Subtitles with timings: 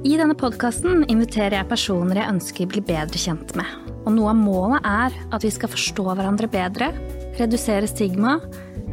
[0.00, 3.68] I denne podkasten inviterer jeg personer jeg ønsker blir bedre kjent med.
[4.08, 6.88] Og noe av målet er at vi skal forstå hverandre bedre,
[7.36, 8.38] redusere stigma,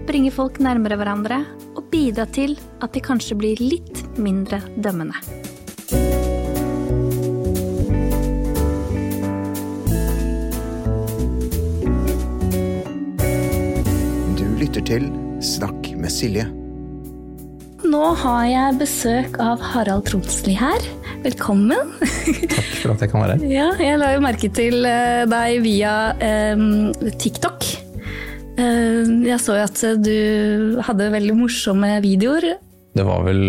[0.09, 1.39] bringe folk nærmere hverandre
[1.77, 5.15] og bidra til at de kanskje blir litt mindre dømmende.
[14.35, 16.66] Du lytter til Snakk med Silje.
[17.97, 20.83] Nå har jeg besøk av Harald Tronsli her.
[21.23, 21.95] Velkommen.
[21.97, 23.45] Takk for at jeg kan være her.
[23.49, 26.61] Ja, jeg la jo merke til eh, deg via eh,
[27.17, 27.65] TikTok.
[28.61, 32.45] Eh, jeg så jo at du hadde veldig morsomme videoer.
[32.93, 33.41] Det var vel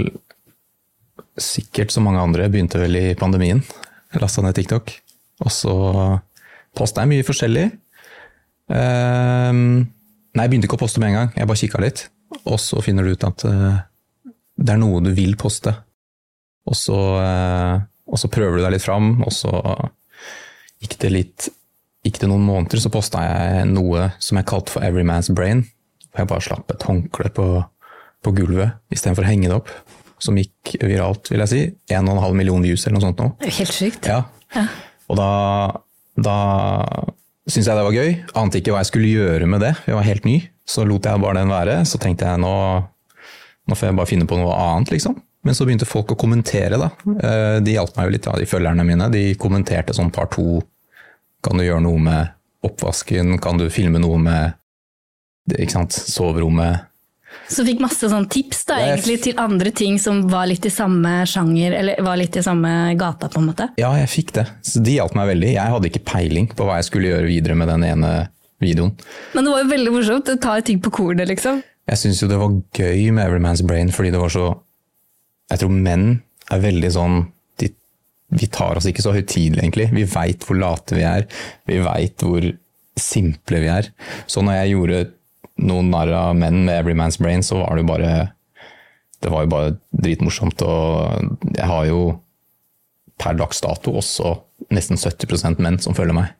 [1.36, 3.60] sikkert som mange andre, begynte vel i pandemien.
[4.14, 4.94] Jeg lasta ned TikTok.
[5.44, 5.76] Og så
[6.72, 7.66] posta jeg mye forskjellig.
[8.72, 12.06] Eh, nei, jeg begynte ikke å poste med en gang, jeg bare kikka litt.
[12.46, 13.84] Og så finner du ut at eh,
[14.58, 15.72] det er noe du vil poste.
[16.68, 19.52] Og så, eh, og så prøver du deg litt fram, og så
[20.82, 21.48] gikk det litt
[22.06, 25.64] Gikk det noen måneder, så posta jeg noe som jeg kalte for Every Man's Brain.
[26.08, 27.46] Hvor jeg bare slapp et håndkle på,
[28.24, 29.72] på gulvet istedenfor å henge det opp.
[30.22, 31.60] Som gikk viralt, vil jeg si.
[31.90, 33.26] 1,5 million views eller noe sånt nå.
[33.42, 34.06] Helt sykt.
[34.08, 34.22] Ja.
[34.54, 34.64] Ja.
[35.10, 35.28] Og da,
[36.16, 36.36] da
[37.50, 38.14] syntes jeg det var gøy.
[38.38, 39.74] Ante ikke hva jeg skulle gjøre med det.
[39.90, 40.38] Jeg var helt ny.
[40.70, 41.80] Så lot jeg bare den være.
[41.88, 42.54] Så tenkte jeg nå,
[43.68, 45.18] nå får jeg bare finne på noe annet, liksom.
[45.46, 46.88] Men så begynte folk å kommentere, da.
[47.22, 49.10] Eh, De hjalp meg jo litt, da, de følgerne mine.
[49.12, 50.62] De kommenterte sånn par to.
[51.44, 52.32] Kan du gjøre noe med
[52.66, 53.36] oppvasken?
[53.40, 54.54] Kan du filme noe med
[55.54, 56.84] ikke sant, soverommet?
[57.48, 61.22] Så fikk masse sånn tips da, egentlig til andre ting som var litt i samme
[61.28, 63.68] sjanger, eller var litt i samme gata, på en måte.
[63.80, 64.46] Ja, jeg fikk det.
[64.64, 65.52] Så de hjalp meg veldig.
[65.54, 68.12] Jeg hadde ikke peiling på hva jeg skulle gjøre videre med den ene
[68.64, 68.92] videoen.
[69.36, 70.28] Men det var jo veldig morsomt.
[70.34, 71.62] å Ta ting på kornet, liksom.
[71.88, 74.46] Jeg syns jo det var gøy med Every Man's Brain, fordi det var så
[75.48, 76.08] Jeg tror menn
[76.52, 77.18] er veldig sånn
[77.60, 77.70] de,
[78.36, 79.88] Vi tar oss ikke så høytidelig, egentlig.
[79.96, 81.28] Vi veit hvor late vi er.
[81.68, 82.44] Vi veit hvor
[82.98, 83.88] simple vi er.
[84.28, 85.04] Så når jeg gjorde
[85.64, 88.12] noen narr av menn med Every Man's Brain, så var det jo bare
[89.18, 90.62] Det var jo bare dritmorsomt.
[90.62, 92.02] Og jeg har jo
[93.18, 94.36] per dags dato også
[94.74, 96.36] nesten 70% menn som følger meg.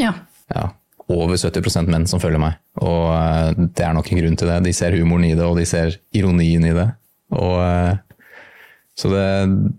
[0.00, 0.14] Ja.
[0.52, 0.70] Ja,
[1.12, 2.56] over 70% menn som følger meg.
[2.80, 4.62] Og eh, det er nok en grunn til det.
[4.64, 6.88] De ser humoren i det, og de ser ironien i det.
[7.34, 8.32] Og, eh,
[8.94, 9.28] så det,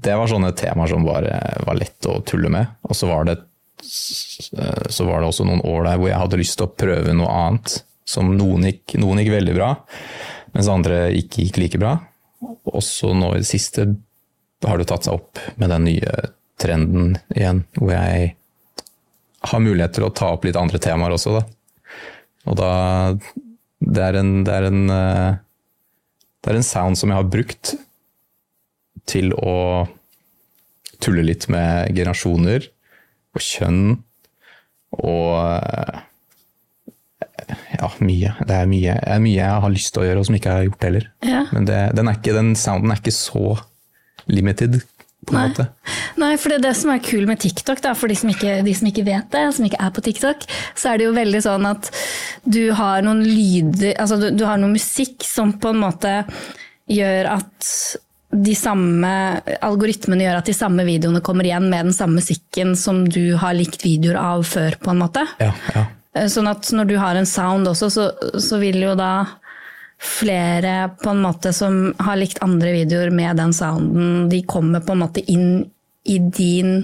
[0.06, 2.78] det var sånne temaer som bare var lett å tulle med.
[2.86, 3.40] Og så var det,
[3.82, 7.18] eh, så var det også noen år der hvor jeg hadde lyst til å prøve
[7.18, 7.80] noe annet.
[8.06, 9.72] Som noen gikk, noen gikk veldig bra,
[10.54, 11.96] mens andre ikke gikk like bra.
[12.70, 13.88] Og så nå i det siste
[14.66, 16.14] har det tatt seg opp med den nye
[16.62, 18.36] trenden igjen, hvor jeg
[19.52, 21.44] har mulighet til å ta opp litt andre temaer også, da.
[22.46, 22.72] Og da
[23.86, 25.36] Det er en, det er en, eh,
[26.42, 27.76] det er en sound som jeg har brukt
[29.06, 29.86] til å
[31.04, 32.66] tulle litt med generasjoner
[33.36, 33.84] og kjønn
[34.96, 36.00] og eh,
[37.76, 38.34] ja, mye.
[38.48, 40.52] Det er mye, det er mye jeg har lyst til å gjøre, og som ikke
[40.52, 41.08] jeg har gjort heller.
[41.28, 41.44] Ja.
[41.52, 43.58] Men det, den, er ikke, den sounden er ikke så
[44.32, 44.80] limited,
[45.26, 45.48] på en Nei.
[45.50, 45.66] måte.
[46.22, 48.60] Nei, for det er det som er kul med TikTok, da, for de som, ikke,
[48.66, 50.46] de som ikke vet det, som ikke er på TikTok,
[50.78, 51.90] så er det jo veldig sånn at
[52.46, 56.16] du har noen lyder, altså du, du har noe musikk som på en måte
[56.92, 57.70] gjør at
[58.36, 59.10] de samme
[59.64, 63.56] algoritmene gjør at de samme videoene kommer igjen med den samme musikken som du har
[63.56, 65.24] likt videoer av før, på en måte.
[65.40, 65.86] Ja, ja.
[66.16, 68.10] Eh, Sånn at når du har en sound også, så,
[68.42, 69.14] så vil jo da
[70.02, 74.96] flere på en måte som har likt andre videoer med den sounden, de kommer på
[74.96, 75.66] en måte inn
[76.06, 76.78] i din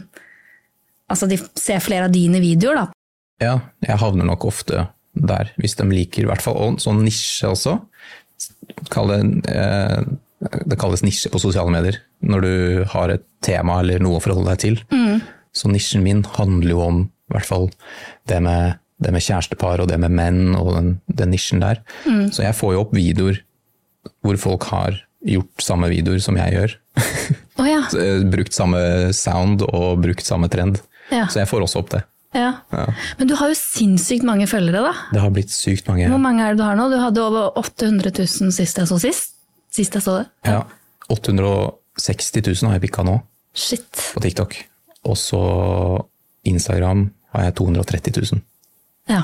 [1.11, 2.83] Altså de ser flere av dine videoer, da.
[3.43, 7.49] Ja, jeg havner nok ofte der, hvis de liker i hvert fall og sånn nisje
[7.51, 7.73] også.
[8.93, 9.17] Kalle,
[9.51, 9.97] eh,
[10.39, 12.53] det kalles nisje på sosiale medier, når du
[12.93, 14.79] har et tema eller noe å forholde deg til.
[15.51, 17.67] Så nisjen min handler jo om i hvert fall
[18.31, 21.79] det med, det med kjærestepar og det med menn og den, den nisjen der.
[22.31, 23.39] Så jeg får jo opp videoer
[24.25, 26.77] hvor folk har gjort samme videoer som jeg gjør.
[27.61, 27.83] Oh, ja.
[27.93, 28.79] Eh, brukt samme
[29.13, 30.79] sound og brukt samme trend.
[31.13, 31.27] Ja.
[31.29, 31.99] Så jeg får også opp det.
[32.33, 32.47] ja.
[32.73, 32.85] Ja.
[33.19, 34.93] Men du har jo sinnssykt mange følgere, da.
[35.13, 36.07] Det har blitt sykt mange.
[36.09, 36.87] Hvor mange er det du har nå?
[36.89, 39.35] Du hadde over 800 000 sist jeg så sist.
[39.69, 40.25] Sist jeg så det.
[40.49, 40.63] Ja,
[41.13, 43.19] 860 000 har jeg pikka nå
[43.53, 43.85] Shit.
[44.15, 44.57] på TikTok.
[45.05, 45.41] Og så
[46.47, 48.41] Instagram har jeg 230 000.
[49.09, 49.23] Ja.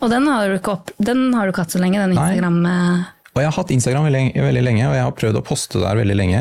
[0.00, 2.16] Og den har du ikke, opp, den har du ikke hatt så lenge, den.
[2.16, 2.62] Instagram...
[2.64, 3.04] Nei.
[3.30, 5.98] Og jeg har hatt Instagram veldig, veldig lenge, og jeg har prøvd å poste der
[6.00, 6.40] veldig lenge.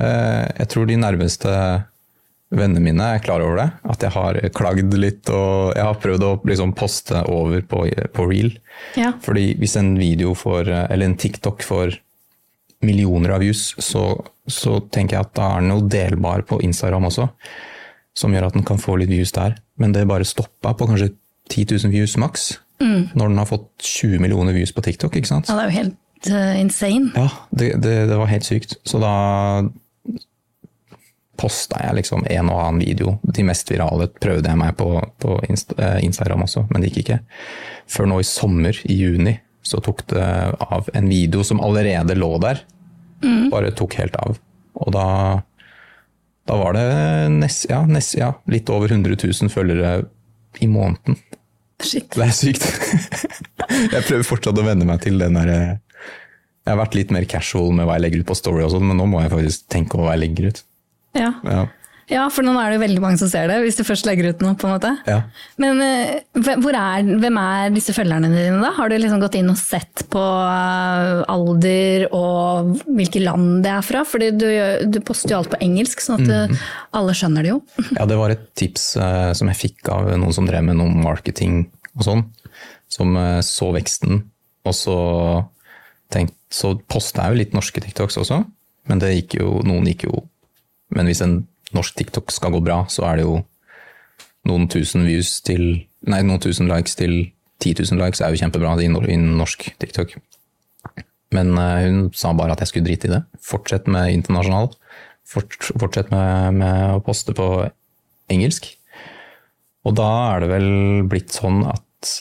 [0.00, 1.52] Eh, Jeg tror de nærmeste
[2.50, 3.68] vennene mine er klar over det.
[3.94, 7.84] At jeg har klagd litt, og jeg har prøvd å liksom poste over på,
[8.16, 8.50] på reel.
[8.98, 9.12] Ja.
[9.22, 12.00] Fordi hvis en video får, eller en TikTok får
[12.82, 14.04] millioner av views, så,
[14.50, 17.28] så tenker jeg at da er den noe delbar på Instagram også,
[18.18, 19.54] som gjør at den kan få litt views der.
[19.78, 21.12] Men det bare stoppa på kanskje
[21.50, 25.16] 10 000 views maks, når den har fått 20 millioner views på TikTok.
[25.18, 25.50] ikke sant?
[25.50, 27.10] Ja, det er jo helt uh, insane.
[27.16, 28.78] Ja, det, det, det var helt sykt.
[28.88, 29.12] Så da
[31.40, 33.14] posta jeg liksom en og annen video.
[33.24, 34.90] De mest virale prøvde jeg meg på,
[35.22, 37.20] på eh, Instagram også, men det gikk ikke.
[37.90, 40.26] Før nå i sommer, i juni, så tok det
[40.60, 42.60] av en video som allerede lå der.
[43.52, 44.38] Bare tok helt av.
[44.80, 45.06] Og da,
[46.48, 46.86] da var det
[47.34, 49.94] nest, ja, nest, ja, litt over 100 000 følgere
[50.60, 51.18] i måneden.
[51.80, 52.10] Shit.
[52.14, 52.64] Det er sykt.
[53.94, 57.72] jeg prøver fortsatt å venne meg til den derre Jeg har vært litt mer casual
[57.76, 59.96] med hva jeg legger ut på Story, og sånn, men nå må jeg faktisk tenke
[59.96, 60.62] over hva jeg legger ut.
[61.18, 61.30] Ja.
[61.46, 61.62] Ja.
[62.10, 64.32] Ja, for nå er det jo veldig mange som ser det, hvis du først legger
[64.32, 64.56] ut noe.
[64.58, 64.90] på en måte.
[65.06, 65.20] Ja.
[65.62, 68.72] Men eh, er, hvem er disse følgerne dine, da?
[68.74, 73.86] Har du liksom gått inn og sett på eh, alder og hvilke land det er
[73.86, 74.02] fra?
[74.08, 74.48] Fordi du,
[74.90, 76.66] du poster jo alt på engelsk, sånn at eh,
[76.98, 77.60] alle skjønner det jo.
[78.00, 80.90] Ja, det var et tips eh, som jeg fikk av noen som drev med noe
[81.04, 81.62] marketing
[81.94, 82.24] og sånn,
[82.90, 84.24] som eh, så veksten.
[84.66, 84.96] Og så,
[86.12, 88.42] tenkt, så posta jeg jo litt norske TikToks også,
[88.90, 90.24] men det gikk jo, noen gikk jo
[90.90, 91.36] Men hvis en
[91.76, 93.40] norsk TikTok skal gå bra, så er det jo
[94.48, 97.26] noen tusen views til Nei, noen tusen likes til
[97.60, 98.88] 10 000 likes er jo kjempebra i
[99.20, 100.14] norsk TikTok.
[101.36, 103.20] Men eh, hun sa bare at jeg skulle drite i det.
[103.44, 104.70] Fortsett med internasjonal.
[105.28, 107.50] Fortsett med, med å poste på
[108.32, 108.70] engelsk.
[109.84, 110.70] Og da er det vel
[111.10, 112.14] blitt sånn at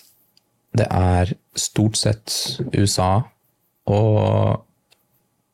[0.76, 2.36] det er stort sett
[2.76, 3.24] USA
[3.90, 4.60] og,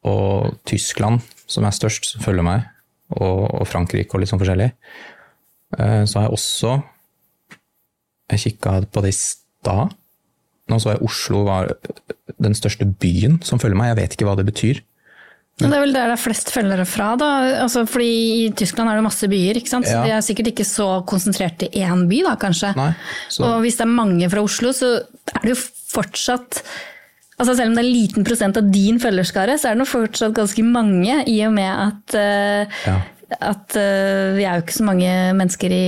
[0.06, 2.66] og Tyskland som er størst, som følger meg,
[3.14, 4.72] og, og Frankrike og litt sånn forskjellig.
[5.80, 6.76] Eh, Så har jeg også
[8.32, 9.94] Jeg kikka på det i stad.
[10.72, 11.70] Nå så jeg Oslo var
[12.42, 13.92] den største byen som følger meg.
[13.94, 14.80] Jeg vet ikke hva det betyr.
[15.62, 17.28] Men det er vel der det er flest følgere fra, da.
[17.64, 18.10] Altså, fordi
[18.44, 19.86] i Tyskland er det masse byer, ikke sant?
[19.88, 20.02] så Ja.
[20.04, 22.74] de er sikkert ikke så konsentrert i én by, da kanskje.
[22.76, 22.90] Nei,
[23.40, 24.90] Og hvis det er mange fra Oslo, så
[25.32, 25.62] er det jo
[25.94, 26.60] fortsatt
[27.36, 29.90] Altså Selv om det er en liten prosent av din følgerskare, så er det nå
[29.90, 32.96] fortsatt ganske mange, i og med at, uh, Ja.
[33.52, 35.86] at uh, vi er jo ikke så mange mennesker i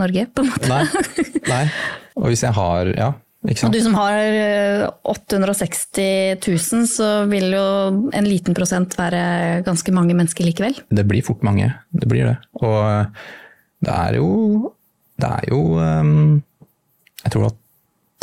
[0.00, 0.68] Norge, på en måte.
[0.72, 0.82] Nei.
[1.52, 1.64] Nei.
[2.18, 3.12] Og hvis jeg har Ja,
[3.46, 7.66] Og du som har eh, 860 000, så vil jo
[8.10, 10.74] en liten prosent være ganske mange mennesker likevel.
[10.90, 11.70] Det blir fort mange.
[11.94, 12.34] Det blir det.
[12.58, 13.06] Og
[13.86, 14.72] det er jo
[15.18, 16.42] Det er jo um,
[17.22, 17.54] Jeg tror var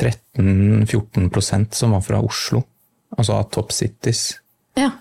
[0.01, 2.63] 13-14% som var fra Oslo.
[3.15, 4.41] Altså av top cities.
[4.75, 4.91] Ja,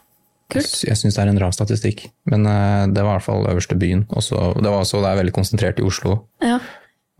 [0.52, 0.70] kult.
[0.86, 3.78] Jeg syns det er en rar statistikk, men eh, det var i hvert fall øverste
[3.80, 4.06] byen.
[4.14, 6.20] Også, det var også det er veldig konsentrert i Oslo.
[6.44, 6.60] Ja.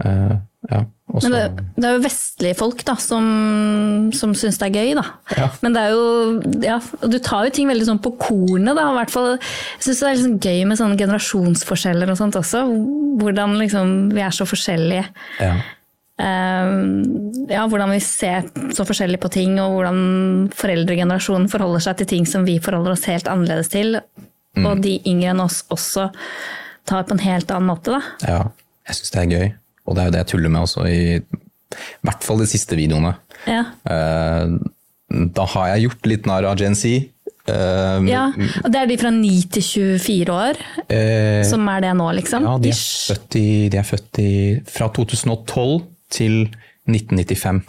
[0.03, 0.41] Uh,
[0.71, 0.81] ja.
[1.15, 3.27] Også, Men det, det er jo vestlige folk da, som,
[4.17, 5.05] som syns det er gøy, da.
[5.37, 5.47] Ja.
[5.63, 6.09] Men det er jo
[6.65, 8.89] ja, Du tar jo ting veldig sånn på kornet, da.
[8.91, 12.65] I hvert fall, jeg syns det er liksom gøy med sånne generasjonsforskjeller og sånt også.
[13.21, 15.07] Hvordan liksom vi er så forskjellige.
[15.45, 15.57] ja.
[16.21, 16.73] Eh,
[17.51, 19.99] ja, hvordan vi ser så forskjellig på ting, og hvordan
[20.55, 23.99] foreldregenerasjonen forholder seg til ting som vi forholder oss helt annerledes til.
[24.55, 24.69] Mm.
[24.71, 26.11] Og de yngre enn oss også
[26.87, 28.29] tar på en helt annen måte, da.
[28.29, 28.45] ja.
[28.85, 29.47] Jeg syns det er gøy.
[29.89, 31.01] Og det er jo det jeg tuller med også, i
[32.05, 33.15] hvert fall de siste videoene.
[33.49, 33.65] Ja.
[33.89, 34.55] Eh,
[35.37, 37.09] da har jeg gjort litt narr av Gen Z.
[37.49, 38.27] Eh, ja,
[38.63, 42.47] og det er de fra 9 til 24 år, uh, som er det nå, liksom?
[42.49, 42.79] ja, de er,
[43.11, 44.31] født i, de er født i
[44.73, 45.83] Fra 2012
[46.15, 46.45] til
[46.87, 47.65] 1995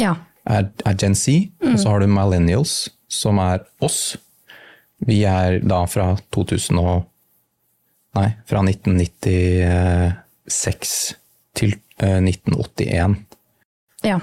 [0.00, 0.16] Ja.
[0.50, 1.28] er, er Gen Z.
[1.62, 4.16] Og så har du Millennials, som er oss.
[5.06, 7.04] Vi er da fra 2000 og
[8.14, 10.90] Nei, fra 1996
[11.58, 13.16] til eh, 1981.
[14.06, 14.20] ja.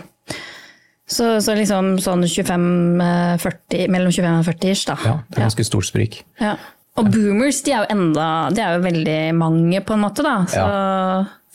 [1.12, 4.96] Så, så liksom sånn 25-40, mellom 25 og 40 ish, da.
[5.04, 6.22] Ja, det er ganske stort sprik.
[6.40, 6.54] Ja.
[6.96, 10.38] Og boomers, de er jo enda De er jo veldig mange, på en måte, da.
[10.48, 10.64] Så,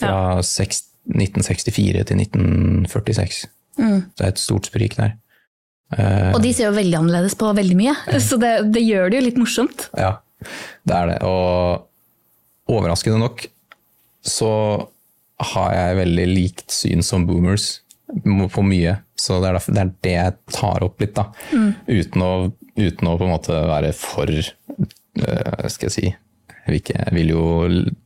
[0.03, 3.45] Fra seks- 1964 til 1946.
[3.77, 3.87] Så
[4.17, 5.15] det er et stort sprik der.
[5.97, 7.95] Eh, Og de ser jo veldig annerledes på veldig mye,
[8.25, 9.89] så det, det gjør det jo litt morsomt.
[9.99, 10.17] Ja,
[10.89, 11.19] det er det.
[11.29, 13.47] Og overraskende nok
[14.27, 14.51] så
[15.53, 17.69] har jeg veldig likt syn som boomers
[18.25, 18.97] på mye.
[19.19, 21.29] Så det er, derfor, det er det jeg tar opp litt, da.
[21.87, 22.33] Uten, å,
[22.79, 26.07] uten å på en måte være for øh, Skal jeg si
[26.67, 27.45] vil, ikke, vil jo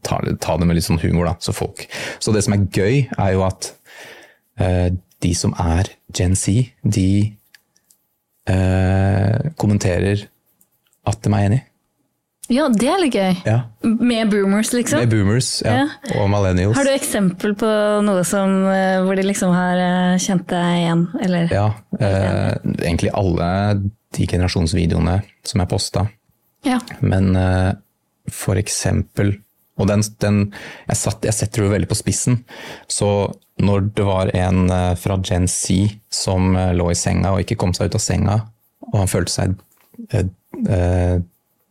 [0.07, 1.37] ta, ta det med litt sånn humor, da.
[1.41, 1.87] Så, folk.
[2.23, 3.73] så det som er gøy, er jo at
[4.61, 4.89] uh,
[5.21, 7.09] de som er Gen Z, de
[8.51, 10.29] uh, kommenterer
[11.09, 11.61] at de er enig.
[12.51, 13.35] Ja, det er litt gøy.
[13.47, 13.59] Ja.
[13.87, 15.05] Med boomers, liksom.
[15.05, 15.85] Med boomers ja.
[15.85, 16.17] Ja.
[16.19, 16.75] og millennials.
[16.75, 17.69] Har du eksempel på
[18.03, 21.55] noe som, eh, hvor de liksom har kjent deg igjen, eller?
[21.55, 21.69] Ja,
[22.01, 23.51] eh, egentlig alle
[24.17, 26.09] de generasjonsvideoene som er posta,
[26.67, 26.81] Ja.
[27.01, 27.71] Men eh,
[28.35, 29.37] for eksempel
[29.81, 30.41] Og den, den
[30.89, 32.43] jeg, satt, jeg setter det veldig på spissen.
[32.85, 33.07] Så
[33.65, 37.57] når det var en eh, fra Gen Z som eh, lå i senga og ikke
[37.63, 38.37] kom seg ut av senga,
[38.91, 39.55] og han følte seg
[40.13, 40.29] eh,
[40.69, 41.23] eh,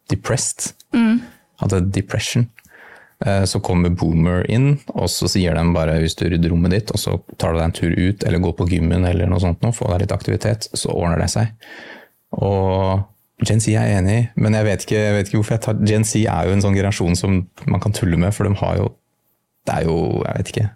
[0.10, 0.72] depressed,
[1.62, 2.48] hadde depression,
[3.26, 6.96] eh, så kommer Boomer inn, og så sier de bare hvis du rydder rommet ditt,
[6.96, 9.62] og så tar du deg en tur ut, eller går på gymmen eller noe sånt,
[9.62, 11.54] nå, få deg litt aktivitet, så ordner det seg.
[12.42, 13.06] Og
[13.48, 15.64] Gen Z er jeg enig i, men jeg vet, ikke, jeg vet ikke hvorfor jeg
[15.64, 17.38] tar Gen Z er jo en sånn generasjon som
[17.72, 18.90] man kan tulle med, for de har jo
[19.68, 20.70] Det er jo Jeg vet ikke.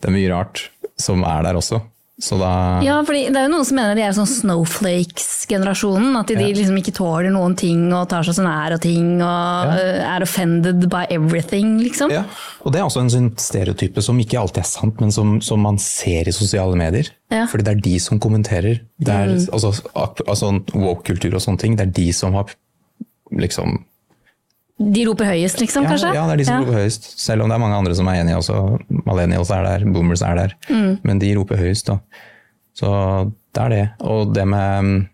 [0.00, 0.62] Det er mye rart
[1.00, 1.80] som er der også.
[2.84, 6.16] Ja, fordi det er jo noen som mener de er sånn snowflakes-generasjonen.
[6.20, 6.46] At de Ja.
[6.48, 9.76] liksom ikke tåler noen ting og tar seg så nær av ting og Ja.
[9.76, 12.10] øh, er offended by everything, liksom.
[12.10, 12.24] Ja,
[12.64, 15.60] og det er også en sånn stereotype som ikke alltid er sant, men som, som
[15.60, 17.08] man ser i sosiale medier.
[17.30, 17.46] Ja.
[17.46, 18.80] Fordi det er de som kommenterer.
[19.00, 22.46] Det er, altså, altså Woke-kultur og sånne ting, det er de som har
[23.32, 23.84] liksom
[24.80, 26.10] De roper høyest, liksom, ja, kanskje?
[26.16, 27.10] ja, det er de som roper høyest.
[27.20, 28.56] Selv om det er mange andre som er enige også.
[29.04, 30.54] Millennials er der, boomers er der.
[30.70, 30.94] Mm.
[31.04, 31.98] Men de roper høyest, da.
[32.80, 32.90] Så
[33.28, 33.84] det er det.
[34.08, 35.04] Og det med,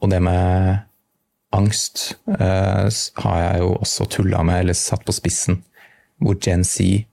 [0.00, 0.78] og det med
[1.54, 2.88] angst eh,
[3.20, 5.60] har jeg jo også tulla med, eller satt på spissen.
[6.22, 7.04] Hvor Gen Z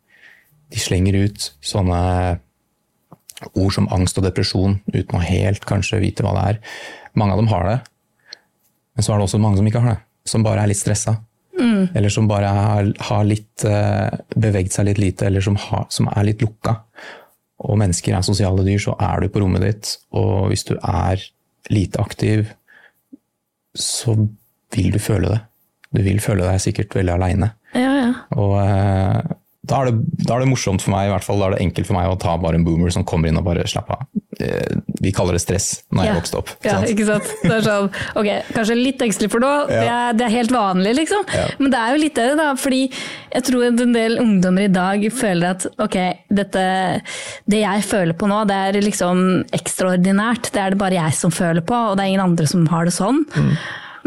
[0.71, 1.99] de slenger ut sånne
[3.57, 6.61] ord som angst og depresjon uten å helt kanskje vite hva det er.
[7.17, 7.77] Mange av dem har det,
[8.95, 10.01] men så er det også mange som ikke har det.
[10.29, 11.17] Som bare er litt stressa.
[11.95, 16.09] Eller som bare har, har litt, eh, beveget seg litt lite, eller som, har, som
[16.11, 16.77] er litt lukka.
[17.61, 21.21] Og mennesker er sosiale dyr, så er du på rommet ditt, og hvis du er
[21.71, 22.49] lite aktiv,
[23.77, 24.15] så
[24.73, 25.41] vil du føle det.
[25.91, 27.51] Du vil føle deg sikkert veldig aleine.
[27.75, 28.11] Ja, ja.
[28.39, 29.35] Og eh,
[29.67, 31.61] da, er det, da er det morsomt for meg, i hvert fall da er det
[31.67, 34.07] enkelt for meg å ta bare en boomer som kommer inn og bare slapp av.
[34.41, 36.15] Eh, vi kaller det stress når jeg Ja.
[36.17, 36.49] vokste opp.
[36.65, 37.27] Ja, ikke sant?
[37.43, 40.95] Det er sånn, ok, kanskje litt engstelig for noe, det, er, det er helt vanlig,
[40.97, 41.27] liksom.
[41.35, 41.45] Ja.
[41.61, 44.73] Men det er jo litt det, da, fordi jeg tror at en del ungdommer i
[44.73, 45.99] dag føler at ok,
[46.41, 46.65] dette,
[47.53, 50.49] det jeg føler på nå, det er liksom ekstraordinært.
[50.55, 52.89] Det er det bare jeg som føler på, og det er ingen andre som har
[52.89, 53.21] det sånn.
[53.37, 53.53] Mm.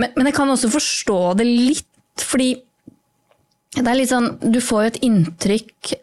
[0.02, 1.86] Men, men jeg kan også forstå det litt,
[2.18, 2.56] fordi
[3.74, 5.94] det er litt sånn, du får jo et inntrykk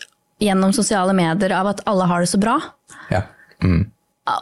[0.42, 2.58] gjennom sosiale medier av at alle har det så bra.
[3.14, 3.24] Ja.
[3.64, 3.86] Mm.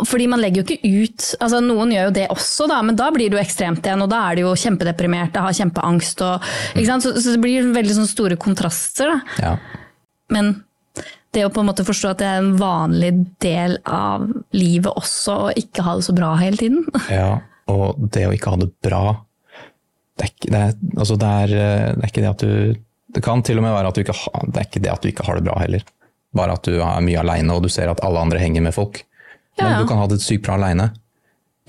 [0.08, 3.08] Fordi man legger jo ikke ut altså Noen gjør jo det også, da, men da
[3.16, 4.04] blir det jo ekstremt igjen.
[4.04, 6.24] Og da er de jo kjempedeprimerte, har kjempeangst.
[6.26, 6.50] Og,
[6.88, 7.06] sant?
[7.06, 9.14] Så, så det blir veldig sånn store kontraster.
[9.14, 9.46] Da.
[9.46, 9.54] ja.
[10.34, 10.58] Men
[11.36, 13.12] det å på en måte forstå at det er en vanlig
[13.44, 14.26] del av
[14.58, 16.86] livet også, å ikke ha det så bra hele tiden.
[17.20, 19.04] Ja, og det å ikke ha det bra
[20.20, 22.80] det er, det, er, altså det, er, eh, det er ikke det at du
[23.16, 25.02] Det kan til og med være at du ikke har Det er ikke det at
[25.04, 25.86] du ikke har det bra heller.
[26.36, 29.02] Bare at du er mye aleine og du ser at alle andre henger med folk.
[29.58, 30.92] Ja, Men du kan ha det sykt bra aleine.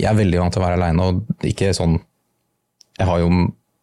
[0.01, 1.99] Jeg er veldig vant til å være aleine, og ikke sånn
[3.01, 3.31] Jeg har jo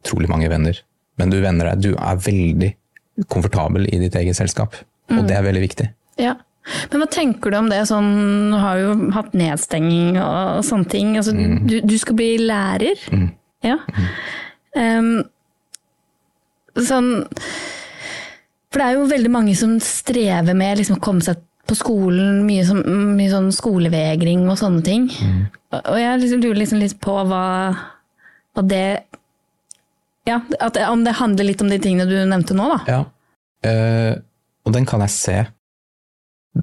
[0.05, 0.77] utrolig mange venner,
[1.17, 2.71] men du venner deg Du er veldig
[3.33, 4.75] komfortabel i ditt eget selskap,
[5.09, 5.87] og det er veldig viktig.
[6.21, 6.35] Ja.
[6.91, 7.79] Men hva tenker du om det?
[7.89, 8.11] Sånn,
[8.51, 11.15] du har jo hatt nedstenging og sånne ting.
[11.17, 13.01] Altså, du, du skal bli lærer.
[13.65, 13.79] Ja.
[14.77, 15.23] Ehm,
[16.85, 17.11] sånn
[18.67, 22.45] For det er jo veldig mange som strever med liksom, å komme seg på skolen,
[22.47, 22.83] mye, sånn,
[23.17, 25.09] mye sånn skolevegring og sånne ting.
[25.75, 27.43] Og og jeg liksom lurer liksom litt på hva,
[28.55, 28.85] hva det
[30.27, 32.79] Ja, at, om det handler litt om de tingene du nevnte nå, da.
[32.87, 33.01] Ja,
[33.65, 34.13] Uh,
[34.67, 35.37] og den kan jeg se.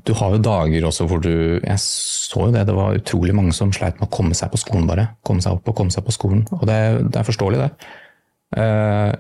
[0.06, 3.54] Du har jo dager også hvor du Jeg så jo det, det var utrolig mange
[3.54, 5.08] som sleit med å komme seg på skolen, bare.
[5.26, 6.42] Komme seg opp og komme seg på skolen.
[6.54, 6.78] Og det,
[7.14, 7.92] det er forståelig, det.
[8.58, 9.12] Eh,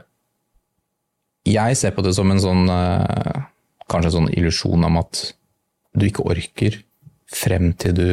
[1.48, 3.42] jeg ser på det som en sånn eh,
[3.90, 5.20] Kanskje en sånn illusjon om at
[5.92, 6.78] du ikke orker
[7.28, 8.06] frem til du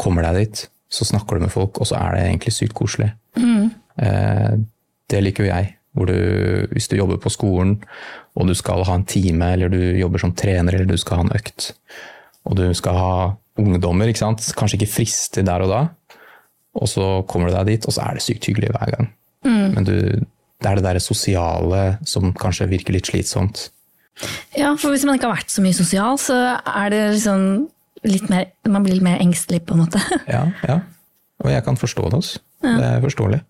[0.00, 0.60] kommer deg dit.
[0.92, 3.08] Så snakker du med folk, og så er det egentlig sykt koselig.
[3.40, 3.70] Mm.
[5.08, 5.70] det liker jo jeg.
[5.96, 6.18] Hvor du,
[6.74, 7.78] hvis du jobber på skolen,
[8.36, 11.24] og du skal ha en time, eller du jobber som trener, eller du skal ha
[11.24, 11.70] en økt,
[12.44, 13.14] og du skal ha
[13.60, 14.44] ungdommer, ikke sant?
[14.56, 15.80] kanskje ikke frister der og da,
[16.76, 19.10] og så kommer du deg dit, og så er det sykt hyggelig hver gang.
[19.74, 19.96] Men du,
[20.60, 23.68] det er det der sosiale som kanskje virker litt slitsomt.
[24.56, 27.44] Ja, for hvis man ikke har vært så mye sosial, så er det liksom
[28.04, 30.00] litt mer Man blir litt mer engstelig, på en måte.
[30.28, 30.80] Ja, ja.
[31.40, 32.40] Og jeg kan forstå det også.
[32.60, 33.40] Det er forståelig.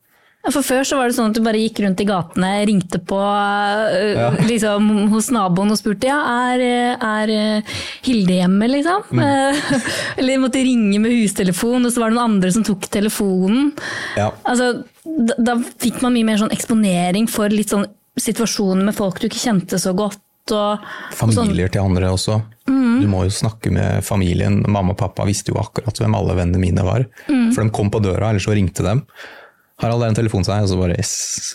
[0.49, 3.19] For før så var det sånn at du bare gikk rundt i gatene, ringte på
[3.21, 4.31] øh, Ja.
[4.49, 6.17] liksom, hos naboen og spurte ja,
[6.49, 6.63] er,
[6.97, 7.75] er øh,
[8.07, 9.05] Hilde hjemme, liksom?
[9.13, 9.61] Mm.
[10.19, 13.69] Eller måtte ringe med hustelefon, og så var det noen andre som tok telefonen.
[14.17, 14.31] Ja.
[14.49, 14.71] Altså,
[15.05, 17.85] da, da fikk man mye mer sånn eksponering for litt sånn
[18.21, 20.23] situasjoner med folk du ikke kjente så godt.
[20.51, 21.37] Og, og sånn.
[21.37, 22.39] Familier til andre også.
[22.67, 24.63] Du må jo snakke med familien.
[24.67, 27.05] Mamma og pappa visste jo akkurat hvem alle vennene mine var.
[27.29, 29.05] For de kom på døra, eller så ringte dem.
[29.81, 31.13] Harald, er en telefon til deg, og så bare yes,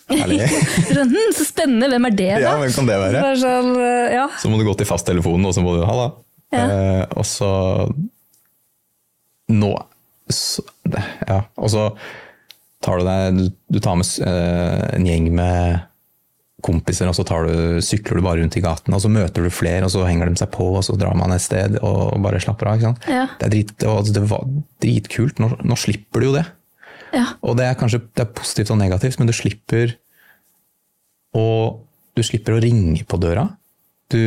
[0.10, 0.50] herlig.
[1.38, 2.42] Så spennende, hvem er det, da?
[2.42, 3.24] Ja, hvem kan det være?
[3.36, 4.28] Så, sånn, eh, ja.
[4.42, 6.12] Så må du gå til fasttelefonen, og så må du halla.
[6.54, 6.66] Ja.
[6.66, 7.50] Eh, og så
[9.52, 9.72] Nå
[10.32, 10.64] så,
[11.28, 11.90] Ja, og så
[12.86, 13.44] tar du deg Du,
[13.76, 15.84] du tar med eh, en gjeng med
[16.66, 19.54] kompiser, og så tar du, sykler du bare rundt i gaten, og så møter du
[19.54, 22.42] flere, og så henger de seg på, og så drar man et sted og bare
[22.42, 22.86] slapper av.
[23.06, 23.28] Ja.
[23.38, 24.48] Det, er drit, det, var, det var
[24.82, 25.42] dritkult.
[25.44, 26.46] Nå, nå slipper du jo det.
[27.16, 27.28] Ja.
[27.46, 29.96] Og det er kanskje det er positivt og negativt, men du slipper
[31.36, 31.46] å,
[32.16, 33.48] du slipper å ringe på døra.
[34.14, 34.20] Du,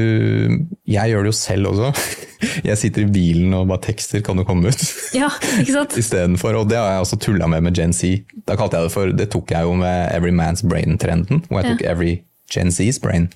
[0.90, 1.92] jeg gjør det jo selv også.
[2.66, 4.82] Jeg sitter i bilen og bare tekster 'kan du komme ut?'
[5.14, 5.26] ja,
[5.58, 5.96] ikke sant?
[6.02, 6.54] istedenfor.
[6.54, 8.22] Og det har jeg også tulla med med Gen Z.
[8.46, 11.42] Da kalte jeg Det for, det tok jeg jo med Every Man's Brain-trenden.
[11.48, 12.12] Hvor jeg tok Every
[12.50, 13.26] Gen Z's brain.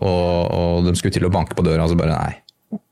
[0.00, 2.32] Og, og de skulle til å banke på døra, og så bare nei.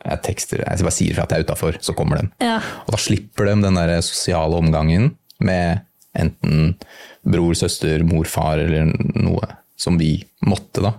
[0.04, 2.28] Jeg tekster, jeg bare sier fra at jeg er utafor, så kommer de.
[2.44, 2.58] Ja.
[2.84, 5.86] Og da slipper de den der sosiale omgangen med
[6.18, 6.74] enten
[7.22, 9.46] bror, søster, mor, far eller noe
[9.80, 10.94] som vi måtte, da.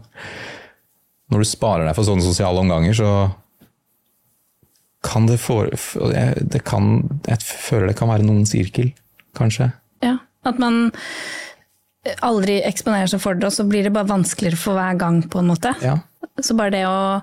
[1.31, 3.11] Når du sparer deg for sånne sosiale omganger, så
[5.05, 6.91] kan det få det kan,
[7.25, 8.91] Jeg føler det kan være noen sirkel,
[9.37, 9.71] kanskje.
[10.05, 10.91] Ja, at man
[12.25, 15.41] aldri eksponerer seg for det, og så blir det bare vanskeligere for hver gang, på
[15.41, 15.73] en måte.
[15.85, 15.99] Ja.
[16.41, 17.21] Så bare det å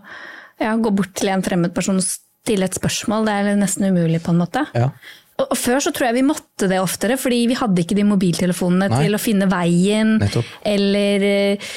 [0.62, 4.22] ja, gå bort til en fremmed person og stille et spørsmål, det er nesten umulig,
[4.24, 4.64] på en måte.
[4.78, 4.92] Ja.
[5.38, 8.88] Og, før så tror jeg vi måtte det oftere, fordi vi hadde ikke de mobiltelefonene
[8.90, 9.00] Nei.
[9.04, 10.48] til å finne veien, Nettopp.
[10.66, 11.68] eller eh,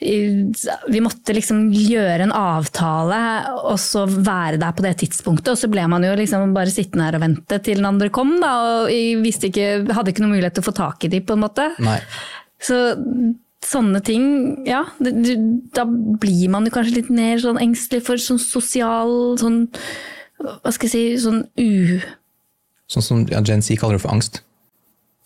[0.00, 3.18] vi måtte liksom gjøre en avtale
[3.58, 5.52] og så være der på det tidspunktet.
[5.52, 8.38] Og så ble man jo liksom bare sittende her og vente til den andre kom,
[8.40, 8.54] da,
[8.86, 11.44] og vi ikke, hadde ikke noen mulighet til å få tak i de på en
[11.44, 11.68] måte.
[11.84, 11.98] Nei.
[12.60, 12.80] Så
[13.64, 14.24] sånne ting,
[14.64, 14.86] ja.
[15.00, 19.66] Da blir man jo kanskje litt mer sånn engstelig for sånn sosial sånn
[20.40, 22.00] Hva skal jeg si Sånn u...
[22.90, 24.40] Sånn som ja, Gen Z kaller det for angst.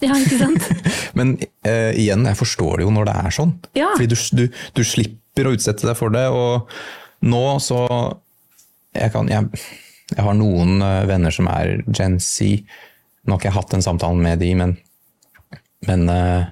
[0.03, 0.67] Ja, ikke sant?
[1.19, 3.55] Men uh, igjen, jeg forstår det jo når det er sånn.
[3.79, 3.93] Ja.
[3.95, 4.45] Fordi du, du,
[4.77, 6.27] du slipper å utsette deg for det.
[6.33, 6.69] Og
[7.25, 7.81] nå så
[8.95, 9.63] Jeg, kan, jeg,
[10.13, 12.61] jeg har noen eh, venner som er Gen Z.
[13.25, 14.77] Nå har ikke jeg hatt den samtalen med de, men,
[15.89, 16.45] men uh,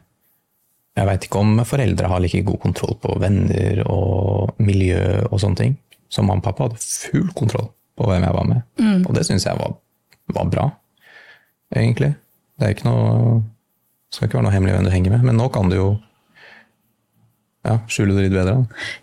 [0.98, 5.60] jeg veit ikke om foreldre har like god kontroll på venner og miljø og sånne
[5.60, 5.76] ting.
[6.10, 7.70] Så mamma og pappa hadde full kontroll
[8.00, 8.66] på hvem jeg var med.
[9.06, 9.76] Og det syns jeg var,
[10.34, 10.66] var bra,
[11.74, 12.14] egentlig.
[12.58, 13.42] Det er ikke noe
[14.12, 15.86] skal ikke være noe hemmelig hvem du henger med, men nå kan du jo
[17.62, 18.56] ja, skjule det litt bedre.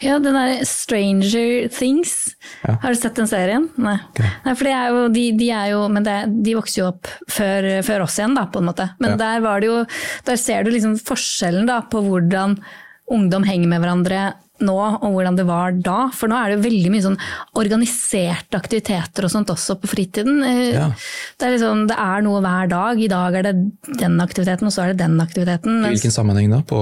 [0.04, 2.36] Ja, den der Stranger Things.
[2.66, 2.74] Ja.
[2.84, 3.70] Har du sett den serien?
[3.80, 3.96] Nei.
[4.44, 7.70] Nei for er jo, de, de er jo Men det, de vokser jo opp før,
[7.88, 8.90] før oss igjen, da, på en måte.
[9.00, 9.20] Men Ja.
[9.24, 9.78] der var det jo
[10.28, 12.58] Der ser du liksom forskjellen da, på hvordan
[13.10, 14.26] ungdom henger med hverandre
[14.66, 16.00] nå, og hvordan det var da.
[16.16, 17.20] For nå er det veldig mye sånn
[17.60, 20.44] organiserte aktiviteter og sånt også på fritiden.
[20.44, 20.90] Eh, Ja.
[21.40, 23.00] Det, er liksom, det er noe hver dag.
[23.00, 23.56] I dag er det
[24.00, 25.82] den aktiviteten, og så er det den aktiviteten.
[25.86, 26.62] I hvilken sammenheng da?
[26.68, 26.82] På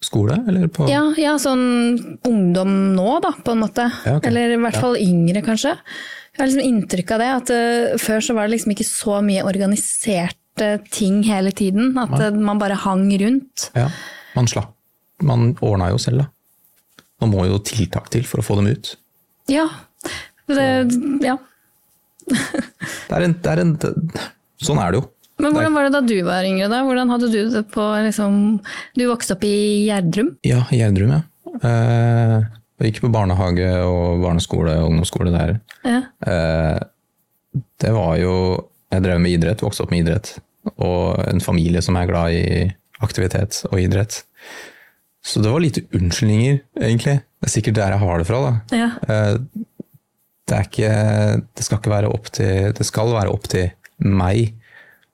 [0.00, 3.90] skole, eller på ja, ja, sånn ungdom nå, da, på en måte.
[4.06, 4.30] Ja, okay.
[4.30, 5.74] Eller i hvert fall yngre, kanskje.
[6.30, 9.18] Jeg har liksom inntrykk av det, at uh, før så var det liksom ikke så
[9.26, 11.92] mye organiserte ting hele tiden.
[12.00, 13.68] At uh, man bare hang rundt.
[13.76, 13.90] Ja,
[14.36, 14.72] man slapp.
[15.20, 16.30] Man ordna jo selv, da.
[17.20, 18.94] Nå må jo tiltak til for å få dem ut.
[19.50, 19.66] Ja.
[20.50, 20.66] Det,
[21.24, 21.36] ja.
[22.30, 23.74] Det er en, det er en,
[24.62, 25.08] sånn er det jo.
[25.40, 26.68] Men hvordan var det da du var yngre?
[26.68, 26.82] da?
[26.84, 28.34] Hvordan hadde du det på liksom
[28.98, 30.34] Du vokste opp i Gjerdrum?
[30.44, 31.22] Ja, Gjerdrum, ja.
[31.64, 32.36] Eh,
[32.80, 35.54] jeg gikk på barnehage og barneskole og ungdomsskole der.
[35.84, 36.02] Ja.
[36.26, 38.34] Eh, det var jo
[38.90, 40.32] Jeg drev med idrett, vokste opp med idrett.
[40.82, 42.46] Og en familie som er glad i
[43.00, 44.24] aktivitet og idrett.
[45.24, 47.16] Så det var lite unnskyldninger, egentlig.
[47.40, 48.38] Det er sikkert der jeg har det fra.
[48.46, 48.76] da.
[48.76, 48.88] Ja.
[49.08, 49.34] Eh,
[50.48, 50.92] det, er ikke,
[51.56, 53.68] det skal ikke være opp til Det skal være opp til
[54.00, 54.54] meg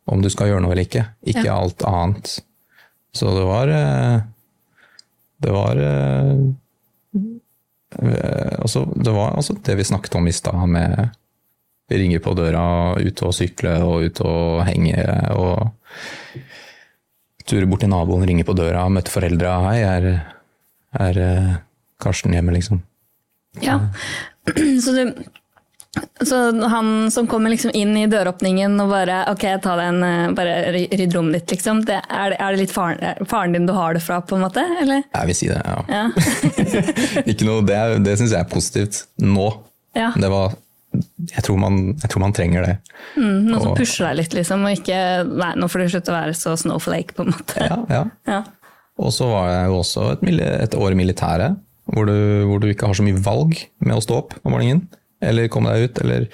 [0.06, 1.56] om du skal gjøre noe eller ikke, ikke Ja.
[1.58, 2.36] alt annet.
[3.16, 4.20] Så det var eh,
[5.42, 5.80] Det var
[8.62, 11.08] altså, Det var altså det vi snakket om i stad, med
[11.88, 14.96] vi ringer på døra, ute og sykle og ute og henge
[15.38, 15.68] og
[17.46, 19.56] ture bort til naboen, ringe på døra, møte foreldra.
[19.68, 20.06] Hei, er,
[20.98, 21.50] er eh,
[22.02, 22.82] Karsten hjemme, liksom?
[23.62, 23.80] Ja.
[24.84, 25.22] Så, du,
[26.20, 26.36] så
[26.68, 31.16] han som kommer liksom inn i døråpningen og bare ok, ta den, eh, bare rydd
[31.16, 31.80] rommet ditt, liksom.
[31.88, 34.36] Det, er, det, er det litt faren, er faren din du har det fra, på
[34.36, 34.62] en måte?
[34.82, 35.02] Eller?
[35.08, 35.80] Jeg vil si det, ja.
[35.90, 36.04] Ja.
[37.32, 39.48] Ikke noe, det det syns jeg er positivt nå.
[39.98, 40.12] ja.
[40.14, 40.54] Det var
[41.30, 42.74] jeg tror, man, jeg tror man trenger det.
[43.16, 44.98] Mm, Noen som pusher deg litt, liksom, og ikke
[45.30, 47.66] Nei, nå får du slutte å være så snowflake, på en måte.
[47.70, 48.04] Ja, ja.
[48.36, 48.42] Ja.
[48.96, 51.58] Og så var jeg jo også et, et år i militæret,
[51.92, 52.16] hvor du,
[52.48, 54.86] hvor du ikke har så mye valg med å stå opp om morgenen.
[55.20, 56.00] Eller komme deg ut.
[56.00, 56.24] Eller,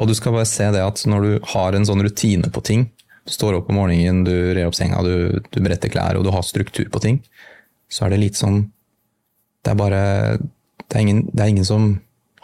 [0.00, 2.88] og du skal bare se det at når du har en sånn rutine på ting,
[3.28, 6.30] Du står opp om morgenen, du rer opp senga, du, du bretter klær, og du
[6.32, 7.18] har struktur på ting.
[7.92, 8.70] Så er det litt sånn
[9.60, 10.00] Det er bare
[10.38, 11.90] Det er ingen, det er ingen som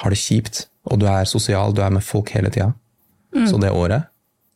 [0.02, 2.72] har det kjipt, og du er sosial, du er med folk hele tida.
[3.48, 4.04] Så det året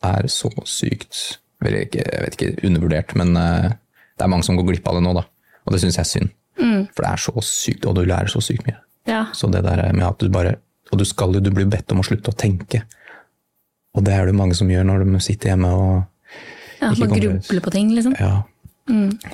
[0.07, 3.73] er så sykt Jeg vet ikke, undervurdert, men eh,
[4.15, 5.25] det er mange som går glipp av det nå, da.
[5.67, 6.29] Og det syns jeg er synd.
[6.95, 8.77] For det er så sykt, og du lærer så sykt mye.
[9.09, 9.25] Ja.
[9.35, 10.57] Så det der med at du bare
[10.91, 12.79] Og du skal jo, du blir bedt om å slutte å tenke.
[13.93, 15.91] Og det er det mange som gjør når de sitter hjemme og
[16.79, 18.15] ja man grubler på ting, liksom.
[18.17, 18.41] Ja.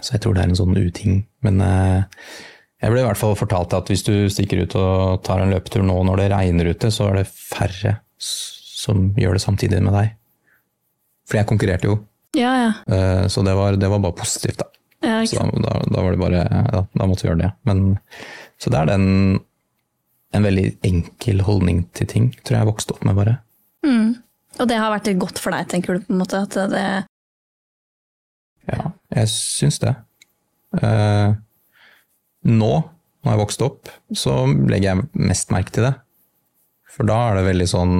[0.01, 1.21] Så jeg tror det er en sånn uting.
[1.45, 2.25] Men eh,
[2.85, 5.81] jeg ble i hvert fall fortalt at hvis du stikker ut og tar en løpetur
[5.85, 10.11] nå når det regner ute, så er det færre som gjør det samtidig med deg.
[11.25, 11.95] For jeg konkurrerte jo,
[12.37, 12.71] Ja, ja.
[12.91, 14.67] eh, så det var, det var bare positivt, da.
[15.01, 17.51] ja Så da, da, var det bare ja, Da måtte vi gjøre det.
[17.65, 17.81] Men,
[18.61, 19.07] så det er den
[20.35, 23.37] en veldig enkel holdning til ting, tror jeg jeg vokste opp med, bare.
[24.59, 26.43] Og det har vært litt godt for deg, tenker du på en måte?
[26.45, 26.85] At det,
[28.69, 29.95] Ja, jeg syns det.
[30.81, 31.33] Eh,
[32.45, 32.73] nå,
[33.25, 35.95] når jeg vokste opp, så legger jeg mest merke til det.
[36.95, 37.95] For da er det veldig sånn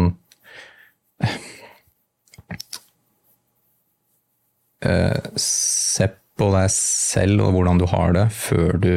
[4.85, 8.91] eh, Se på deg selv og hvordan du har det, før du,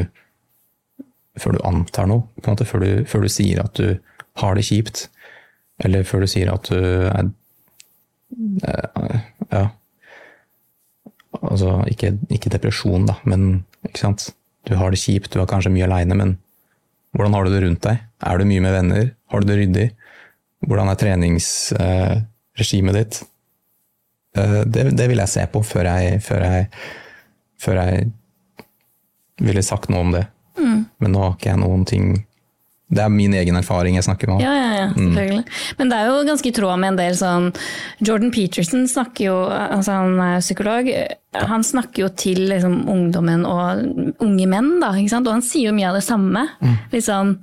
[1.39, 2.27] før du antar noe.
[2.39, 3.99] På en måte, før, du, før du sier at du
[4.43, 5.07] har det kjipt.
[5.83, 7.33] Eller før du sier at du er
[8.69, 9.19] eh,
[9.55, 9.69] Ja
[11.43, 14.29] altså ikke, ikke depresjon, da, men ikke sant?
[14.67, 16.37] Du har det kjipt, du er kanskje mye aleine, men
[17.17, 17.99] hvordan har du det rundt deg?
[18.27, 19.11] Er du mye med venner?
[19.31, 19.87] Har du det ryddig?
[20.67, 23.21] Hvordan er treningsregimet ditt?
[24.37, 26.69] Eh, Det, det vil jeg se på før jeg, før jeg,
[27.59, 28.11] før jeg
[29.41, 30.27] ville sagt noe om det.
[30.99, 32.27] Men nå har ikke jeg noen ting
[32.89, 34.41] Det er min egen erfaring jeg snakker om.
[34.41, 35.45] ja, ja, ja, selvfølgelig.
[35.79, 37.49] Men det er jo ganske i tråd med en del sånn
[38.01, 40.89] Jordan Peterson snakker jo, altså han er psykolog,
[41.37, 43.83] han snakker jo til liksom, ungdommen og
[44.25, 46.47] unge menn, da, og han sier jo mye av det samme.
[46.65, 46.77] Mm.
[46.95, 47.35] Liksom,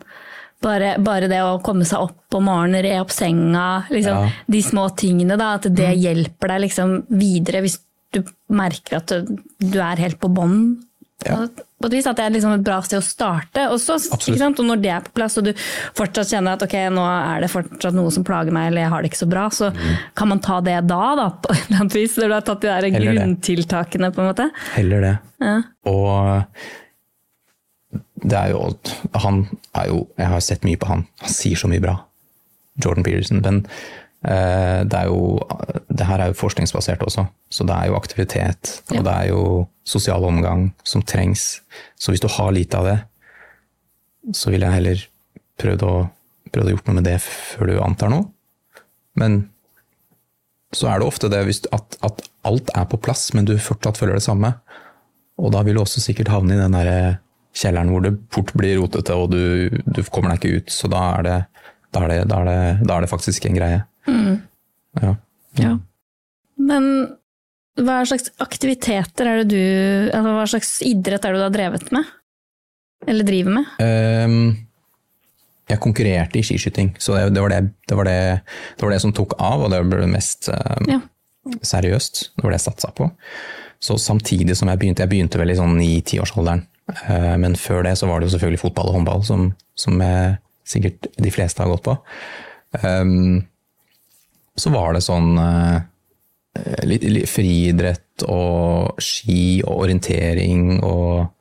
[0.65, 4.31] bare, bare det å komme seg opp om morgenen, re opp senga, liksom, Ja.
[4.49, 7.77] de små tingene, da, at det hjelper deg liksom, videre hvis
[8.15, 10.81] du merker at du, du er helt på bånn.
[11.25, 11.43] Ja.
[11.86, 13.67] På et vis at det er liksom et bra sted å starte.
[13.69, 14.58] Og, så, ikke sant?
[14.58, 15.52] og når det er på plass, og du
[15.93, 19.06] fortsatt kjenner at ok, nå er det fortsatt noe som plager meg, eller jeg har
[19.06, 19.69] det ikke så bra, så
[20.17, 22.15] kan man ta det da, da på et eller annet vis.
[22.17, 23.19] Når du har tatt de der Heller det.
[23.19, 24.50] grunntiltakene, på en måte.
[24.74, 25.13] Heller det.
[25.45, 25.56] Ja.
[25.91, 26.58] Og
[28.26, 28.62] det er jo
[29.21, 29.43] Han
[29.76, 31.06] er jo Jeg har sett mye på han.
[31.21, 32.00] Han sier så mye bra.
[32.82, 33.43] Jordan Peterson.
[33.45, 33.62] Men
[34.25, 35.38] det er jo
[35.86, 38.71] Det her er jo forskningsbasert også, så det er jo aktivitet.
[38.89, 38.99] Ja.
[38.99, 39.41] Og det er jo
[39.86, 41.62] sosial omgang som trengs.
[41.95, 42.97] Så hvis du har lite av det,
[44.34, 45.04] så ville jeg heller
[45.62, 45.93] prøvd å,
[46.51, 48.25] prøvd å gjort noe med det før du antar noe.
[49.15, 49.45] Men
[50.75, 53.99] så er det ofte det hvis, at, at alt er på plass, men du fortsatt
[54.01, 54.56] føler det samme.
[55.39, 57.21] Og da vil du også sikkert havne i den der
[57.56, 60.73] kjelleren hvor det fort blir rotete, og du, du kommer deg ikke ut.
[60.73, 61.38] Så da er det,
[61.95, 63.84] da er det, da er det, da er det faktisk en greie.
[64.08, 65.15] Ja.
[65.60, 65.72] Ja.
[66.56, 66.86] Men
[67.76, 71.89] hva slags aktiviteter er det du altså Hva slags idrett er det du har drevet
[71.96, 72.13] med?
[73.08, 73.74] Eller driver med?
[73.84, 74.38] Um,
[75.70, 78.18] jeg konkurrerte i skiskyting, så det, det, var det, det, var det,
[78.78, 81.00] det var det som tok av, og det ble det mest um, Ja.
[81.65, 82.22] seriøst.
[82.38, 83.10] Det var det jeg satsa på.
[83.84, 86.63] Så samtidig som jeg begynte, jeg begynte vel i sånn i tiårsalderen,
[86.96, 90.38] eh, men før det så var det jo selvfølgelig fotball og håndball, som, som jeg,
[90.65, 91.98] sikkert de fleste har gått på.
[92.82, 93.44] Ehm,
[94.56, 95.80] så var det sånn eh,
[96.88, 101.32] litt, litt friidrett og ski og orientering og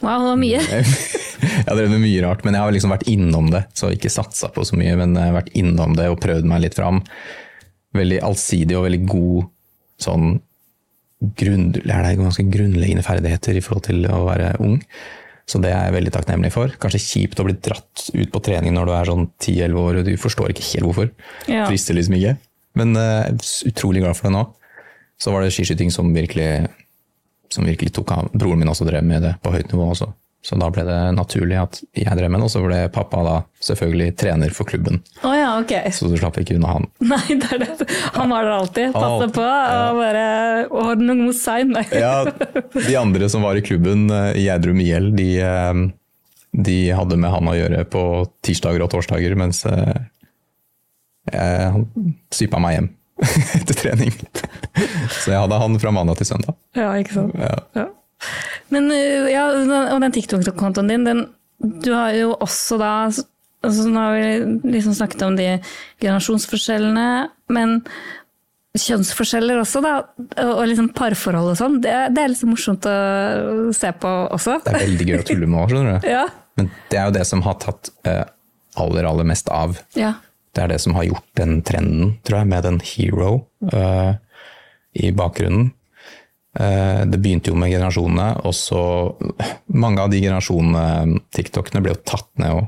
[0.00, 0.60] Wow, det var mye.
[0.64, 3.60] jeg har drevet med mye rart, men jeg har liksom vært innom det.
[3.76, 7.02] Så ikke satsa på så mye, men vært innom det og prøvd meg litt fram.
[7.96, 9.50] Veldig allsidig og veldig god
[10.00, 10.30] sånn
[11.36, 14.78] grunn, lærer deg ganske grunnleggende ferdigheter i forhold til å være ung.
[15.50, 16.72] Så det er jeg veldig takknemlig for.
[16.80, 20.06] Kanskje kjipt å bli dratt ut på trening når du er sånn 10-11 år og
[20.08, 21.10] du forstår ikke helt hvorfor.
[21.50, 21.66] Ja.
[21.68, 22.36] Frister liksom ikke.
[22.80, 23.28] Men uh,
[23.68, 24.46] utrolig glad for det nå.
[25.20, 26.64] Så var det skiskyting som virkelig,
[27.52, 28.32] som virkelig tok av.
[28.32, 30.08] Broren min også drev med det på høyt nivå også.
[30.40, 33.34] Så da ble det naturlig at jeg drev med det, og så ble pappa da
[33.60, 35.02] selvfølgelig trener for klubben.
[35.20, 35.74] Å ja, ok.
[35.92, 36.86] Så du slapp ikke unna han.
[37.12, 37.88] Nei, det er det.
[38.16, 38.94] Han var der alltid.
[38.94, 39.44] Passe Alltid, på.
[39.44, 40.24] Og bare
[40.86, 41.74] ordne noe seg?
[41.92, 42.24] Ja,
[42.72, 45.82] de andre som var i klubben eh, i Gjerdrum IL, de, eh,
[46.56, 48.06] de hadde med han å gjøre på
[48.46, 49.60] tirsdager og torsdager, mens
[51.34, 51.86] han
[52.34, 52.88] sypa meg hjem
[53.60, 54.14] etter trening.
[55.20, 56.56] Så jeg hadde han fra mandag til søndag.
[56.78, 57.34] Ja, ikke sant.
[57.36, 57.56] Ja.
[57.76, 57.88] Ja.
[58.72, 59.46] Men øh, ja,
[59.94, 61.26] og den TikTok-kontoen din, den,
[61.60, 65.48] du har jo også da altså, Nå har vi liksom snakket om de
[66.00, 67.06] generasjonsforskjellene,
[67.52, 67.80] men
[68.78, 69.94] kjønnsforskjeller også, da,
[70.46, 72.94] og liksom parforhold og sånn, det, det er liksom morsomt å
[73.74, 74.60] se på også.
[74.62, 76.10] Det er veldig gøy å tulle med òg, skjønner du.
[76.16, 76.26] Ja.
[76.58, 78.22] Men det er jo det som har tatt eh,
[78.80, 79.80] aller, aller mest av.
[79.98, 80.14] ja.
[80.50, 83.30] Det er det som har gjort den trenden, tror jeg, med den hero
[83.70, 84.16] uh,
[84.98, 85.70] i bakgrunnen.
[86.58, 88.82] Uh, det begynte jo med generasjonene, og så
[89.70, 92.66] Mange av de generasjonene TikTokene ble jo tatt ned òg.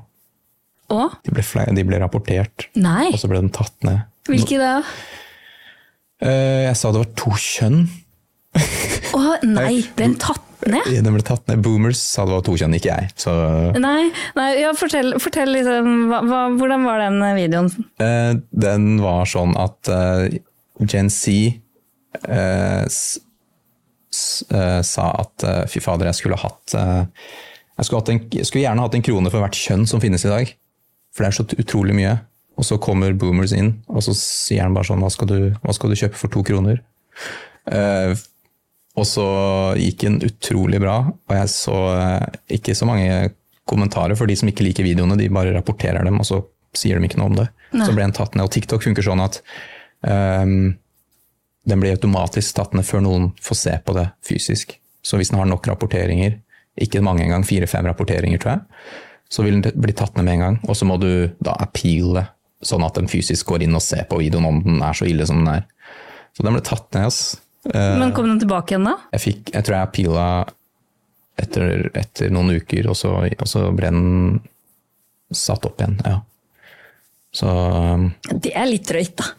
[0.93, 1.17] Og?
[1.25, 3.09] De, ble de ble rapportert, Nei.
[3.11, 4.07] og så ble de tatt ned.
[4.29, 4.77] Hvilke da?
[6.23, 7.83] Uh, jeg sa det var to kjønn.
[9.17, 10.89] Å nei, ble den tatt ned?
[11.05, 11.63] Den ble tatt ned.
[11.65, 13.11] Boomers sa det var to kjønn, ikke jeg.
[13.21, 13.35] Så
[13.81, 17.71] Nei, nei ja, fortell, fortell liksom, hva, hva, hvordan var den videoen?
[18.03, 18.33] Eh,
[18.65, 20.27] den var sånn at uh,
[20.83, 21.33] Gen Z
[22.29, 23.21] eh, s,
[24.13, 27.05] s, eh, sa at eh, fy fader, jeg skulle hatt eh,
[27.79, 30.25] jeg, skulle hatt en, jeg skulle gjerne hatt en krone for hvert kjønn som finnes
[30.27, 30.53] i dag.
[31.13, 32.17] For det er så utrolig mye.
[32.61, 35.73] Og så kommer boomers inn, og så sier han bare sånn Hva skal du, hva
[35.73, 36.83] skal du kjøpe for to kroner?
[37.73, 38.13] Eh,
[38.99, 39.27] og så
[39.81, 43.33] gikk den utrolig bra, og jeg så eh, ikke så mange
[43.69, 46.43] kommentarer for de som ikke liker videoene, de bare rapporterer dem, og så
[46.77, 47.49] sier de ikke noe om det.
[47.73, 47.87] Nei.
[47.87, 48.45] Så ble den tatt ned.
[48.47, 49.39] Og TikTok funker sånn at
[50.05, 50.73] um,
[51.69, 54.75] den blir automatisk tatt ned før noen får se på det fysisk.
[55.05, 56.39] Så hvis den har nok rapporteringer,
[56.81, 58.93] ikke mange engang, fire-fem rapporteringer tror jeg,
[59.33, 60.59] så vil den bli tatt ned med en gang.
[60.69, 62.27] Og så må du da appeale,
[62.63, 65.27] sånn at den fysisk går inn og ser på videoen om den er så ille
[65.29, 65.65] som den er.
[66.37, 67.23] Så den ble tatt ned, ass.
[67.71, 68.97] Eh, Men kom den tilbake igjen da?
[69.15, 70.27] jeg, fikk, jeg tror jeg appeala
[71.43, 74.41] etter, etter noen uker, og så, og så ble den
[75.33, 75.97] satt opp igjen.
[76.05, 76.19] Ja.
[77.33, 79.31] Så um, Det er litt drøyt, da.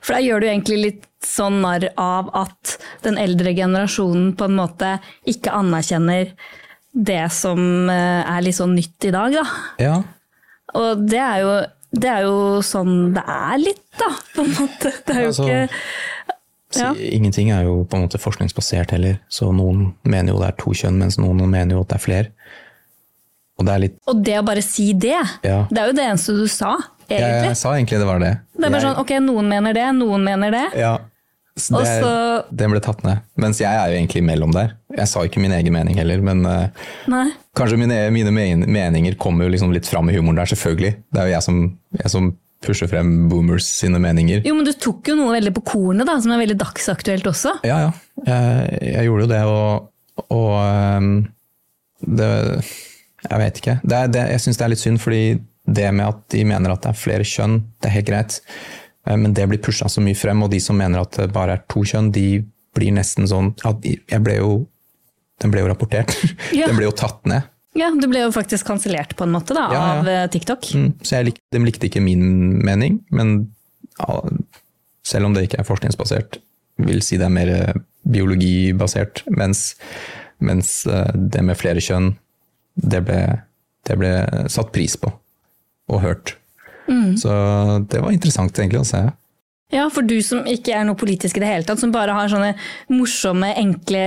[0.00, 4.56] For da gjør du egentlig litt sånn narr av at den eldre generasjonen på en
[4.56, 4.94] måte
[5.28, 6.30] ikke anerkjenner
[6.96, 7.60] det som
[7.92, 9.44] eh, er litt sånn nytt i dag, da.
[9.82, 9.96] ja.
[10.76, 11.50] Og det er jo,
[11.96, 14.90] det er jo sånn det er litt, da, på en måte.
[15.06, 15.60] Det er jo Altså, ikke
[16.74, 16.92] Ja.
[16.98, 20.72] Ingenting er jo på en måte forskningsbasert heller, så noen mener jo det er to
[20.74, 22.26] kjønn, mens noen mener jo at det er flere.
[23.58, 25.14] Og det er litt Og det å bare si det,
[25.46, 25.66] Ja.
[25.70, 26.74] det er jo det eneste du sa,
[27.08, 27.20] egentlig.
[27.20, 28.32] Ja, jeg sa egentlig det var det.
[28.56, 30.66] Det er bare Jeg- sånn, ok, noen mener det, noen mener det.
[30.78, 30.98] Ja.
[31.56, 33.20] Så det, så- Den ble tatt ned.
[33.38, 34.74] Mens jeg er jo egentlig imellom der.
[34.94, 37.30] Jeg sa ikke min egen mening heller, men Nei.
[37.56, 38.30] kanskje mine, mine
[38.66, 40.96] meninger kommer jo liksom litt fram i humoren der, selvfølgelig.
[41.12, 44.42] Det er jo jeg som, jeg som pusher frem boomers sine meninger.
[44.46, 47.56] Jo, men du tok jo noe veldig på kornet, da, som er veldig dagsaktuelt også.
[47.68, 47.92] Ja, ja.
[48.26, 51.10] Jeg, jeg gjorde jo det, og, og ehm,
[52.06, 52.30] det
[53.26, 53.76] Jeg vet ikke.
[53.82, 55.22] Det det, jeg syns det er litt synd, fordi
[55.66, 58.36] det med at de mener at det er flere kjønn, det er helt greit.
[59.08, 61.56] Eh, Men det blir pusha så mye frem, og de som mener at det bare
[61.58, 62.44] er to kjønn, de
[62.76, 64.50] blir nesten sånn at Jeg ble jo
[65.42, 66.12] Den ble jo rapportert.
[66.56, 66.68] Ja.
[66.68, 67.42] Den ble jo tatt ned.
[67.76, 69.98] Ja, du ble jo faktisk kansellert på en måte da, Ja, ja.
[70.00, 70.68] av eh, TikTok.
[70.74, 72.24] Mm, Så jeg lik, de likte ikke min
[72.64, 73.34] mening, men
[74.00, 74.20] ja,
[75.06, 76.38] selv om det ikke er forskningsbasert,
[76.86, 77.76] vil si det er mer eh,
[78.08, 79.74] biologibasert, mens,
[80.40, 82.14] mens eh, det med flere kjønn,
[82.76, 83.20] det ble,
[83.88, 84.10] det ble
[84.52, 85.12] satt pris på
[85.88, 86.34] og hørt.
[87.18, 87.30] Så
[87.90, 89.00] det var interessant egentlig å se.
[89.74, 92.28] Ja, for du som ikke er noe politisk i det hele tatt, som bare har
[92.30, 92.52] sånne
[92.92, 94.02] morsomme, enkle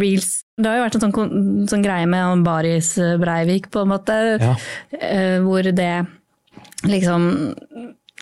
[0.00, 0.44] reels.
[0.56, 4.54] Det har jo vært en sånn, sånn greie med Baris Breivik, på en måte, Ja.
[4.98, 6.06] eh, hvor det
[6.88, 7.28] liksom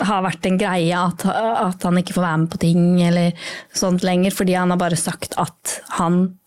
[0.00, 3.32] har vært en greie at, at han ikke får være med på ting eller
[3.72, 6.38] sånt lenger, fordi han har bare sagt at han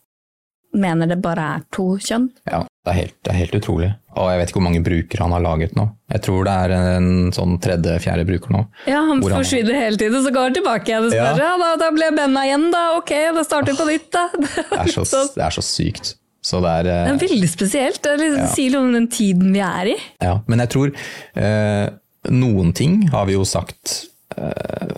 [0.76, 2.28] mener det bare er to kjønn.
[2.46, 3.88] Ja, det er, helt, det er helt utrolig.
[4.16, 5.84] Og jeg vet ikke hvor mange brukere han har laget nå.
[6.14, 8.62] Jeg tror det er en sånn tredje-fjerde bruker nå.
[8.88, 11.50] Ja, han forsvinner hele tiden, så går han tilbake igjen og spør Ja.
[11.50, 11.50] ja.
[11.60, 14.24] da, da ble Benna igjen da, ok, da starter vi på nytt da.
[14.40, 16.14] Det er så, Så- det er så sykt.
[16.40, 18.00] Så det er, eh, Det er veldig spesielt.
[18.02, 18.48] Det liksom, ja.
[18.56, 19.96] sier noe om den tiden vi er i.
[20.24, 20.94] Ja, men jeg tror
[21.36, 21.90] eh,
[22.32, 24.06] noen ting har vi jo sagt
[24.40, 24.94] eh,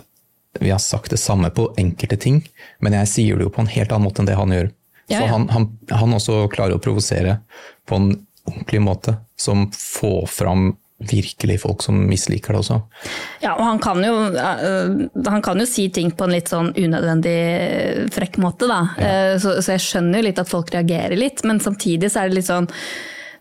[0.63, 2.45] Vi har sagt det samme på enkelte ting,
[2.79, 4.71] men jeg sier det jo på en helt annen måte enn det han gjør.
[5.11, 7.41] Ja, Så han, han, han også klarer å provosere
[7.89, 8.13] på en
[8.49, 12.77] ordentlig måte, som får fram virkelig folk som misliker det også.
[13.43, 14.93] Ja, og han kan, jo, øh,
[15.27, 18.81] han kan jo si ting på en litt sånn unødvendig frekk måte, da.
[18.99, 19.41] Ja.
[19.43, 22.39] Så, så jeg skjønner jo litt at folk reagerer litt, men samtidig så er det
[22.39, 22.71] litt sånn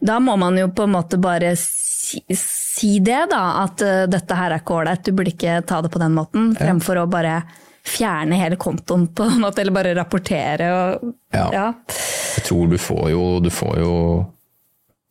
[0.02, 3.44] Da må man jo på en måte bare si, si det, da.
[3.68, 6.56] At dette her er ikke ålreit, du burde ikke ta det på den måten.
[6.58, 7.44] Fremfor å bare
[7.88, 11.48] fjerne hele kontoen på måte, eller bare rapportere og Ja.
[11.54, 11.68] ja.
[12.38, 13.96] Jeg tror du får jo, du får jo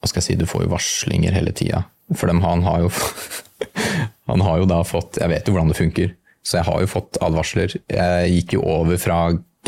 [0.00, 1.82] hva skal jeg si, du får jo varslinger hele tida.
[2.16, 2.90] For dem, han har jo
[4.30, 6.90] han har jo da fått Jeg vet jo hvordan det funker, så jeg har jo
[6.90, 7.76] fått advarsler.
[7.92, 9.18] Jeg gikk jo over fra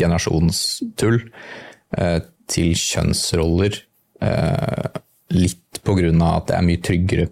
[0.01, 1.19] generasjonstull
[1.99, 3.77] eh, til kjønnsroller.
[4.25, 4.99] Eh,
[5.37, 7.27] litt på grunn av at det er mye tryggere,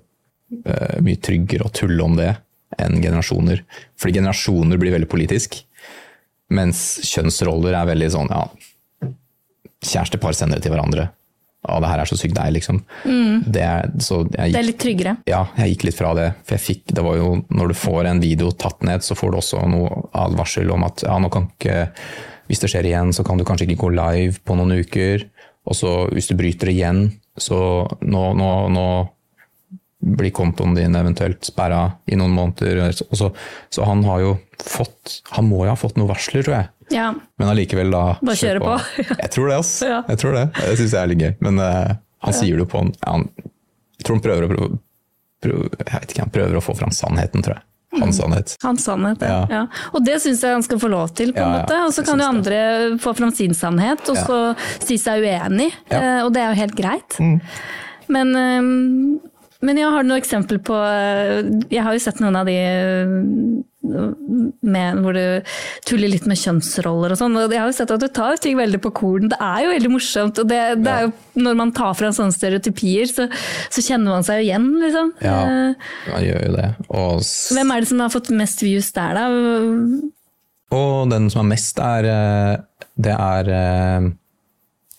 [0.62, 2.36] eh, mye tryggere å tulle om det
[2.80, 3.64] enn generasjoner.
[4.00, 5.58] Fordi generasjoner blir veldig politisk,
[6.52, 8.46] mens kjønnsroller er veldig sånn ja,
[9.82, 11.10] kjærestepar sender det til hverandre.
[11.62, 12.80] Ja, det her er så sykt deg, liksom.
[13.06, 15.12] Det, er, så jeg, Det er litt tryggere.
[15.30, 16.28] ja, jeg gikk litt fra det.
[16.48, 19.30] For jeg fikk, det var jo, når du får en video tatt ned, så får
[19.30, 21.84] du også noe advarsel om at ja, nå kan ikke,
[22.50, 25.28] hvis det skjer igjen, så kan du kanskje ikke gå live på noen uker.
[25.70, 27.04] Og så hvis du bryter igjen,
[27.38, 27.62] så
[28.02, 28.88] nå, nå, nå
[30.02, 32.82] blir kontoen din eventuelt sperra i noen måneder.
[33.10, 33.30] Og så,
[33.70, 36.70] så han har jo fått, han må jo ha fått noen varsler, tror jeg.
[36.92, 37.08] Ja.
[37.40, 38.76] Men allikevel da Bare kjøre på.
[39.24, 39.74] Jeg tror det, ass.
[39.86, 40.02] Ja.
[40.10, 40.46] Jeg tror det.
[40.58, 41.34] Det syns jeg er litt gøy.
[41.48, 41.94] Men uh,
[42.26, 43.30] han sier det jo på en han,
[44.02, 44.80] Jeg tror han prøver å prøve,
[45.46, 47.66] prøve, Jeg vet ikke, han prøver å få fram sannheten, tror jeg.
[47.92, 48.04] Mm.
[48.06, 48.54] Hans sannhet.
[48.64, 49.32] Hans sannhet, ja.
[49.32, 49.48] Ja.
[49.56, 49.88] ja.
[49.92, 51.80] Og det syns jeg han skal få lov til, på en Ja, ja, måte.
[51.88, 54.28] Og så kan jo andre andre få fram sin sannhet, og Ja.
[54.28, 55.72] så si seg uenig.
[55.92, 55.98] Ja.
[56.00, 56.04] Mm.
[56.04, 57.20] eh, Og det er jo helt greit.
[58.12, 59.31] Men, eh,
[59.62, 63.12] men jeg har noen eksempler på eh, Jeg har jo sett noen av de eh,
[63.82, 65.52] med, hvor du
[65.90, 67.36] tuller litt med kjønnsroller og sånn.
[67.40, 69.28] Og jeg har jo sett at du tar ting veldig på korn.
[69.32, 70.42] Det er jo veldig morsomt.
[70.42, 73.28] Og det, det er jo, når man tar fra sånne stereotypier, så,
[73.74, 75.12] så kjenner man seg jo igjen, liksom.
[75.26, 75.42] Ja,
[76.08, 76.70] man gjør jo det.
[76.88, 79.28] Og, Hvem er det som har fått mest views der, da?
[80.72, 82.54] og den som har mest, er eh,
[82.96, 84.12] Det er eh,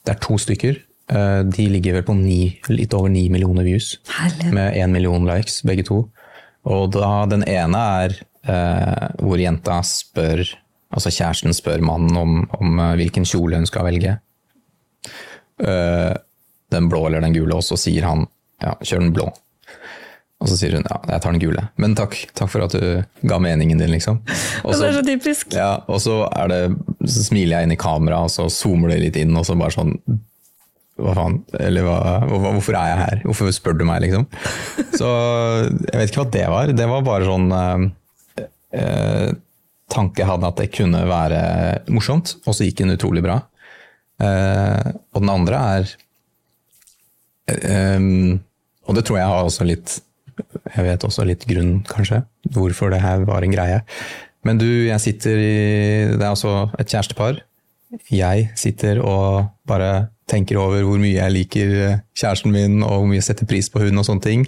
[0.04, 0.80] Det er to stykker.
[1.12, 2.40] Eh, De ligger vel på ni,
[2.72, 3.98] litt over ni millioner views.
[4.16, 4.52] Herlig.
[4.56, 6.06] med én million likes, begge to.
[6.64, 10.44] Og da, den ene er eh, hvor jenta spør
[10.92, 14.18] Altså kjæresten spør mannen om, om eh, hvilken kjole hun skal velge.
[15.62, 16.12] Uh,
[16.68, 18.26] den blå eller den gule, og så sier han
[18.60, 19.24] ja, kjør den blå.
[20.42, 21.62] Og så sier hun ja, jeg tar den gule.
[21.80, 24.20] Men takk, takk for at du ga meningen din, liksom.
[24.66, 25.54] Og Og det er så typisk.
[25.56, 26.60] ja, og så, er det,
[27.06, 29.76] så smiler jeg inn i kamera, og så zoomer det litt inn, og så bare
[29.76, 29.94] sånn
[31.00, 31.38] Hva faen?
[31.56, 31.96] Eller hva,
[32.28, 33.22] hvorfor er jeg her?
[33.24, 34.26] Hvorfor spør du meg, liksom?
[34.92, 36.72] Så jeg vet ikke hva det var.
[36.76, 37.86] Det var bare sånn eh,
[38.76, 39.30] eh,
[39.92, 41.40] tanke jeg hadde at det kunne være
[41.92, 43.40] morsomt, og så gikk den utrolig bra.
[44.22, 45.92] Eh, og den andre er
[47.50, 48.04] eh,
[48.86, 49.96] Og det tror jeg har også litt
[50.76, 52.20] Jeg vet også litt grunn, kanskje,
[52.54, 53.80] hvorfor det her var en greie.
[54.46, 55.56] Men du, jeg sitter i
[56.12, 57.40] Det er altså et kjærestepar.
[58.12, 61.74] Jeg sitter og bare tenker over hvor mye jeg liker
[62.18, 64.46] kjæresten min, og hvor mye jeg setter pris på hun og sånne ting.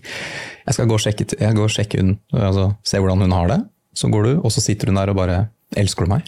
[0.64, 3.51] Jeg skal gå og sjekke, jeg går og sjekke hun, altså se hvordan hun har
[3.53, 3.61] det.
[3.94, 5.44] Så går du, og så sitter hun der og bare
[5.75, 6.27] Elsker du meg,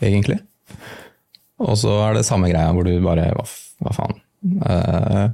[0.00, 0.38] egentlig?
[1.60, 3.44] Og så er det samme greia hvor du bare Hva,
[3.84, 4.20] hva faen?
[4.64, 5.24] Eh,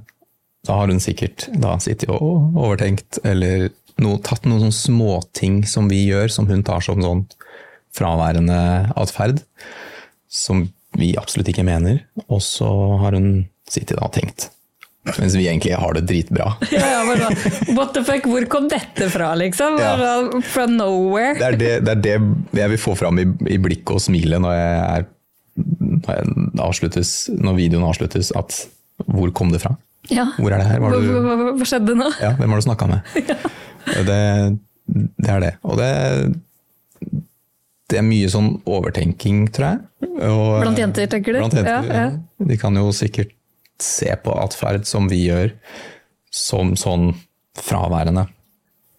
[0.64, 3.68] da har hun sikkert da sittet og overtenkt, eller
[4.02, 7.26] noe, tatt noen sånne småting som vi gjør, som hun tar som sånn
[7.94, 8.58] fraværende
[8.98, 9.42] atferd,
[10.26, 10.64] som
[10.98, 12.02] vi absolutt ikke mener.
[12.28, 12.68] Og så
[13.02, 14.50] har hun sittet og tenkt.
[15.04, 16.54] Mens vi egentlig har det dritbra.
[16.72, 17.28] Ja, ja,
[17.76, 19.76] What the fuck, hvor kom dette fra, liksom?
[19.80, 19.96] Ja.
[20.54, 21.36] Sånn, nowhere.
[21.36, 24.40] Det er det, det, er det jeg vil få fram i, i blikket og smilet
[24.42, 25.08] når, jeg er,
[25.84, 28.64] når, avsluttes, når videoen avsluttes, at
[29.04, 29.74] hvor kom det fra?
[30.12, 30.30] Ja.
[30.38, 30.80] Hvor er det her?
[30.80, 32.08] Du, hva, hva, hva skjedde nå?
[32.20, 33.14] ja, hvem har du snakka med?
[33.84, 34.20] Det,
[34.88, 35.50] det er det.
[35.68, 35.88] Og det,
[37.94, 40.10] det er mye sånn overtenking, tror jeg.
[40.26, 41.40] Og, Blant jenter, tenker du?
[41.44, 42.46] Blant jenter, Ja, ja.
[42.50, 43.34] De kan jo sikkert
[43.82, 45.52] se på atferd som vi gjør,
[46.34, 47.12] som sånn
[47.58, 48.26] fraværende.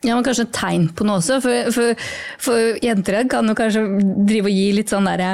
[0.05, 1.39] Ja, men kanskje et tegn på noe også.
[1.41, 2.07] For, for,
[2.45, 3.83] for jenter kan jo kanskje
[4.27, 5.31] drive og gi litt sånn derre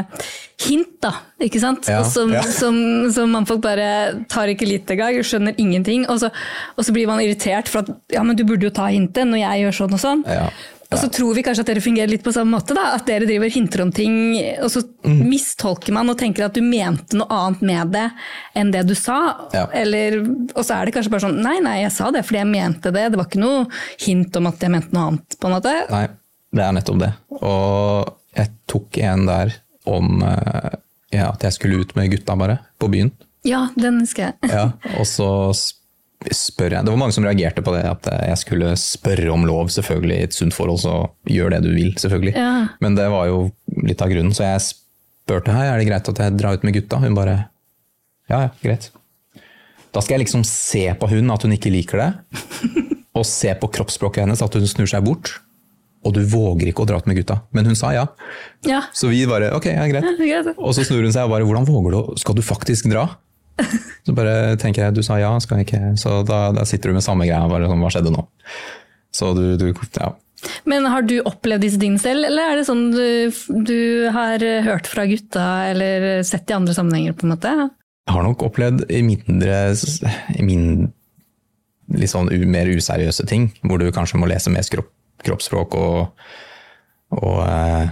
[0.61, 1.11] hint, da.
[1.43, 1.89] Ikke sant?
[1.91, 2.43] Ja, som, ja.
[2.61, 2.77] som,
[3.13, 3.89] som mannfolk bare
[4.31, 6.05] tar ikke litt engang, skjønner ingenting.
[6.11, 6.31] Og så,
[6.77, 9.43] og så blir man irritert for at ja, men du burde jo ta hintet når
[9.43, 10.23] jeg gjør sånn og sånn.
[10.29, 10.47] Ja,
[10.91, 12.75] Og så tror vi kanskje at dere fungerer litt på samme måte.
[12.75, 15.21] da, At dere driver hinter om ting, og så Mm.
[15.29, 18.11] mistolker man og tenker at du mente noe annet med det
[18.55, 19.47] enn det du sa.
[19.53, 19.65] Ja.
[19.73, 20.19] Eller,
[20.53, 22.91] og så er det kanskje bare sånn Nei, nei, jeg sa det fordi jeg mente
[22.91, 23.05] det.
[23.11, 23.65] Det var ikke noe
[24.03, 25.39] hint om at jeg mente noe annet.
[25.39, 25.73] på en måte.
[25.89, 26.07] Nei,
[26.53, 27.13] det er nettopp det.
[27.41, 29.53] Og jeg tok en der
[29.87, 30.75] om eh,
[31.11, 33.11] ja, at jeg skulle ut med gutta bare, på byen.
[33.43, 34.51] Ja, den husker jeg.
[34.51, 34.67] Ja,
[34.99, 35.31] og så
[36.29, 39.71] spør jeg Det var mange som reagerte på det, at jeg skulle spørre om lov,
[39.73, 40.17] selvfølgelig.
[40.19, 40.95] I et sunt forhold, så
[41.29, 42.35] gjør det du vil, selvfølgelig.
[42.37, 42.53] Ja.
[42.83, 43.43] Men det var jo
[43.81, 46.77] litt av grunnen, så jeg spurte hei, er det greit at jeg drar ut med
[46.77, 47.01] gutta.
[47.01, 47.37] Hun bare
[48.31, 48.91] ja, ja, greit.
[49.91, 52.11] Da skal jeg liksom se på hun at hun ikke liker det,
[53.17, 55.33] og se på kroppsspråket hennes at hun snur seg bort.
[56.01, 57.43] Og du våger ikke å dra ut med gutta.
[57.53, 58.07] Men hun sa ja.
[58.65, 60.07] Ja, Så vi bare ok, ja, greit.
[60.21, 60.53] greit.
[60.57, 62.15] Og så snur hun seg og bare hvordan våger du?
[62.21, 63.05] Skal du faktisk dra?
[64.07, 65.93] Så bare tenker jeg du sa ja, skal jeg ikke?
[65.99, 68.25] Så da, da sitter du med samme greia, bare sånn hva skjedde nå?
[69.13, 69.67] Så du, du
[69.99, 70.13] ja.
[70.65, 73.29] Men har du opplevd disse tingene selv, eller er det sånn du,
[73.67, 77.13] du har hørt fra gutta eller sett i andre sammenhenger?
[77.13, 77.51] på en måte?
[78.07, 79.59] Jeg har nok opplevd i mindre
[80.33, 80.87] i min,
[81.93, 84.89] litt sånn mer useriøse ting, hvor du kanskje må lese mer kropp,
[85.27, 85.99] kroppsspråk og
[87.11, 87.91] Og uh,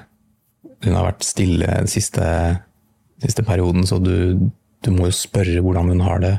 [0.85, 2.23] hun har vært stille den siste,
[3.19, 4.49] siste perioden, så du,
[4.85, 6.35] du må jo spørre hvordan hun har det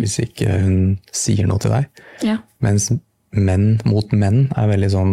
[0.00, 0.78] hvis ikke hun
[1.14, 1.84] sier noe til deg.
[2.26, 2.38] Ja.
[2.64, 2.88] Mens
[3.30, 5.12] menn mot menn er veldig sånn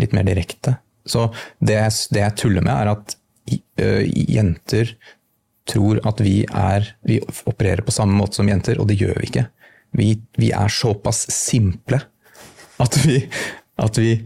[0.00, 0.74] litt mer direkte.
[1.06, 1.30] Så
[1.64, 3.14] det jeg, det jeg tuller med, er at
[3.48, 4.94] i- jenter
[5.68, 9.30] tror at vi er Vi opererer på samme måte som jenter, og det gjør vi
[9.30, 9.46] ikke.
[9.96, 12.02] Vi, vi er såpass simple
[12.82, 13.20] at vi,
[13.78, 14.16] at vi,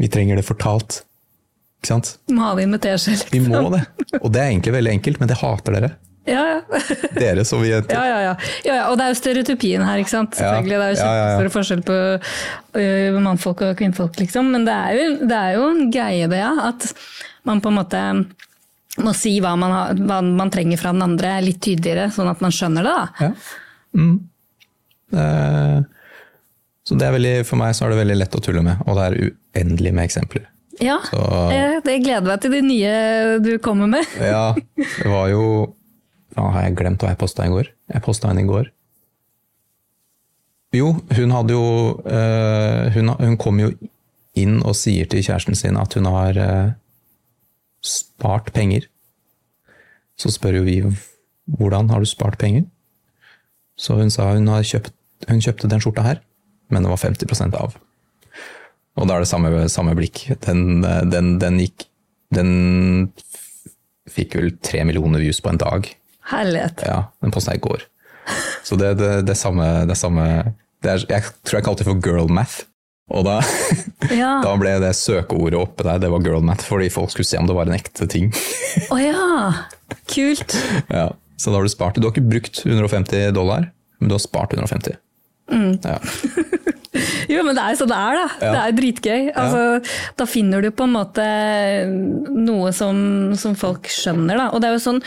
[0.00, 1.02] vi trenger det fortalt.
[1.82, 2.16] Ikke sant?
[2.32, 3.12] Må ha det i med teskje.
[3.12, 3.30] liksom.
[3.34, 3.82] Vi må det.
[4.22, 5.92] Og det er egentlig veldig enkelt, men det hater dere.
[6.28, 6.80] Ja, ja.
[7.18, 7.96] Dere som vi jenter.
[7.96, 8.34] Ja, ja, ja.
[8.64, 8.82] ja, ja.
[8.92, 10.36] Og det er jo stereotypien her, ikke sant.
[10.38, 11.96] Selvfølgelig, Det er jo kjempestor forskjell på
[12.78, 14.52] uh, mannfolk og kvinnfolk, liksom.
[14.54, 16.52] Men det er, jo, det er jo en greie, det, ja.
[16.70, 16.86] At
[17.48, 18.04] man på en måte
[19.02, 22.42] må si hva man, har, hva man trenger fra den andre litt tydeligere, sånn at
[22.44, 22.94] man skjønner det.
[22.94, 23.26] da.
[23.26, 23.32] Ja.
[23.98, 24.14] Mm.
[25.12, 25.78] Eh,
[26.86, 28.98] så det er veldig, for meg så er det veldig lett å tulle med, og
[28.98, 29.18] det er
[29.58, 30.46] uendelig med eksempler.
[30.82, 32.92] Ja, Så- jeg, jeg gleder meg til de nye
[33.44, 34.06] du kommer med.
[34.18, 35.44] Ja, det var jo
[36.32, 37.68] Faen, har jeg glemt hva jeg posta i går?
[37.92, 38.70] Jeg posta henne i går.
[40.72, 41.64] Jo, hun hadde jo
[42.08, 43.72] eh, hun, hun kom jo
[44.40, 46.72] inn og sier til kjæresten sin at hun har eh,
[47.84, 48.88] spart penger.
[50.16, 50.78] Så spør jo vi
[51.58, 52.64] hvordan har du spart penger?
[53.76, 54.94] Så hun sa hun, kjøpt,
[55.28, 56.20] hun kjøpte den skjorta her,
[56.72, 57.76] men det var 50% av.
[58.96, 60.24] Og da er det samme, samme blikk.
[60.46, 61.88] Den, eh, den, den gikk
[62.32, 63.12] Den
[64.08, 65.84] fikk vel tre millioner views på en dag.
[66.30, 66.82] Herlighet.
[66.86, 67.86] Ja, den posten jeg i går.
[68.62, 70.26] Så det, det, det samme, det samme
[70.82, 72.62] det er, Jeg tror jeg kalte det for girl math.
[73.12, 73.40] Og da,
[74.22, 74.36] Ja.
[74.44, 77.48] da ble det søkeordet oppe der, det var girl math, fordi folk skulle se om
[77.50, 78.30] det var en ekte ting.
[78.94, 79.52] Å ja!
[80.08, 80.54] Kult.
[80.94, 81.98] Ja, så da har du spart.
[81.98, 83.66] Du har ikke brukt 150 dollar,
[83.98, 84.94] men du har spart 150.
[85.50, 85.98] Ja.
[87.32, 88.26] Jo, men det er jo sånn det er, da.
[88.38, 88.52] Ja.
[88.52, 89.20] Det er dritgøy.
[89.42, 89.62] Altså,
[90.18, 91.26] Da finner du på en måte
[92.32, 92.96] noe som,
[93.38, 94.48] som folk skjønner, da.
[94.52, 95.02] Og det er jo sånn,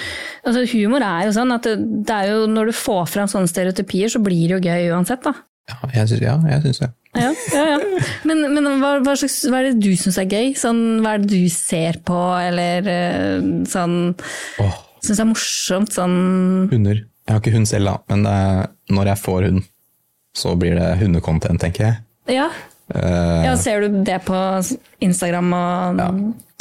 [0.46, 1.76] altså Humor er jo sånn at det,
[2.08, 5.26] det er jo når du får fram sånne stereotypier, så blir det jo gøy uansett,
[5.26, 5.36] da.
[5.66, 6.36] Ja, jeg syns ja,
[6.84, 6.92] det.
[7.16, 8.02] Ja, ja, ja.
[8.28, 10.52] Men, men hva, hva, slags, hva er det du syns er gøy?
[10.60, 13.96] Sånn, hva er det du ser på, eller eh, sånn
[14.62, 14.82] oh.
[15.06, 15.94] Syns er morsomt?
[15.94, 16.18] Sånn
[16.72, 17.02] hunder.
[17.26, 18.62] Jeg har ikke hund selv, da, men eh,
[18.94, 19.66] når jeg får hund,
[20.36, 22.02] så blir det hundekontent, tenker jeg.
[22.38, 22.50] Ja.
[22.94, 24.38] Uh, ja, ser du det på
[25.02, 26.10] Instagram og Ja.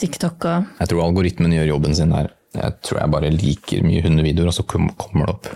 [0.01, 2.31] TikTok og Jeg tror algoritmen gjør jobben sin der.
[2.55, 5.51] Jeg tror jeg bare liker mye hundevideoer, og så kommer det opp.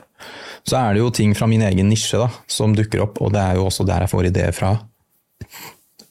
[0.67, 3.41] Så er det jo ting fra min egen nisje da, som dukker opp, og det
[3.41, 4.75] er jo også der jeg får ideer fra.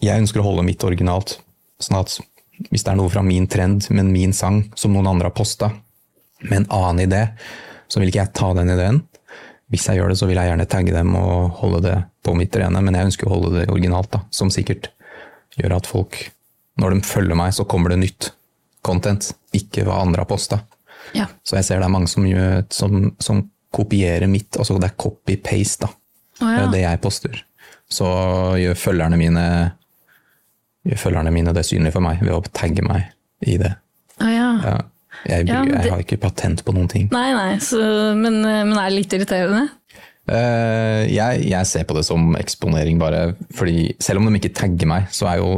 [0.03, 1.37] Jeg ønsker å holde mitt originalt,
[1.79, 2.17] sånn at
[2.71, 5.71] hvis det er noe fra min trend, men min sang, som noen andre har posta,
[6.41, 7.21] med en annen idé,
[7.87, 9.01] så vil ikke jeg ta den ideen.
[9.71, 12.55] Hvis jeg gjør det, så vil jeg gjerne tagge dem og holde det på mitt
[12.55, 14.89] rene, men jeg ønsker å holde det originalt, da, som sikkert
[15.59, 16.19] gjør at folk,
[16.79, 18.31] når de følger meg, så kommer det nytt
[18.85, 20.61] content, ikke hva andre har posta.
[21.17, 21.27] Ja.
[21.43, 23.43] Så jeg ser det er mange som, gjør, som, som
[23.75, 25.91] kopierer mitt, altså det er copy-paste, da.
[26.37, 26.67] Oh, ja.
[26.71, 27.39] Det jeg poster.
[27.89, 28.07] Så
[28.61, 29.43] gjør følgerne mine
[30.87, 33.09] gjør følgerne mine det synlig for meg ved å tagge meg
[33.43, 33.73] i det.
[34.21, 34.29] Ja,
[34.63, 34.77] ja.
[35.25, 35.81] Jeg, Ja, det...
[35.85, 37.09] jeg har ikke patent på noen ting.
[37.11, 37.79] Nei, nei, så,
[38.15, 39.65] men, men er det litt irriterende?
[40.27, 44.89] Uh, jeg, jeg ser på det som eksponering, bare fordi selv om de ikke tagger
[44.89, 45.51] meg, så er jo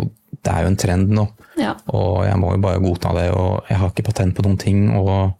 [0.46, 1.26] det er jo en trend nå.
[1.60, 1.74] Ja.
[1.92, 4.86] Og jeg må jo bare godta det, og jeg har ikke patent på noen ting.
[4.96, 5.36] og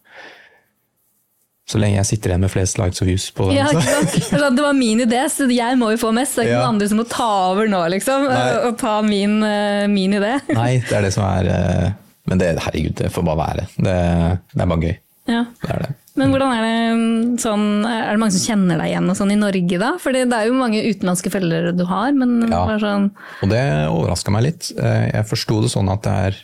[1.70, 4.74] så lenge jeg sitter igjen med flest likes og views på den, Ja, Det var
[4.74, 6.36] min idé, så jeg må jo få mest.
[6.36, 6.64] Det er ikke Ja.
[6.64, 8.26] noen andre som må ta over nå, liksom.
[8.26, 8.48] Nei.
[8.66, 10.40] Og ta min, eh, min idé.
[10.50, 11.92] Nei, det er det som er eh,
[12.30, 13.64] Men det, herregud, det får bare være.
[13.78, 13.96] Det,
[14.54, 14.98] det er bare gøy.
[15.30, 15.44] Ja.
[15.64, 15.90] Det er det.
[16.20, 19.30] Men hvordan er det mm, sånn Er det mange som kjenner deg igjen og sånn
[19.32, 19.92] i Norge, da?
[20.02, 22.64] For det er jo mange utenlandske følgere du har, men Ja.
[22.66, 23.06] bare sånn
[23.46, 24.72] Og det overraska meg litt.
[24.76, 26.40] Eh, Jeg forsto det sånn at det er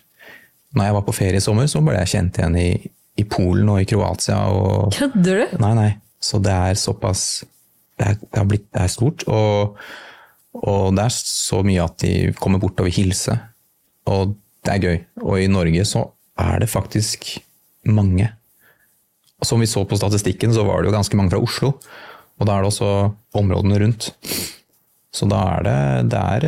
[0.78, 2.70] Når jeg var på ferie i sommer, så ble jeg kjent igjen i,
[3.18, 4.38] i Polen og i Kroatia.
[4.54, 5.58] Og, Kødder du?
[5.66, 5.92] nei, nei.
[6.22, 7.44] Så det er såpass
[8.00, 9.26] Det er, det har blitt, det er stort.
[9.28, 9.76] Og,
[10.62, 13.36] og det er så mye at de kommer bort og vil hilse.
[14.08, 14.36] Og
[14.66, 14.98] det er gøy.
[15.24, 16.08] Og i Norge så
[16.42, 17.38] er det faktisk
[17.86, 18.32] mange.
[19.46, 21.76] Som vi så på statistikken, så var det jo ganske mange fra Oslo.
[22.40, 22.92] Og da er det også
[23.38, 24.10] områdene rundt.
[25.16, 25.80] Så da er det
[26.12, 26.48] Det er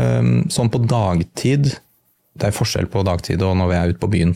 [0.00, 4.10] um, sånn på dagtid Det er forskjell på dagtid og når vi er ute på
[4.14, 4.32] byen.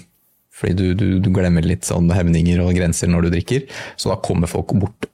[0.59, 3.65] Fordi du, du, du glemmer litt sånn hemninger og grenser når du drikker.
[3.97, 5.09] Så da kommer folk bort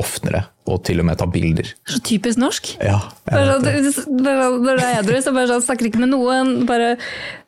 [0.00, 1.68] oftere, og til og med ta bilder.
[1.86, 2.72] Så typisk norsk.
[2.82, 6.52] Ja, Bare sånn, sånn, Når det er edru, så bare sånn, snakker ikke med noen,
[6.66, 6.96] bare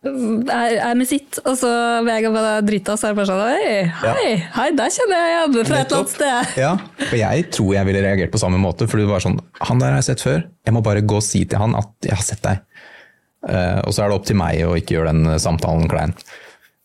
[0.06, 1.40] er, er med sitt.
[1.44, 1.70] Og så
[2.06, 5.22] hver gang man er drita, så er det bare sånn Hei, hei, hei der kjenner
[5.22, 6.56] jeg igjen fra et eller annet sted.
[6.62, 6.72] Ja,
[7.08, 8.88] og jeg tror jeg ville reagert på samme måte.
[8.90, 10.42] For det var sånn Han der har jeg sett før.
[10.68, 12.62] Jeg må bare gå og si til han at jeg har sett deg.
[13.48, 16.14] Uh, og så er det opp til meg å ikke gjøre den samtalen klein.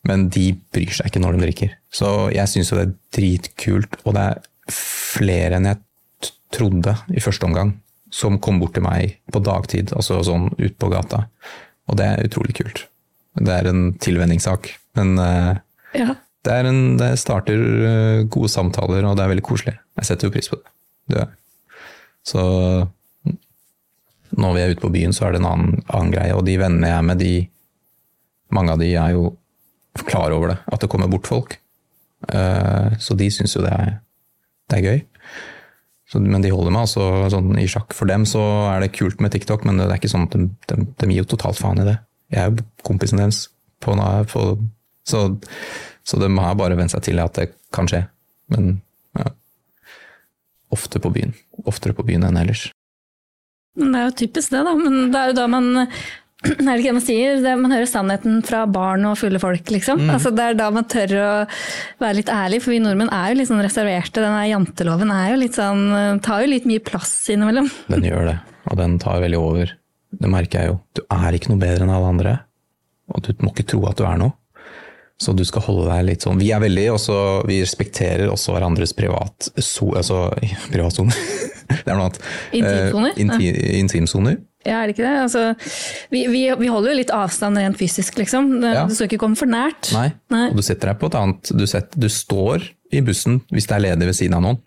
[0.08, 1.74] Men de bryr seg ikke når de drikker.
[1.94, 4.42] Så jeg syns jo det er dritkult, og det er
[4.74, 5.80] flere enn jeg
[6.54, 7.74] trodde i første omgang
[8.14, 11.24] som kom bort til meg på dagtid, altså sånn ut på gata.
[11.90, 12.84] Og det er utrolig kult.
[13.34, 15.56] Det er en tilvenningssak, men eh,
[15.98, 16.14] Ja.
[16.46, 19.74] det, er en, det starter eh, gode samtaler, og det er veldig koselig.
[19.98, 20.70] Jeg setter jo pris på det.
[21.16, 21.26] det
[22.24, 22.40] så
[24.34, 26.34] når vi er ute på byen, så er det en annen, annen greie.
[26.34, 27.34] Og de vennene jeg er med, de,
[28.54, 29.26] mange av de er jo
[30.08, 31.58] klar over det, at det kommer bort folk.
[32.30, 33.92] Eh, Så de syns jo det er,
[34.70, 35.02] det er gøy.
[36.14, 37.90] Så, men de holder meg altså sånn i sjakk.
[37.96, 38.40] For dem så
[38.70, 41.24] er det kult med TikTok, men det er ikke sånn at de, de, de gir
[41.24, 41.96] jo totalt faen i det.
[42.30, 43.48] Jeg er jo kompisen deres,
[43.82, 43.96] på,
[44.30, 44.44] på,
[45.10, 45.24] så,
[46.06, 48.04] så de har bare vent seg til at det kan skje.
[48.54, 48.76] Men
[49.18, 49.32] ja.
[50.74, 51.34] Ofte på byen.
[51.66, 52.68] Oftere på byen enn ellers.
[53.74, 54.76] Det er jo typisk det, da.
[54.78, 55.68] Men det er jo da man
[56.52, 57.38] er det ikke det man sier?
[57.44, 60.04] Det, man hører sannheten fra barn og fulle folk, liksom.
[60.12, 61.28] Altså, det er da man tør å
[62.02, 64.22] være litt ærlig, for vi nordmenn er jo litt sånn reserverte.
[64.22, 65.84] Den her janteloven er jo litt sånn,
[66.24, 67.70] tar jo litt mye plass innimellom.
[67.94, 68.38] Den gjør det,
[68.70, 69.74] og den tar veldig over.
[70.14, 70.78] Det merker jeg jo.
[70.96, 72.38] Du er ikke noe bedre enn alle andre,
[73.10, 74.36] og du må ikke tro at du er noe.
[75.20, 77.16] Så du skal holde deg litt sånn Vi er veldig også,
[77.46, 80.24] vi respekterer også hverandres privat so, altså,
[80.74, 81.14] privatsone.
[81.70, 82.18] det er noe annet.
[82.58, 83.14] Intimsoner?
[83.14, 84.40] Uh, inti, intimsoner.
[84.64, 85.14] Ja, er det ikke det?
[85.22, 85.42] Altså,
[86.14, 88.48] vi, vi, vi holder jo litt avstand rent fysisk, liksom.
[88.64, 88.86] Ja.
[88.88, 89.90] Du skal ikke komme for nært.
[89.92, 90.06] Nei.
[90.32, 90.46] Nei.
[90.50, 93.76] Og du setter deg på et annet du, setter, du står i bussen hvis det
[93.76, 94.60] er ledig ved siden av noen.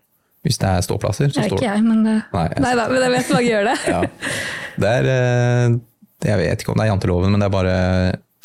[0.46, 1.62] Hvis det er ståplasser, så står du.
[1.64, 2.16] ikke jeg, men det...
[2.32, 3.76] Nei, jeg- Nei da, men jeg vet mange gjør det.
[3.94, 4.00] Ja.
[4.78, 5.76] Det er eh,
[6.28, 7.74] Jeg vet ikke om det er janteloven, men det er bare,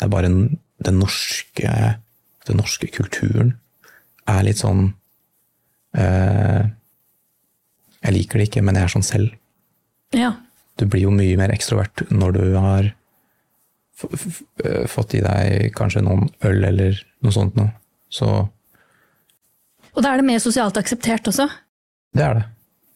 [0.02, 0.40] det er bare en,
[0.88, 1.74] den, norske,
[2.50, 3.54] den norske kulturen
[4.26, 4.88] er litt sånn
[5.94, 6.64] eh,
[8.04, 9.30] Jeg liker det ikke, men jeg er sånn selv.
[10.14, 10.32] Ja.
[10.80, 12.88] Du blir jo mye mer ekstrovert når du har
[14.64, 17.70] eh, fått i deg kanskje noen øl eller noe sånt noe.
[18.10, 18.28] Så
[19.94, 21.46] Og da er det mer sosialt akseptert også.
[22.14, 22.44] det er det.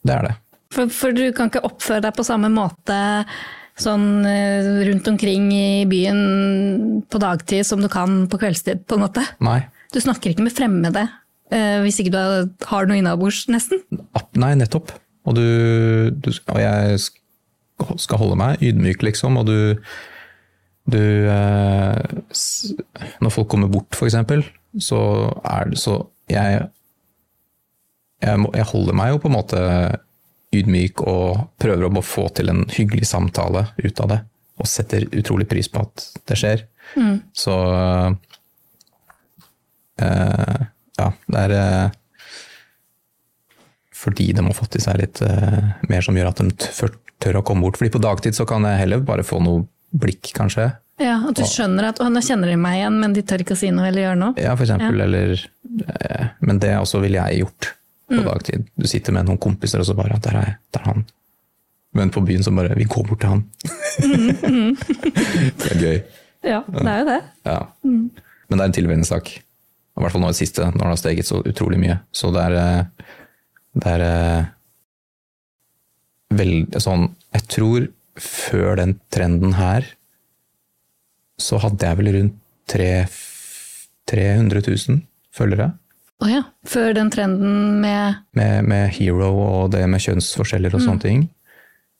[0.06, 0.34] Det er det.
[0.74, 2.98] For, for du kan ikke oppføre deg på samme måte
[3.78, 9.04] sånn eh, rundt omkring i byen på dagtid som du kan på kveldstid, på en
[9.06, 9.22] måte.
[9.44, 9.60] Nei.
[9.94, 11.06] Du snakker ikke med fremmede
[11.54, 12.18] eh, hvis ikke du
[12.68, 13.80] har- noe innabords, nesten.
[14.34, 14.90] Nei, nettopp.
[15.28, 16.98] Og, du, du, og jeg
[18.00, 19.58] skal holde meg ydmyk, liksom, og du,
[20.90, 22.16] du eh,
[23.22, 24.44] Når folk kommer bort, eksempel,
[24.78, 25.00] så
[25.44, 26.68] er det så Jeg,
[28.22, 29.62] jeg, må, jeg holder meg jo på en måte
[30.54, 34.18] ydmyk og prøver å få til en hyggelig samtale ut av det.
[34.58, 36.64] Og setter utrolig pris på at det skjer.
[37.36, 37.54] Så
[40.02, 40.60] eh,
[40.98, 41.98] Ja, det er eh,
[43.98, 47.40] fordi de har fått i seg litt eh, mer som gjør at de tør, tør
[47.40, 47.78] å komme bort.
[47.80, 49.66] Fordi på dagtid så kan jeg heller bare få noe
[49.98, 50.70] blikk, kanskje.
[50.98, 53.60] Ja, At du skjønner at nå kjenner de meg igjen, men de tør ikke å
[53.60, 54.34] si noe eller gjøre noe.
[54.42, 55.02] Ja, for eksempel.
[55.04, 55.44] Eller,
[56.00, 57.70] eh, men det også ville jeg gjort
[58.08, 58.66] på dagtid.
[58.74, 61.04] Du sitter med noen kompiser, og så bare Der er, der er han.
[61.94, 63.44] Men på byen så bare Vi går bort til han.
[65.58, 66.00] det er gøy.
[66.46, 67.20] Ja, det er jo det.
[67.46, 67.60] Ja.
[67.82, 69.30] Men det er en tilvenningssak.
[69.38, 71.98] I hvert fall nå i det siste, når det har steget så utrolig mye.
[72.14, 73.14] Så det er, eh,
[73.82, 74.50] det er eh,
[76.34, 79.86] veldig sånn Jeg tror før den trenden her,
[81.38, 83.06] så hadde jeg vel rundt tre,
[84.10, 85.02] 300 000
[85.34, 85.70] følgere.
[86.18, 86.40] Å ja.
[86.66, 91.28] Før den trenden med Med, med Hero og det med kjønnsforskjeller og sånne ting.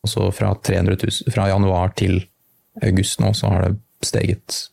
[0.02, 2.20] Og så fra, 300 000, fra januar til
[2.82, 4.64] august nå, så har det steget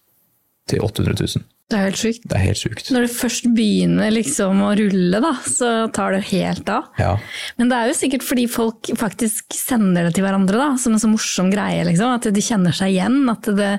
[0.70, 1.46] til 800 000.
[1.66, 2.26] Det er helt sjukt.
[2.30, 2.90] Det er helt sjukt.
[2.94, 6.92] Når det først begynner liksom å rulle, da, så tar det helt av.
[7.02, 7.16] Ja.
[7.58, 11.02] Men det er jo sikkert fordi folk faktisk sender det til hverandre da, som en
[11.02, 11.82] så morsom greie.
[11.88, 12.20] Liksom.
[12.20, 13.18] At de kjenner seg igjen.
[13.34, 13.72] At det,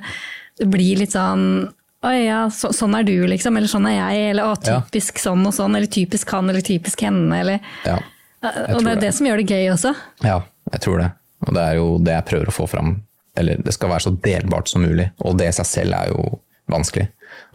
[0.58, 1.68] det blir litt sånn
[2.06, 3.56] Oi, ja, så, sånn er du, liksom.
[3.58, 4.26] Eller sånn er jeg.
[4.34, 4.80] Eller å, Ja.
[4.84, 5.74] typisk sånn og sånn.
[5.78, 7.38] Eller typisk han, eller typisk henne.
[7.40, 7.96] Eller, ja.
[8.44, 9.00] og det er det.
[9.06, 9.94] det som gjør det gøy også.
[10.26, 10.36] Ja,
[10.74, 11.08] jeg tror det.
[11.46, 12.92] Og det er jo det jeg prøver å få fram.
[13.38, 15.08] Eller det skal være så delbart som mulig.
[15.24, 16.26] Og det i seg selv er jo
[16.70, 17.08] vanskelig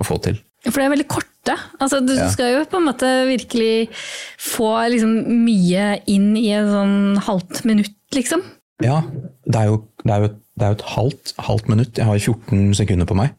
[0.03, 0.39] å få til.
[0.67, 1.55] For det er veldig korte.
[1.81, 2.27] Altså, du Ja.
[2.29, 3.89] skal jo på en måte virkelig
[4.37, 8.43] få liksom, mye inn i et sånn halvt minutt, liksom.
[8.83, 9.01] Ja,
[9.45, 10.27] det er jo, det er jo,
[10.57, 11.93] det er jo et halvt, halvt minutt.
[11.97, 13.33] Jeg har 14 sekunder på meg.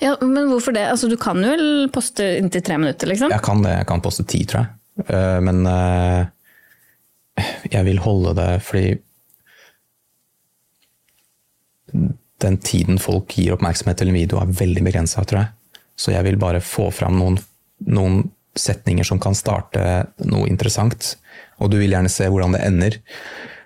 [0.00, 0.88] Ja, Men hvorfor det?
[0.88, 3.30] Altså, du kan jo vel poste inntil tre minutter, liksom?
[3.30, 5.06] Jeg kan det, jeg kan poste ti, tror jeg.
[5.08, 6.26] Eh, Men eh,
[7.70, 8.98] jeg vil holde det fordi
[12.40, 15.50] den tiden folk gir oppmerksomhet til en video er veldig begrensa, tror jeg.
[16.00, 17.36] Så jeg vil bare få fram noen,
[17.92, 18.22] noen
[18.56, 19.84] setninger som kan starte
[20.24, 21.14] noe interessant.
[21.60, 22.98] Og du vil gjerne se hvordan det ender.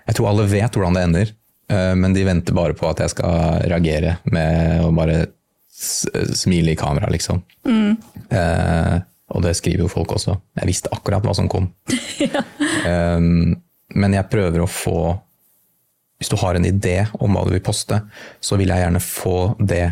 [0.05, 1.33] Jeg tror alle vet hvordan det ender,
[1.71, 5.23] eh, men de venter bare på at jeg skal reagere med å bare
[5.75, 7.41] smile i kamera, liksom.
[8.29, 8.95] Eh,
[9.35, 10.37] og det skriver jo folk også.
[10.61, 11.71] Jeg visste akkurat hva som kom.
[12.85, 13.21] Eh,
[13.97, 14.97] men jeg prøver å få
[16.19, 17.97] Hvis du har en idé om hva du vil poste,
[18.39, 19.87] så vil jeg gjerne få det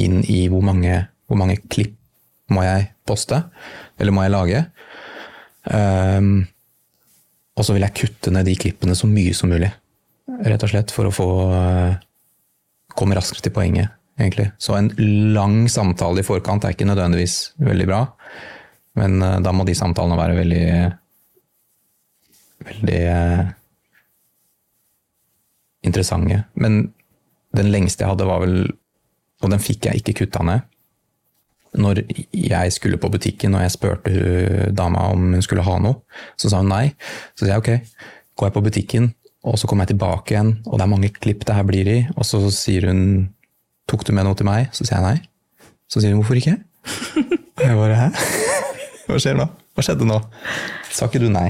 [0.00, 0.94] inn i hvor mange,
[1.30, 1.94] hvor mange klipp
[2.50, 3.38] må jeg poste,
[4.00, 4.62] eller må jeg lage.
[5.70, 6.32] Um,
[7.54, 9.70] og så vil jeg kutte ned de klippene så mye som mulig,
[10.42, 11.98] rett og slett, for å få uh,
[12.98, 14.48] komme raskere til poenget, egentlig.
[14.58, 14.90] Så en
[15.36, 18.02] lang samtale i forkant er ikke nødvendigvis veldig bra,
[18.98, 20.66] men uh, da må de samtalene være veldig
[22.66, 23.44] veldig uh,
[25.86, 26.42] interessante.
[26.54, 26.82] Men
[27.56, 28.58] den lengste jeg hadde var vel,
[29.40, 30.66] og den fikk jeg ikke kutta ned,
[31.78, 32.02] når
[32.34, 36.00] jeg skulle på butikken og jeg spurte dama om hun skulle ha noe,
[36.40, 36.88] så sa hun nei.
[37.38, 37.96] Så sier jeg ok,
[38.38, 39.10] går jeg på butikken,
[39.46, 42.00] og så kommer jeg tilbake igjen, og det er mange klipp det her blir i,
[42.16, 43.04] og så sier hun
[43.90, 44.68] tok du med noe til meg?
[44.76, 45.18] Så sier jeg nei.
[45.90, 46.58] Så sier hun hvorfor ikke?
[47.58, 48.08] Og jeg bare hæ?
[49.10, 49.46] Hva skjer nå?
[49.74, 50.18] Hva skjedde nå?
[50.94, 51.48] Sa ikke du nei?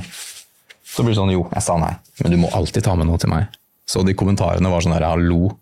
[0.91, 1.93] Så blir det sånn jo, jeg sa nei,
[2.23, 3.51] men du må alltid ta med noe til meg.
[3.89, 5.53] Så de kommentarene var sånn her hallo,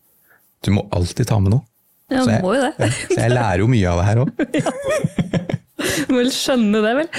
[0.65, 1.65] du må alltid ta med noe.
[2.09, 2.75] Ja, Så jeg, må jo det.
[2.81, 4.31] Ja, så jeg lærer jo mye av det her òg.
[5.79, 7.11] Du må vel skjønne det, vel.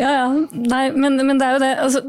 [0.00, 0.26] Ja, ja.
[0.74, 1.70] Nei, men, men det er jo det.
[1.84, 2.02] Altså,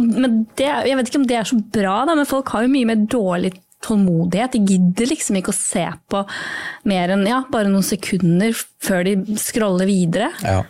[0.00, 2.72] men det, jeg vet ikke om det er så bra, da, men folk har jo
[2.72, 3.54] mye mer dårlig
[3.84, 4.56] tålmodighet.
[4.56, 6.22] De gidder liksom ikke å se på
[6.90, 10.30] mer enn ja, bare noen sekunder før de scroller videre.
[10.42, 10.62] Ja.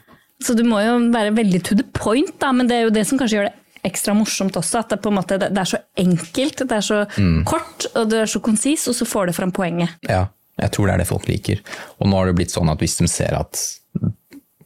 [0.44, 3.06] Så du må jo være veldig to the point, da, men det er jo det
[3.08, 4.80] som kanskje gjør det ekstra morsomt også.
[4.80, 7.02] At det, på en måte, det er så enkelt, det er så
[7.48, 9.94] kort og det er så konsis, og så får du fram poenget.
[10.08, 10.26] ja,
[10.60, 11.60] jeg tror det er det folk liker.
[11.98, 13.58] Og nå har det blitt sånn at hvis de ser at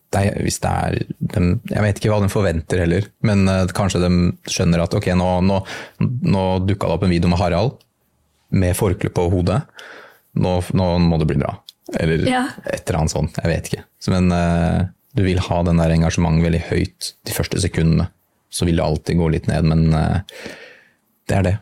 [0.08, 3.66] det er, hvis det er de, Jeg vet ikke hva de forventer heller, men eh,
[3.76, 4.10] kanskje de
[4.48, 5.58] skjønner at ok, nå, nå,
[6.32, 7.74] nå dukka det opp en video med Harald
[8.56, 9.58] med forkle på hodet.
[10.40, 11.50] Nå, nå må det bli bra.
[12.00, 12.46] Eller Ja.
[12.64, 13.36] et eller annet sånt.
[13.42, 13.82] Jeg vet ikke.
[14.14, 18.08] Men uh, du vil ha den der engasjementet veldig høyt de første sekundene.
[18.50, 20.44] Så vil det alltid gå litt ned, men eh,
[21.28, 21.56] det er det.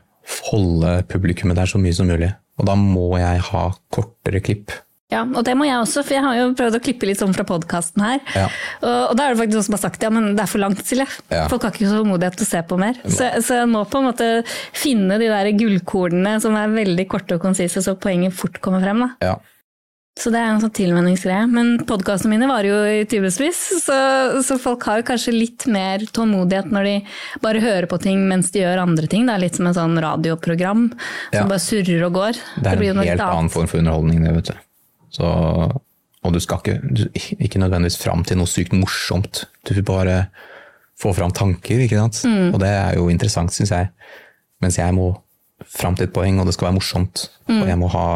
[0.51, 2.33] Holde publikummet der så mye som mulig.
[2.57, 4.75] Og da må jeg ha kortere klipp.
[5.13, 7.35] Ja, og det må jeg også, for jeg har jo prøvd å klippe litt sånn
[7.37, 8.17] fra podkasten her.
[8.35, 8.47] Ja.
[8.81, 10.63] Og, og da er det faktisk noen som har sagt ja, men det er for
[10.65, 11.07] langt, Silje.
[11.31, 11.45] Ja.
[11.53, 12.99] Folk har ikke tålmodighet til å se på mer.
[13.05, 14.31] Så, så jeg må på en måte
[14.75, 19.05] finne de der gullkornene som er veldig korte og konsise, så poenget fort kommer frem.
[19.07, 19.13] Da.
[19.31, 19.37] Ja.
[20.17, 21.45] Så det er en sånn tilvenningsgreie.
[21.53, 23.97] Men podkastene mine varer jo i timevis, så,
[24.47, 26.95] så folk har jo kanskje litt mer tålmodighet når de
[27.45, 29.27] bare hører på ting mens de gjør andre ting.
[29.29, 31.45] Det er litt som en sånn radioprogram som Ja.
[31.45, 32.41] bare surrer og går.
[32.63, 34.63] Det er blir en helt annen form for underholdning, det, vet du.
[35.19, 35.27] Så,
[36.25, 37.05] og du skal ikke, du,
[37.37, 39.45] ikke nødvendigvis fram til noe sykt morsomt.
[39.69, 40.31] Du vil bare
[40.97, 42.23] få fram tanker, ikke sant.
[42.25, 42.55] Mm.
[42.55, 43.93] Og det er jo interessant, syns jeg.
[44.65, 45.13] Mens jeg må
[45.77, 47.29] fram til et poeng, og det skal være morsomt.
[47.51, 47.61] Mm.
[47.61, 48.09] Og jeg må ha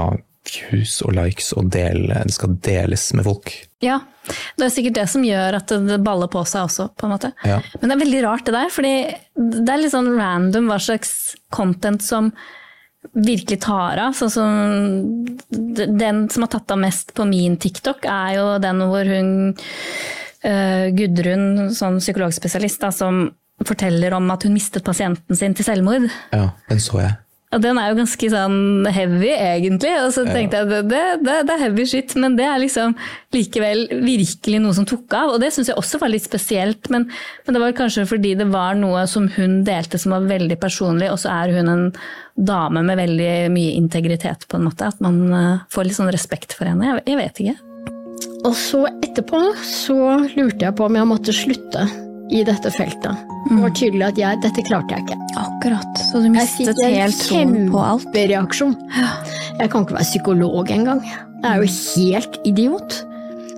[0.47, 3.53] views og likes og dele, det skal deles med folk.
[3.85, 3.99] Ja,
[4.59, 7.33] det er sikkert det som gjør at det- baller på seg også, på en måte.
[7.45, 7.61] Ja.
[7.81, 8.95] Men det er veldig rart det der, fordi
[9.37, 12.33] det er litt sånn random hva slags content som
[13.15, 14.13] virkelig tar av.
[14.13, 19.05] Sånn som den som har tatt av mest på min TikTok, er jo den hvor
[19.05, 19.57] hun
[20.45, 23.31] uh, Gudrun, sånn psykologspesialist, da, som
[23.67, 26.09] forteller om at hun mistet pasienten sin til selvmord.
[26.33, 27.17] Ja, den så jeg.
[27.51, 29.91] Og den er jo ganske sånn heavy, egentlig.
[30.05, 32.93] Og så tenkte jeg at det, det, det er heavy shit, men det er liksom
[33.35, 35.33] likevel virkelig noe som tok av.
[35.35, 37.09] Og det syns jeg også var litt spesielt, men,
[37.43, 41.09] men det var kanskje fordi det var noe som hun delte som var veldig personlig,
[41.11, 41.83] og så er hun en
[42.39, 44.87] dame med veldig mye integritet, på en måte.
[44.87, 46.87] At man eh, får litt sånn respekt for henne.
[46.87, 47.57] Jeg, jeg vet ikke.
[48.47, 49.99] Og så etterpå så
[50.37, 51.89] lurte jeg på om jeg måtte slutte
[52.31, 53.27] i dette feltet.
[53.49, 55.17] Det var tydelig at jeg, dette klarte jeg ikke.
[55.41, 56.01] Akkurat.
[56.11, 58.75] Så du mistet Jeg fikk en kjempereaksjon.
[59.61, 61.01] Jeg kan ikke være psykolog engang.
[61.05, 62.99] Jeg er jo helt idiot.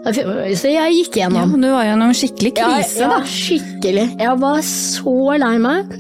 [0.03, 1.53] Så jeg gikk Ja, gjennom.
[1.63, 3.21] du var gjennom skikkelig krise, ja, da.
[3.29, 4.07] skikkelig.
[4.19, 5.93] Jeg var så lei meg.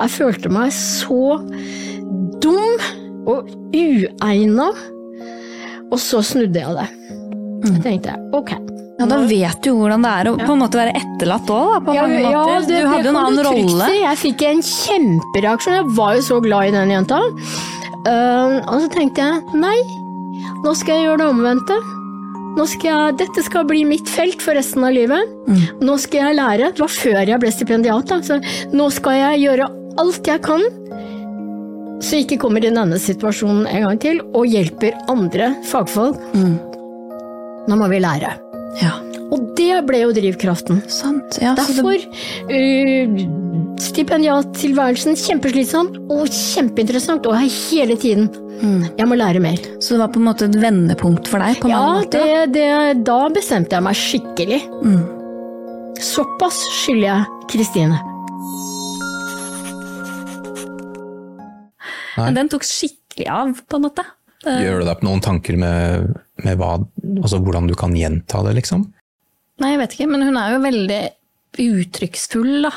[0.00, 1.20] Jeg følte meg så
[2.40, 4.70] dum og uegna.
[5.90, 6.88] Og så snudde jeg det.
[7.66, 8.54] Jeg tenkte ok.
[9.00, 11.94] Ja, Da vet du hvordan det er å på en måte være etterlatt òg, på
[11.96, 13.86] Ja, mange ja, det- du hadde jo en annen rolle.
[13.96, 15.78] Jeg fikk en kjempereaksjon.
[15.78, 17.20] Jeg var jo så glad i den jenta.
[18.06, 19.76] Uh, og så tenkte jeg nei,
[20.64, 21.78] nå skal jeg gjøre det omvendte.
[22.56, 25.22] Nå skal jeg, dette skal bli mitt felt for resten av livet.
[25.80, 26.72] Nå skal jeg lære.
[26.74, 28.06] Det var før jeg ble stipendiat.
[28.06, 28.20] Da.
[28.20, 28.40] Så
[28.72, 30.60] nå skal jeg gjøre alt jeg kan
[32.00, 36.16] så jeg ikke kommer i denne situasjonen en gang til, og hjelper andre fagfolk.
[37.68, 38.49] Nå må vi lære.
[38.78, 38.94] Ja.
[39.30, 40.80] Og det ble jo drivkraften.
[40.90, 41.38] Sant.
[41.42, 42.06] Ja, Derfor det,
[42.50, 43.20] uh,
[43.80, 49.56] stipendiattilværelsen kjempeslitsom og kjempeinteressant, og jeg hele tiden Jeg må lære mer.
[49.80, 51.56] så det var på en måte et vendepunkt for deg?
[51.62, 52.66] på Ja, det, det,
[53.08, 54.60] da bestemte jeg meg skikkelig.
[56.00, 57.96] Såpass skylder jeg Kristine.
[62.20, 64.04] Men den tok skikkelig av, på en måte.
[64.44, 66.14] Det- Gjør du deg opp noen tanker med,
[66.44, 66.78] med hva,
[67.20, 68.86] altså hvordan du kan gjenta det, liksom?
[69.60, 71.00] Nei, jeg vet ikke, men hun er jo veldig
[71.60, 72.72] uttrykksfull, da.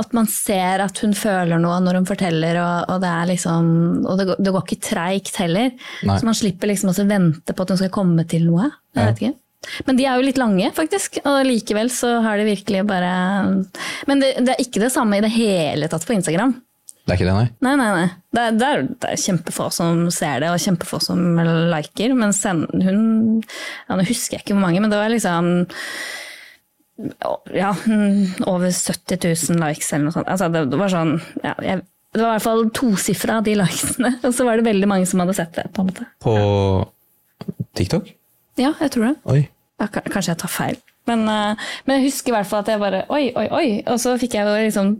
[0.00, 3.66] At man ser at hun føler noe når hun forteller, og, og det er liksom
[4.06, 5.72] Og det, går- det går ikke treigt heller.
[6.06, 6.16] Nei.
[6.18, 8.70] Så man slipper liksom å vente på at hun skal komme til noe.
[8.94, 9.06] Jeg Ja.
[9.10, 9.34] vet ikke.
[9.86, 13.10] Men de er jo litt lange, faktisk, og likevel så har de virkelig bare
[14.08, 16.54] Men det, det er ikke det samme i det hele tatt på Instagram.
[17.04, 17.48] Det er ikke det, nei?
[17.64, 18.08] Nei, nei, nei.
[18.30, 21.22] Det er, det er, det er kjempefå som ser det, og kjempefå som
[21.72, 22.14] liker.
[22.18, 23.00] Men sen, hun
[23.42, 25.50] ja, Nå husker jeg ikke hvor mange, men det var liksom
[27.56, 27.70] ja,
[28.46, 29.18] over 70
[29.50, 30.28] 000 likes eller noe sånt.
[30.28, 31.82] Altså, det, var sånn ja, jeg,
[32.12, 35.08] Det var i hvert fall tosifra av de likesene, og så var det veldig mange
[35.08, 35.66] som hadde sett det.
[35.74, 36.06] på en måte.
[36.22, 36.36] På
[37.78, 38.12] TikTok?
[38.60, 39.16] Ja, jeg tror det.
[39.32, 39.42] Oi.
[39.80, 40.80] Ja, kanskje jeg tar feil.
[41.08, 43.68] Men, eh, men jeg husker i hvert fall at jeg bare Oi, oi, oi.
[43.88, 44.92] Og så fikk jeg liksom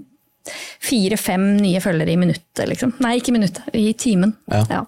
[0.83, 2.95] fire-fem nye følgere i minuttet, liksom.
[3.05, 4.35] Nei, ikke i minuttet, i timen.
[4.49, 4.85] Ja.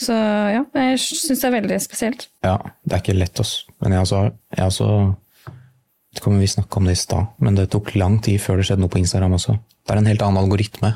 [0.00, 2.26] Så ja, jeg syns det er veldig spesielt.
[2.44, 3.62] Ja, det er ikke lett, oss.
[3.80, 4.22] Men jeg også,
[4.56, 8.18] jeg også vet ikke om vi snakka om det i stad, men det tok lang
[8.24, 9.56] tid før det skjedde noe på Instagram også.
[9.86, 10.92] Det er en helt annen algoritme.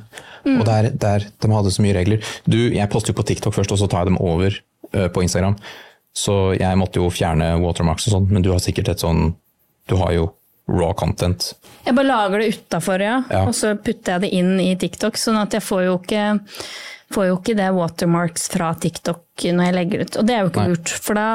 [0.49, 2.33] Og der, der, er, de hadde så mye regler.
[2.49, 5.23] Du, jeg poster jo på TikTok først, og så tar jeg dem over ø, på
[5.23, 5.57] Instagram.
[6.17, 9.31] Så jeg måtte jo fjerne watermarks og sånn, men du har sikkert et sånn
[9.89, 10.25] Du har jo
[10.71, 11.51] raw content.
[11.87, 13.19] Jeg bare lager det utafor, ja.
[13.31, 13.43] Ja.
[13.49, 15.19] og så putter jeg det inn i TikTok.
[15.19, 16.25] Sånn at jeg får jo ikke,
[17.11, 19.25] får jo ikke det watermarks fra TikTok
[19.57, 20.19] når jeg legger ut.
[20.21, 20.75] Og det er jo ikke Nei.
[20.75, 21.27] lurt, for da,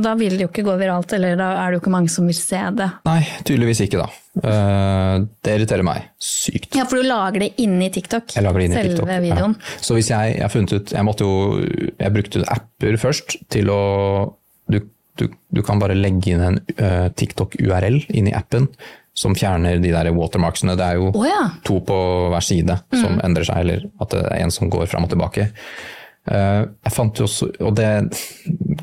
[0.00, 2.28] da vil det jo ikke gå viralt, eller da er det jo ikke mange som
[2.30, 2.86] vil se det.
[3.08, 3.18] Nei,
[3.48, 4.08] tydeligvis ikke, da.
[4.38, 6.76] Eh, det irriterer meg sykt.
[6.78, 8.30] Ja, for du lager det inni TikTok.
[8.36, 9.10] Jeg lager det inn i selve TikTok.
[9.26, 9.56] videoen.
[9.58, 9.80] Ja.
[9.88, 11.58] Så hvis jeg, jeg har funnet ut Jeg måtte jo
[11.98, 13.80] Jeg brukte apper først til å
[14.70, 14.78] Du,
[15.18, 18.68] du, du kan bare legge inn en uh, TikTok-URL inn i appen
[19.18, 20.76] som fjerner de der watermarksene.
[20.78, 21.48] Det er jo oh, ja.
[21.66, 21.96] to på
[22.32, 25.48] hver side som endrer seg, eller at det er en som går fram og tilbake.
[26.28, 27.86] Uh, jeg fant jo også Og det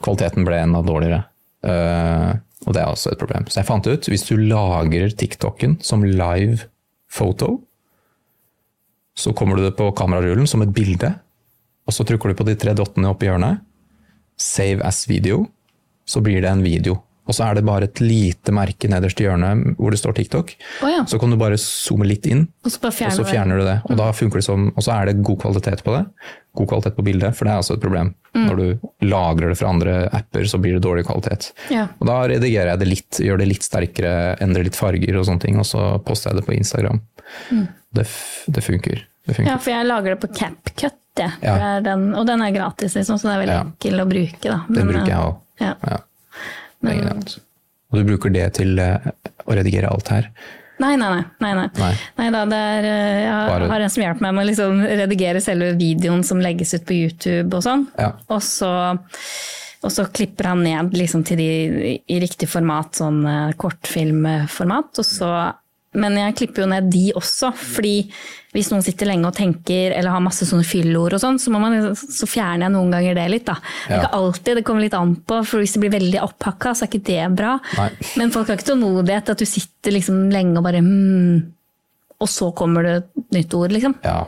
[0.02, 1.22] Kvaliteten ble enda dårligere.
[1.66, 2.34] Uh,
[2.66, 3.46] og det er også et problem.
[3.48, 6.66] Så jeg fant ut, hvis du lagrer TikToken som live
[7.12, 7.60] photo,
[9.16, 11.14] så kommer du det på kamerarullen som et bilde,
[11.86, 13.62] og så trykker du på de tre dottene oppe i hjørnet.
[14.42, 15.46] Save as video.
[16.06, 16.99] Så blir det en video.
[17.26, 20.51] Og så er det bare et lite merke nederst i hjørnet hvor det står TikTok.
[20.86, 20.99] Oh, ja.
[21.10, 23.32] Så kan du bare zoome litt inn, Og så bare og fjerner så du det.
[23.34, 23.78] fjerner du det.
[23.89, 26.03] Og da funker det som, og så er det god kvalitet på det.
[26.56, 28.12] God kvalitet på bildet, for det er også et problem.
[28.36, 28.43] Mm.
[28.45, 31.49] Når du lagrer det fra andre apper, så blir det dårlig kvalitet.
[31.74, 31.88] Ja.
[31.97, 34.14] Og da redigerer jeg det litt, gjør det litt sterkere,
[34.45, 37.01] endrer litt farger og sånne ting, og så poster jeg det på Instagram.
[37.95, 38.06] Det,
[38.53, 39.01] det funker.
[39.26, 39.49] Det funker.
[39.49, 39.51] Mm.
[39.56, 41.30] Ja, for jeg lager det på CapCut, Ja.
[41.55, 43.63] Det er Den, og den er gratis, liksom, så det er veldig Ja.
[43.70, 44.43] enkel å bruke.
[44.43, 44.59] Da.
[44.68, 45.39] Den bruker jeg eh, òg.
[45.63, 45.74] Ja.
[45.88, 46.01] Ja.
[46.86, 47.39] Er.
[47.91, 48.99] Og du bruker det til uh,
[49.47, 50.28] å redigere alt her?
[50.84, 51.24] Nei, nei, nei.
[51.39, 51.91] nei, nei.
[52.20, 52.30] Nei.
[52.36, 55.41] Da, det er, eh, jeg Bare- har en som hjelper meg med å liksom redigere
[55.41, 57.86] selve videoen som legges ut på YouTube og sånn.
[57.97, 58.09] Ja.
[58.28, 61.47] Og, så, og så klipper han ned liksom til de
[62.03, 64.99] i riktig format, sånn eh, kortfilmformat.
[64.99, 65.32] Og så,
[65.96, 67.96] men jeg klipper jo ned de også, fordi
[68.56, 72.14] hvis noen sitter lenge og tenker eller har masse sånne fyllord og sånn, så, liksom-
[72.20, 73.46] så fjerner jeg noen ganger det litt.
[73.50, 73.58] da.
[73.89, 73.98] Ja.
[74.00, 76.91] Ikke alltid, det kommer litt an på, for hvis det blir veldig opphakka, så er
[76.93, 77.58] ikke det bra.
[77.78, 77.89] Nei.
[78.16, 81.52] Men folk har ikke tålmodighet at du sitter liksom lenge og bare mm,
[82.24, 83.96] Og så kommer det et nytt ord, liksom.
[84.06, 84.22] Ja.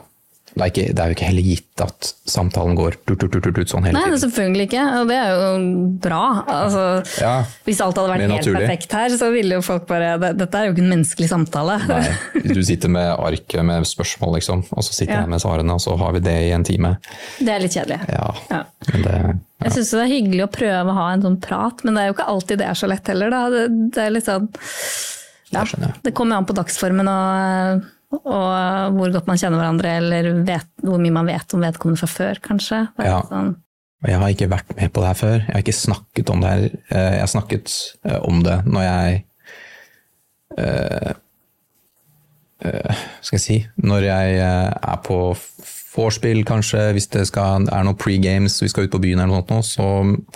[0.57, 3.59] Det er, ikke, det er jo ikke heller gitt at samtalen går tut, tut, tut,
[3.69, 5.49] sånn hele Nei, det er selvfølgelig ikke, og det er jo
[6.03, 6.21] bra.
[6.49, 6.83] Altså,
[7.21, 7.33] Ja.
[7.67, 8.61] Hvis alt hadde vært helt naturlig.
[8.65, 11.77] perfekt her, så ville jo folk bare det, Dette er jo ikke en menneskelig samtale.
[11.87, 12.01] Nei,
[12.57, 15.19] du sitter med arket med spørsmål, liksom, og så sitter Ja.
[15.21, 16.95] jeg med svarene, og så har vi det i en time.
[17.39, 17.99] Det er litt kjedelig.
[18.09, 18.63] Ja, Ja.
[18.93, 19.19] men det
[19.63, 22.07] Jeg syns det er hyggelig å prøve å ha en sånn prat, men det er
[22.11, 23.29] jo ikke alltid det er så lett heller.
[23.33, 23.49] Da.
[23.49, 24.49] Det, det er litt sånn
[25.53, 25.93] ja, Det.
[26.03, 27.85] Det kommer jo an på dagsformen og,
[28.15, 32.07] og hvor godt man kjenner hverandre, eller vet, hvor mye man vet om vedkommende fra
[32.07, 32.79] før, kanskje.
[33.03, 33.17] Ja.
[33.27, 33.55] sånn,
[34.07, 35.37] jeg har ikke vært med på det her før.
[35.41, 36.65] Jeg har ikke snakket om det her.
[36.93, 37.73] Eh, Jeg har snakket
[38.05, 39.15] eh, om det når jeg
[40.57, 41.13] eh,
[42.65, 45.17] eh, Skal jeg si Når jeg eh, er på
[45.97, 49.47] vorspiel, kanskje, hvis det skal, er noe pre-games, vi skal ut på byen eller noe
[49.49, 49.87] sånt, så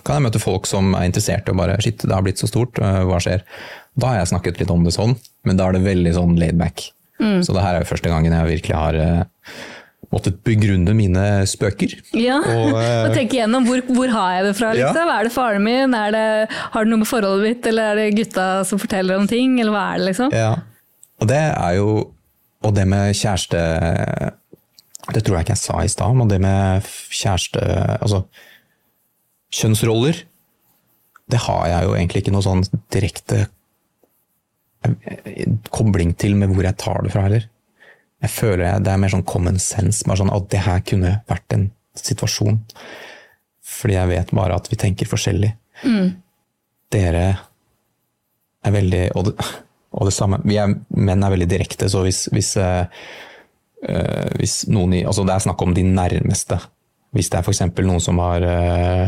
[0.02, 2.82] kan jeg møte folk som er interessert og bare Shit, det har blitt så stort,
[2.82, 3.44] eh, hva skjer?
[3.94, 5.14] Da har jeg snakket litt om det sånn,
[5.46, 6.58] men da er det veldig sånn laid
[7.22, 7.46] back.
[7.48, 9.22] Så det her er jo første gangen jeg virkelig har eh,
[10.12, 11.94] måttet begrunne mine spøker.
[12.18, 14.92] Ja, Og, uh, og tenke gjennom hvor, hvor har jeg det fra, Ja.
[14.96, 15.96] Hva Er det faren min?
[15.96, 16.26] Er det,
[16.74, 19.76] har det noe med forholdet mitt, eller er det gutta som forteller om ting, eller
[19.76, 20.36] hva er det, liksom?
[20.36, 20.56] Ja.
[21.22, 21.92] Og det er jo
[22.62, 23.58] Og det med kjæreste
[25.14, 27.62] Det tror jeg ikke jeg sa i stad, men det med kjæreste
[28.02, 28.26] Altså
[29.52, 30.16] kjønnsroller,
[31.32, 32.62] det har jeg jo egentlig ikke noe sånn
[32.94, 33.50] direkte eh,
[35.74, 37.48] kobling til med hvor jeg tar det fra heller.
[38.22, 40.06] Jeg føler jeg, det er mer sånn common sense.
[40.06, 42.60] Bare sånn at det her kunne vært en situasjon.
[43.72, 45.52] Fordi jeg vet bare at vi tenker forskjellig.
[46.94, 47.26] Dere
[48.62, 49.50] er veldig og det,
[49.98, 50.42] og det samme.
[50.46, 52.86] Vi er, menn er veldig direkte, så hvis, hvis, eh,
[54.38, 56.60] hvis noen i Altså det er snakk om de nærmeste.
[57.12, 57.66] Hvis det er f.eks.
[57.82, 59.08] noen som har eh,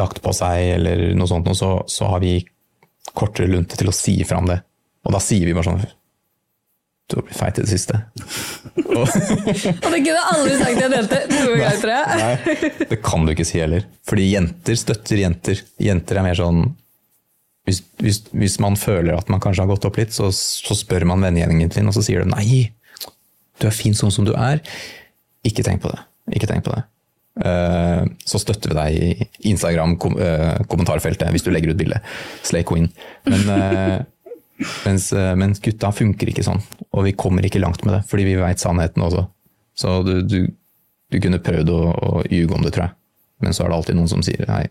[0.00, 2.38] lagt på seg eller noe sånt, så, så har vi
[3.14, 4.60] kortere lunte til å si fra om det.
[5.06, 5.80] Og da sier vi bare sånn
[7.10, 8.02] Du har blitt feit i det siste.
[8.90, 12.20] Og, det kunne jeg aldri sagt en jente noen gang, tror jeg.
[12.20, 13.86] Nei, det kan du ikke si heller.
[14.06, 15.64] Fordi jenter støtter jenter.
[15.82, 16.62] Jenter er mer sånn
[17.68, 21.04] hvis, hvis, hvis man føler at man kanskje har gått opp litt, så, så spør
[21.10, 22.70] man vennegjengen sin, og så sier du nei,
[23.60, 24.62] du er fin sånn som du er.
[25.46, 26.00] Ikke tenk på det.
[26.36, 26.82] Ikke tenk på det.
[27.40, 32.00] Eh, så støtter vi deg i Instagram-kommentarfeltet hvis du legger ut bilde.
[32.46, 32.90] Slay queen.
[33.28, 33.98] Men, eh,
[34.86, 38.26] mens, eh, mens gutta funker ikke sånn, og vi kommer ikke langt med det, fordi
[38.28, 39.26] vi veit sannheten også.
[39.80, 40.40] Så du, du,
[41.10, 42.96] du kunne prøvd å, å ljuge om det, tror jeg.
[43.40, 44.64] Men så er det alltid noen som sier hei,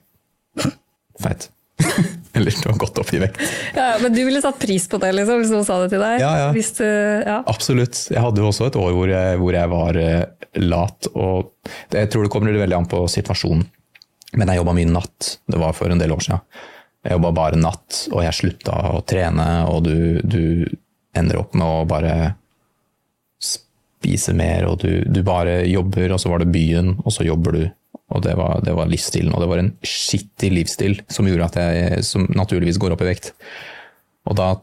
[1.22, 1.50] feit.
[2.38, 3.40] Eller du har gått opp i vekt.
[3.74, 6.22] Ja, men du ville satt pris på det, liksom, hvis noen sa det til deg?
[6.22, 6.50] Ja, ja.
[6.54, 6.84] Du,
[7.26, 7.40] ja.
[7.50, 8.04] Absolutt.
[8.12, 11.10] Jeg hadde jo også et år hvor jeg, hvor jeg var eh, lat.
[11.16, 11.54] og
[11.90, 13.66] det, Jeg tror det kommer veldig an på situasjonen.
[14.38, 15.32] Men jeg jobba mye natt.
[15.50, 16.44] Det var for en del år siden.
[17.06, 20.68] Jeg jobba bare natt, og jeg slutta å trene, og du, du
[21.16, 22.34] ender opp med å bare
[23.40, 27.56] spise mer, og du, du bare jobber, og så var det byen, og så jobber
[27.56, 27.66] du.
[28.10, 31.60] Og det var, det var livsstilen, og det var en skittig livsstil som gjorde at
[31.62, 33.32] jeg som naturligvis går opp i vekt.
[34.30, 34.54] Og da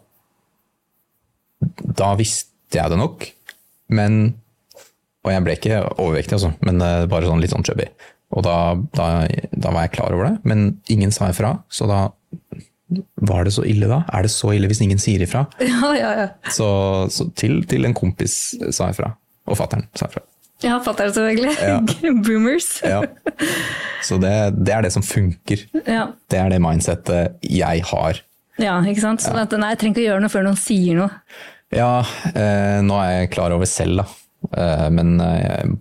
[1.97, 3.31] da visste jeg det nok,
[3.97, 4.35] men
[5.27, 7.89] Og jeg ble ikke overvektig, altså, men eh, bare sånn litt sånn chubby.
[8.31, 9.07] Og da, da,
[9.51, 11.97] da var jeg klar over det, men ingen sa ifra, så da
[13.27, 14.03] var det så ille da?
[14.15, 15.47] Er det så ille hvis ingen sier ifra?
[15.73, 16.27] Ja, ja, ja.
[16.55, 16.69] Så,
[17.11, 19.13] så til, til en kompis sa ifra.
[19.47, 20.23] Og fattern sa ifra.
[20.65, 21.57] Ja, fattern selvfølgelig.
[21.61, 21.81] Ja.
[22.25, 22.69] Boomers.
[22.87, 23.03] Ja.
[24.07, 24.33] Så det,
[24.65, 25.67] det er det som funker.
[25.85, 26.07] Ja.
[26.31, 28.23] Det er det mindsettet jeg har.
[28.63, 29.25] ja, ikke sant?
[29.25, 31.11] Sånn at nei, jeg trenger ikke å gjøre noe før noen sier noe.
[31.75, 31.91] Ja,
[32.33, 34.07] eh, nå er jeg klar over selv, da.
[34.57, 35.75] Eh, men eh,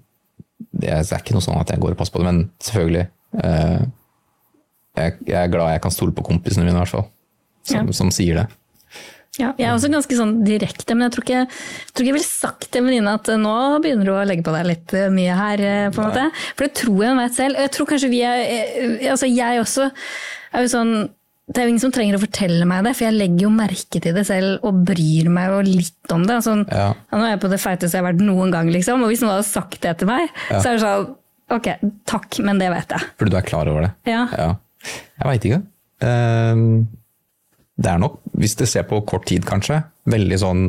[0.75, 2.31] det er ikke noe sånn at jeg går og passer på det.
[2.33, 3.05] Men selvfølgelig.
[3.45, 3.85] Eh,
[4.95, 7.07] jeg, jeg er glad jeg kan stole på kompisene mine, i hvert fall.
[7.65, 7.91] Som, Ja.
[7.97, 8.47] som sier det.
[9.35, 11.47] Ja, jeg er også ganske sånn direkte, men jeg tror ikke jeg,
[11.91, 14.45] tror ikke jeg ville sagt til en venninne at eh, nå begynner du å legge
[14.47, 15.59] på deg litt eh, mye her.
[15.59, 16.23] eh, på en måte.
[16.55, 17.57] For det tror jeg hun vet selv.
[17.59, 19.89] Og jeg tror kanskje vi er altså Jeg også
[20.55, 20.95] er jo sånn
[21.45, 23.99] det er jo ingen som trenger å fortelle meg det, for jeg legger jo merke
[24.01, 26.39] til det selv og bryr meg jo litt om det.
[26.39, 26.87] Altså, Ja.
[27.13, 29.35] Nå er jeg på det feiteste jeg har vært noen gang, liksom, og hvis noen
[29.35, 30.57] hadde sagt det til meg, Ja.
[30.63, 31.15] så er det sånn
[31.53, 31.67] Ok,
[32.09, 33.03] takk, men det vet jeg.
[33.19, 33.91] Fordi du er klar over det.
[34.09, 34.23] Ja.
[34.33, 34.55] Ja.
[35.19, 35.61] Jeg veit ikke.
[36.05, 36.63] Eh,
[37.75, 40.65] det er nok, hvis det ser på kort tid kanskje, veldig sånn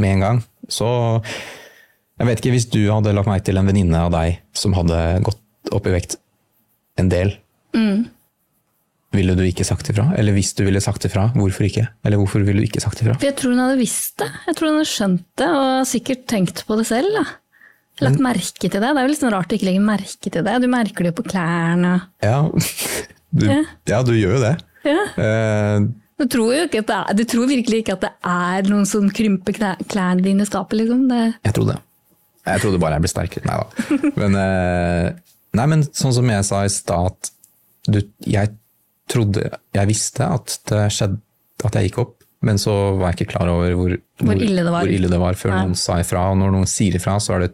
[0.00, 0.88] med en gang, så
[2.20, 4.98] Jeg vet ikke hvis du hadde lagt merke til en venninne av deg som hadde
[5.24, 6.18] gått opp i vekt
[7.00, 7.30] en del.
[9.10, 10.04] Ville du ikke sagt ifra?
[10.20, 11.86] Eller hvis du ville sagt ifra, hvorfor ikke?
[12.06, 13.16] Eller hvorfor ville du ikke sagt ifra?
[13.18, 14.28] For jeg tror hun hadde visst det.
[14.46, 17.16] Jeg tror hun hadde skjønt det, og sikkert tenkt på det selv.
[17.16, 17.24] Da.
[18.06, 18.84] Lagt merke til det.
[18.84, 20.54] Det er jo litt sånn rart å ikke legge merke til det.
[20.62, 21.96] Du merker det jo på klærne.
[22.22, 22.38] Ja,
[23.32, 23.60] du, Ja.
[23.88, 24.54] ja, du gjør jo det.
[24.84, 25.00] Ja.
[25.24, 25.88] Eh,
[26.20, 28.84] Du tror jo ikke at det er, du tror virkelig ikke at det er noen
[28.88, 29.56] som krymper
[29.88, 31.06] klærne dine i skapet, liksom.
[31.08, 31.82] Det, Jeg trodde det.
[32.50, 33.44] Jeg trodde bare jeg ble sterkere.
[33.48, 33.64] Nei da.
[34.20, 35.10] Men, eh,
[35.56, 37.30] nei, men sånn som jeg sa i stad,
[38.26, 38.50] jeg
[39.10, 41.18] trodde Jeg visste at det skjedde
[41.66, 42.12] at jeg gikk opp,
[42.46, 44.84] men så var jeg ikke klar over hvor, Hvor ille det var.
[44.86, 45.62] hvor ille det var før Nei.
[45.64, 46.22] noen sa ifra.
[46.32, 47.50] Og når noen sier ifra, så er det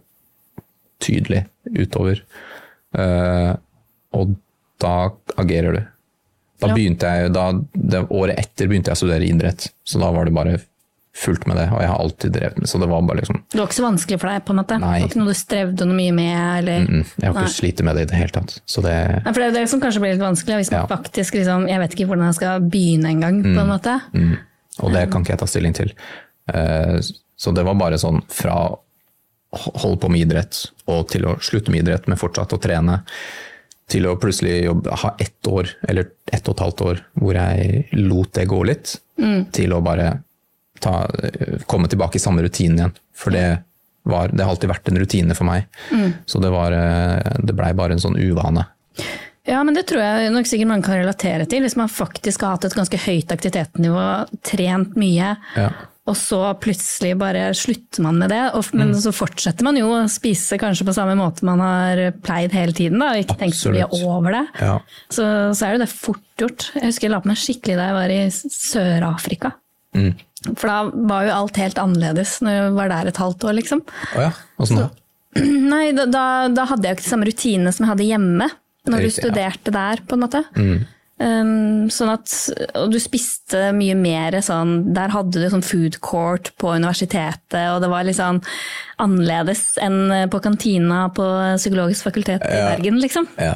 [1.03, 2.20] tydelig utover.
[2.95, 3.55] Eh,
[4.14, 4.37] og
[4.83, 5.83] da agerer du.
[6.61, 6.74] Da Ja.
[6.74, 10.33] begynte jeg, da, det Året etter begynte jeg å studere idrett, så da var det
[10.35, 10.59] bare
[11.16, 11.66] fullt med det.
[11.72, 13.85] Og jeg har alltid drevet med så det var bare liksom det var ikke så
[13.87, 14.79] vanskelig for deg, på en måte?
[14.81, 14.93] Nei.
[14.99, 16.41] Det var ikke noe du strevde noe mye med?
[16.61, 16.81] Eller?
[16.89, 18.57] Mm, jeg har ikke slitt med det i det hele tatt.
[18.68, 20.87] Så det, Nei, for det er det som kanskje blir litt vanskelig, hvis man Ja.
[20.97, 24.01] faktisk liksom, Jeg vet ikke hvordan jeg skal begynne engang, på en måte.
[24.12, 24.37] mm,
[24.81, 25.93] og det kan ikke jeg ta stilling til.
[26.53, 27.01] Eh,
[27.39, 28.55] Så det var bare sånn fra
[29.53, 33.03] å holde på med idrett og til å slutte med idrett, men fortsatt å trene,
[33.91, 37.84] til å plutselig jobbe, ha ett år, eller ett og et halvt år, hvor jeg
[37.95, 38.97] lot det gå litt,
[39.55, 40.09] til å bare
[40.82, 41.07] ta,
[41.70, 42.97] komme tilbake i samme rutinen igjen.
[43.16, 43.47] For det
[44.07, 45.68] var, det har alltid vært en rutine for meg.
[46.26, 48.66] Så det, var, eh, det blei bare en sånn uvane.
[49.47, 51.62] Ja, men det tror jeg nok sikkert mange kan relatere til.
[51.62, 54.07] Hvis man faktisk har hatt et ganske høyt aktivitetsnivå,
[54.47, 55.70] trent mye, Ja.
[56.07, 58.43] Og så plutselig bare slutter man med det.
[58.55, 62.55] Og, men så fortsetter man jo å spise kanskje på samme måte man har pleid
[62.55, 64.45] hele tiden, da, og ikke tenkt så mye over det.
[64.63, 64.77] Ja.
[65.11, 65.27] Så,
[65.59, 66.69] så er jo det fort gjort.
[66.77, 69.53] Jeg husker jeg la på meg skikkelig da jeg var i Sør-Afrika.
[70.53, 70.79] For da
[71.11, 73.83] var jo alt helt annerledes når jeg var der et halvt år, liksom.
[74.15, 74.31] Oh ja,
[74.63, 74.91] åssen da?
[75.73, 78.53] Nei, da, da, da hadde jeg jo ikke de samme rutinene som jeg hadde hjemme.
[78.87, 79.75] Når du studerte ja.
[79.75, 80.45] der, på en måte.
[81.17, 82.29] Um, sånn at,
[82.77, 87.79] og du spiste mye mer sånn Der hadde du sånn food court på universitetet, og
[87.81, 88.43] det var litt sånn
[89.01, 91.25] annerledes enn på kantina på
[91.57, 92.69] Psykologisk fakultet i Ja.
[92.75, 93.31] Bergen, liksom.
[93.41, 93.55] Ja,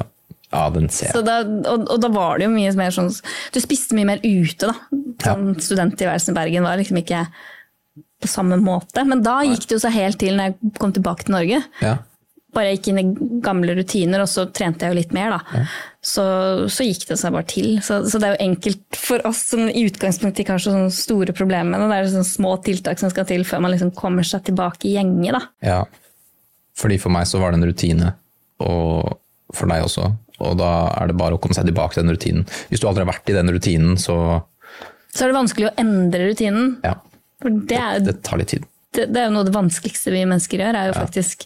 [0.54, 1.28] ja den ser Så jeg.
[1.28, 1.36] da,
[1.74, 3.12] og, og da var det jo mye mer sånn
[3.52, 4.74] Du spiste mye mer ute, da.
[5.20, 7.26] Sånn Studenttilværelsen i Bergen var liksom ikke
[8.20, 9.04] på samme måte.
[9.08, 11.60] Men da gikk det jo så helt til når jeg kom tilbake til Norge.
[11.84, 11.94] Ja.
[12.54, 13.04] Bare jeg gikk inn i
[13.46, 15.64] gamle rutiner, og så trente jeg jo litt mer, da.
[16.02, 16.24] Så,
[16.72, 17.68] så gikk det seg bare til.
[17.86, 20.90] Så, så det er jo enkelt for oss som i utgangspunktet ikke har så sånne
[20.96, 21.90] store problemer med det.
[21.92, 24.96] Det er sånne små tiltak som skal til før man liksom kommer seg tilbake i
[24.96, 25.44] gjenge, da.
[25.66, 25.80] ja.
[26.80, 28.10] Fordi for meg så var det en rutine,
[28.64, 29.10] og
[29.54, 30.06] for deg også.
[30.40, 32.46] Og da er det bare å komme seg tilbake til den rutinen.
[32.70, 34.14] Hvis du aldri har vært i den rutinen, så
[35.12, 36.70] Så er det vanskelig å endre rutinen.
[36.86, 36.94] ja,
[37.42, 38.64] For det er, det tar litt tid.
[38.96, 41.44] det, det er jo noe av det vanskeligste vi mennesker gjør, er jo faktisk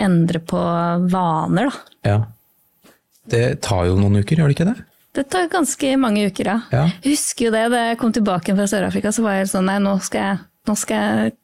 [0.00, 0.60] endre på
[1.12, 2.08] vaner, da.
[2.08, 2.16] Ja.
[3.32, 4.78] Det tar jo noen uker, gjør det ikke det?
[5.12, 6.58] Det tar ganske mange uker, ja.
[6.72, 6.86] Ja.
[7.04, 9.76] Jeg husker jo det da jeg kom tilbake fra Sør-Afrika, så var jeg sånn nei,
[9.84, 10.38] nå skal jeg,
[10.70, 11.34] nå skal jeg,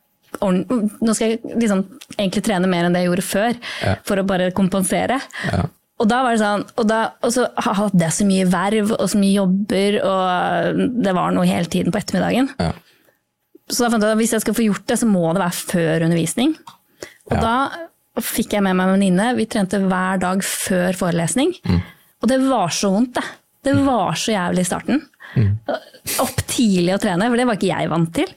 [0.41, 1.83] nå skal jeg liksom
[2.17, 3.95] egentlig trene mer enn det jeg gjorde før, Ja.
[4.09, 5.21] for å bare kompensere.
[5.53, 5.67] Ja.
[5.99, 9.07] Og da var det sånn, og, da, og så hadde jeg så mye verv og
[9.11, 12.49] så mye jobber, og det var noe hele tiden på ettermiddagen.
[12.59, 12.73] Ja.
[13.69, 15.59] Så da fant jeg at hvis jeg skal få gjort det, så må det være
[15.75, 16.55] før undervisning.
[17.29, 17.55] Og da
[18.25, 19.29] fikk jeg med meg en venninne.
[19.39, 21.55] Vi trente hver dag før forelesning.
[21.69, 21.81] Mm.
[22.23, 23.25] Og det var så vondt, det.
[23.69, 25.01] Det var så jævlig i starten.
[25.37, 25.55] Mm.
[26.25, 28.31] Opp tidlig å trene, for det var ikke jeg vant til.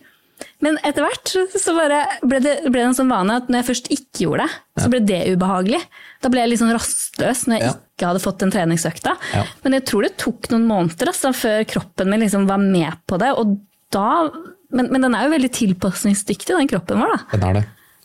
[0.65, 3.67] Men etter hvert så bare ble det, ble det en sånn vane at når jeg
[3.69, 5.79] først ikke gjorde det, så ble det ubehagelig.
[6.21, 7.73] Da ble jeg litt sånn rastløs når jeg Ja.
[7.77, 9.13] ikke hadde fått den treningsøkta.
[9.37, 9.43] Ja.
[9.63, 13.21] Men jeg tror det tok noen måneder altså, før kroppen min liksom var med på
[13.21, 13.29] det.
[13.37, 13.53] Og
[13.93, 14.29] da,
[14.73, 17.13] men, men den er jo veldig tilpasningsdyktig, den kroppen vår.
[17.15, 17.37] da.
[17.37, 17.63] Den er det.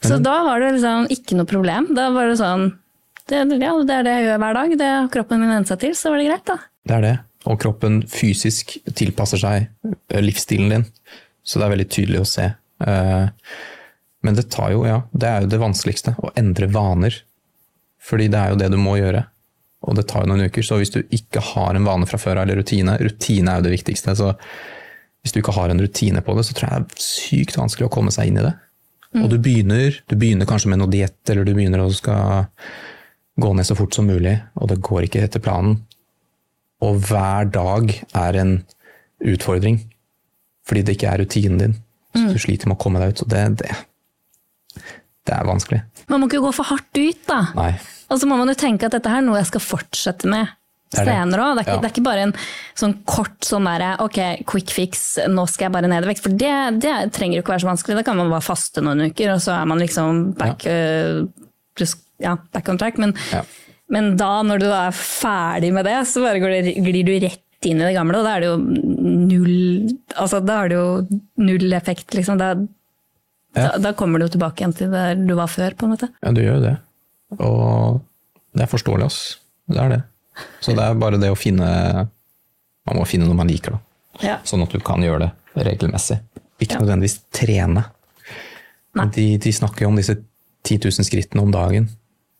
[0.08, 1.88] Så da var det liksom ikke noe problem.
[1.96, 2.66] Da var det sånn
[3.26, 4.74] det, ja, det er det jeg gjør hver dag.
[4.78, 6.58] Det har kroppen min vent seg til, så var det greit, da.
[6.86, 7.14] Det er det.
[7.46, 10.84] Og kroppen fysisk tilpasser seg eh, livsstilen din.
[11.46, 12.46] Så det er veldig tydelig å se.
[12.86, 13.26] Eh,
[14.26, 16.14] Men det tar jo, ja, det er jo det vanskeligste.
[16.18, 17.14] Å endre vaner.
[18.02, 19.24] Fordi det er jo det du må gjøre.
[19.86, 20.62] Og det tar jo noen uker.
[20.66, 23.74] Så hvis du ikke har en vane fra før eller rutine Rutine er jo det
[23.76, 24.14] viktigste.
[24.18, 24.32] Så
[25.22, 27.86] hvis du ikke har en rutine på det, så tror jeg det er sykt vanskelig
[27.88, 28.54] å komme seg inn i det.
[29.14, 32.50] Og du begynner, du begynner kanskje med noe diett, eller du begynner å skal
[33.36, 35.78] gå ned så fort som mulig, og det går ikke etter planen.
[36.84, 38.54] Og hver dag er en
[39.24, 39.78] utfordring,
[40.68, 41.76] fordi det ikke er rutinen din.
[42.16, 43.22] Så du sliter med å komme deg ut.
[43.22, 43.72] Så det, det,
[45.28, 45.82] det er vanskelig.
[46.08, 47.40] Man må ikke gå for hardt ut, da.
[47.56, 47.72] Nei.
[48.12, 50.52] Og så må man jo tenke at dette er noe jeg skal fortsette med
[50.94, 51.56] Er senere òg.
[51.58, 51.76] Det, Ja.
[51.80, 52.32] det er ikke bare en
[52.78, 56.22] sånn kort sånn derre ok, quick fix, nå skal jeg bare ned i vekt.
[56.22, 57.96] For det, det trenger jo ikke være så vanskelig.
[57.96, 61.26] Da kan man bare faste noen uker, og så er man liksom back, øh,
[61.78, 62.98] just, ja, back on track.
[62.98, 63.42] Men, Ja.
[63.90, 67.12] men da, når du da er ferdig med det, så bare går det, glir du
[67.26, 68.58] rett inn i det gamle, og da er det jo
[69.26, 72.38] null Altså, da er det jo null effekt, liksom.
[72.38, 72.54] Da,
[73.56, 73.72] Ja.
[73.72, 76.08] da, da kommer du jo tilbake igjen til der du var før, på en måte.
[76.22, 76.78] Ja, du gjør jo det.
[77.40, 78.00] Og
[78.54, 79.36] det er forståelig, ass.
[79.68, 80.02] Det er det.
[80.60, 81.66] Så det er bare det å finne
[82.86, 83.78] Man må finne noe man liker, da.
[84.22, 84.34] Ja.
[84.46, 86.20] Sånn at du kan gjøre det regelmessig.
[86.62, 86.80] Ikke Ja.
[86.84, 87.82] nødvendigvis trene.
[89.12, 90.14] De, de snakker jo om disse
[90.64, 91.88] 10 000 skrittene om dagen.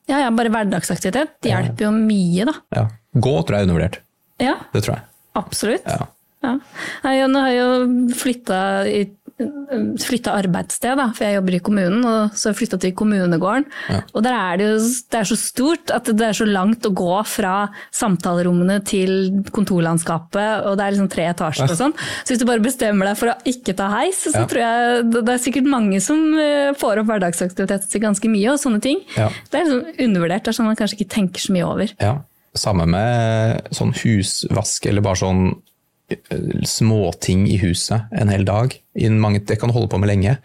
[0.09, 2.55] Ja, ja, bare hverdagsaktivitet det hjelper jo mye, da.
[2.79, 2.85] Ja.
[3.13, 3.99] Gå tror jeg er undervurdert.
[4.41, 5.05] Ja, Det tror jeg.
[5.35, 5.85] absolutt.
[5.91, 6.07] Ja.
[6.47, 6.53] Ja.
[7.03, 9.03] Jeg, har nå har jeg jo flytta, i,
[10.01, 12.05] flytta arbeidssted, da, for jeg jobber i kommunen.
[12.09, 13.67] Og så flytta til kommunegården.
[13.93, 14.01] Ja.
[14.17, 14.77] Og der er det jo
[15.13, 17.55] det er så stort at det er så langt å gå fra
[17.95, 21.95] samtalerommene til kontorlandskapet, og det er liksom tre etasjer og sånn.
[22.25, 24.47] Så hvis du bare bestemmer deg for å ikke ta heis, så Ja.
[24.47, 28.59] tror jeg det er sikkert mange som eh, får opp hverdagsaktiviteten til ganske mye, og
[28.61, 29.01] sånne ting.
[29.17, 29.29] Ja.
[29.51, 31.93] Det er liksom undervurdert, det er sånn man kanskje ikke tenker så mye over.
[32.01, 32.15] Ja,
[32.57, 35.43] samme med sånn husvask eller bare sånn
[36.65, 38.75] småting i huset en hel dag.
[39.11, 40.37] Mange, det kan du holde på med lenge.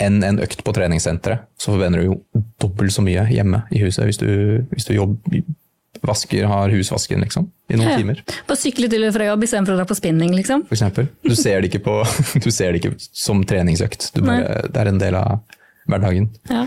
[0.00, 1.46] Enn en økt på treningssenteret.
[1.60, 4.28] Så forventer du jo dobbelt så mye hjemme i huset hvis du,
[4.72, 5.42] hvis du jobber,
[6.06, 8.00] vasker, har husvasken liksom, i noen Ja, ja.
[8.00, 8.22] timer.
[8.48, 10.62] Bare sykle til og fra jobb istedenfor å dra på spinning, liksom.
[10.70, 11.10] For eksempel.
[11.26, 11.98] Du ser det ikke, på,
[12.44, 14.12] du ser det ikke som treningsøkt.
[14.16, 15.42] Du bare, det er en del av
[15.90, 16.30] hverdagen.
[16.48, 16.64] Ja.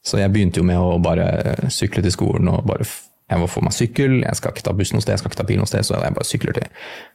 [0.00, 2.86] Så jeg begynte jo med å bare sykle til skolen og bare
[3.30, 5.38] jeg må få meg sykkel, jeg skal ikke ta buss noe sted, jeg skal ikke
[5.38, 6.70] ta bil noe sted, så jeg bare sykler til.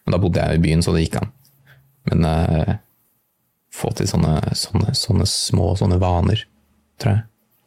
[0.06, 1.34] Men da bodde jeg i byen, så det gikk an.
[2.08, 2.76] Men uh,
[3.76, 6.46] få til sånne, sånne, sånne små sånne vaner,
[7.02, 7.26] tror jeg.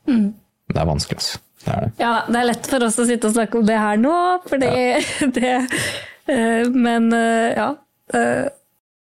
[0.08, 0.28] Mm.
[0.72, 1.44] det er vanskelig, altså.
[1.58, 1.90] Det er det.
[2.00, 4.14] Ja, det er lett for oss å sitte og snakke om det her nå,
[4.48, 5.02] for det,
[5.36, 5.54] det
[6.30, 7.68] uh, Men uh, ja.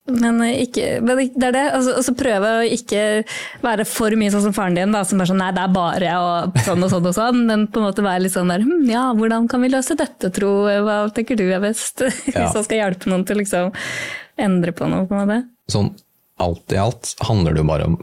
[0.09, 1.63] Eh, Men ikke men det er det.
[1.77, 3.03] Altså, altså prøve å ikke
[3.63, 6.13] være for mye sånn som faren din, da, som er sånn nei, det er bare
[6.19, 8.85] og sånn og sånn og sånn, men på en måte være litt sånn der hm,
[8.91, 10.53] ja, hvordan kan vi løse dette, tro,
[10.85, 12.03] hva tenker du er best?
[12.33, 12.47] Ja.
[12.47, 13.73] Hvis man skal hjelpe noen til å liksom
[14.41, 15.43] endre på noe, på en måte.
[15.69, 15.91] Sånn
[16.41, 17.97] alt i alt handler det jo bare om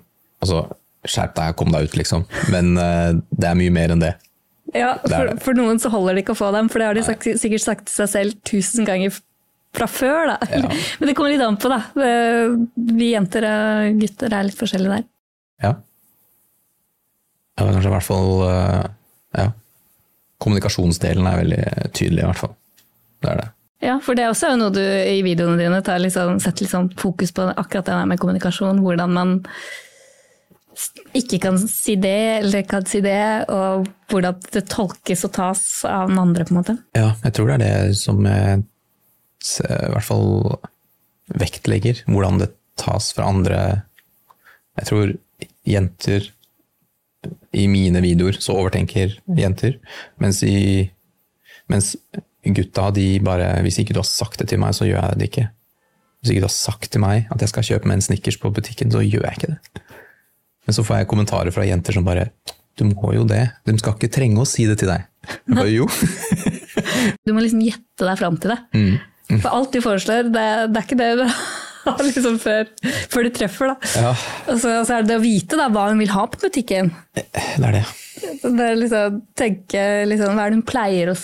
[0.45, 0.65] altså,
[1.09, 2.27] skjerp deg, kom deg ut, liksom.
[2.53, 4.13] Men uh, det er mye mer enn det.
[4.77, 7.03] Ja, for, for noen så holder det ikke å få dem, for det har de
[7.07, 9.17] sagt, sikkert sagt til seg selv tusen ganger
[9.77, 10.33] fra før.
[10.33, 10.39] Da.
[10.51, 10.71] Ja.
[11.01, 11.81] Men det kommer litt an på, da.
[12.75, 15.07] Vi jenter og gutter er litt forskjellige der.
[15.63, 15.75] Ja.
[17.59, 18.85] Ja, det er kanskje i hvert fall eh,
[19.43, 19.49] Ja.
[20.41, 22.55] Kommunikasjonsdelen er veldig tydelig, i hvert fall.
[23.21, 23.49] Det er det.
[23.85, 27.33] Ja, for det er også noe du i videoene dine tar sånn- setter sånn fokus
[27.37, 28.81] på akkurat det der med kommunikasjon.
[28.85, 29.35] Hvordan man
[31.17, 33.21] ikke kan si det, eller kan si det,
[33.53, 36.77] og hvordan det tolkes og tas av den andre, på en måte.
[36.97, 38.63] Ja, jeg tror det er det som jeg
[39.65, 40.59] i hvert fall
[41.41, 42.03] vektlegger.
[42.09, 43.61] Hvordan det tas fra andre
[44.79, 45.11] Jeg tror
[45.69, 46.29] jenter
[47.53, 49.77] I mine videoer så overtenker jenter,
[50.23, 50.89] mens, i,
[51.69, 51.95] mens
[52.45, 55.29] gutta de bare Hvis ikke du har sagt det til meg, så gjør jeg det
[55.31, 55.49] ikke.
[56.21, 58.53] Hvis ikke du har sagt til meg at jeg skal kjøpe meg en Snickers på
[58.55, 59.85] butikken, så gjør jeg ikke det.
[60.69, 62.31] Men så får jeg kommentarer fra jenter som bare
[62.79, 63.51] Du må jo det.
[63.67, 65.07] De skal ikke trenge å si det til deg.
[65.29, 65.89] Jeg bare, jo.
[67.27, 68.61] Du må liksom gjette deg fram til det.
[69.39, 71.25] For alt du foreslår, det, det er ikke det du
[71.87, 72.67] har liksom før,
[73.13, 73.71] før du treffer.
[73.73, 73.91] Da.
[74.03, 74.11] Ja,
[74.53, 76.91] Og så, så er det det å vite da, hva hun vil ha på butikken.
[77.15, 77.85] det er det.
[78.43, 81.15] Det er liksom, tenke liksom, Hva er det hun pleier å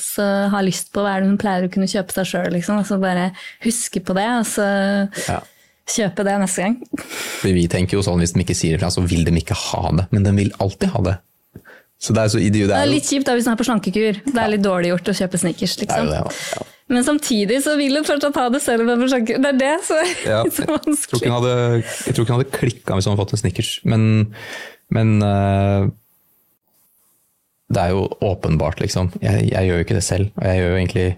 [0.54, 2.48] ha lyst på, hva er det hun pleier å kunne kjøpe seg sjøl.
[2.54, 2.78] Liksom.
[2.80, 3.26] Altså bare
[3.66, 4.64] huske på det, og så
[5.28, 5.42] Ja.
[5.92, 6.78] kjøpe det neste gang.
[7.42, 9.90] For vi tenker jo sånn, Hvis de ikke sier ifra, så vil de ikke ha
[10.00, 10.06] det.
[10.10, 11.16] Men de vil alltid ha det.
[12.00, 12.68] Så det er så idiot.
[12.68, 14.18] Det Det er litt kjipt da hvis hun er på slankekur.
[14.24, 15.76] Det er litt dårlig gjort å kjøpe Snickers.
[15.76, 15.90] det.
[15.90, 16.06] Er Liksom.
[16.06, 16.66] jo det ja.
[16.92, 19.40] Men samtidig så vil hun fortsatt ha det selv slankekur.
[19.42, 21.22] Det er det som er Ja, så Jeg tror ikke vanskelig.
[21.24, 23.70] hun hadde, jeg tror hadde klikka hvis hun hadde fått en Snickers.
[23.82, 24.04] Men,
[24.94, 25.88] men uh,
[27.74, 29.10] det er jo åpenbart, liksom.
[29.18, 30.30] Jeg, jeg gjør jo ikke det selv.
[30.38, 31.08] Og jeg gjør jo egentlig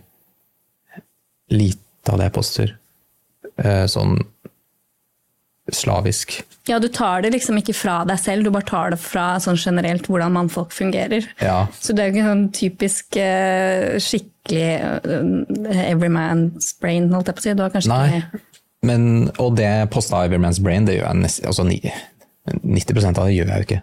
[1.52, 2.74] lite av det jeg poster.
[3.60, 4.16] uh, sånn
[5.68, 6.38] slavisk.
[6.68, 9.58] Ja, du tar det liksom ikke fra deg selv, du bare tar det fra sånn
[9.60, 11.26] generelt hvordan mannfolk fungerer.
[11.40, 14.68] Ja, Så det er jo ikke sånn typisk eh, skikkelig
[15.08, 17.56] uh, every man's brain, holdt jeg på å si.
[17.56, 18.20] Du har kanskje Nei.
[18.20, 18.44] ikke
[18.88, 19.02] Men,
[19.42, 23.64] og det posta everyman's Brain, det gjør jeg nesten, altså 90% av det gjør jeg
[23.64, 23.82] jo ikke.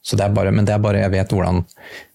[0.00, 1.60] Så det er bare, men det er bare jeg vet hvordan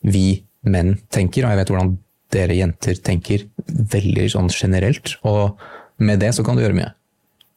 [0.09, 0.25] vi
[0.65, 1.93] menn tenker, og jeg vet hvordan
[2.33, 3.45] dere jenter tenker
[3.93, 5.15] veldig sånn generelt.
[5.27, 5.59] Og
[6.01, 6.91] med det så kan du gjøre mye.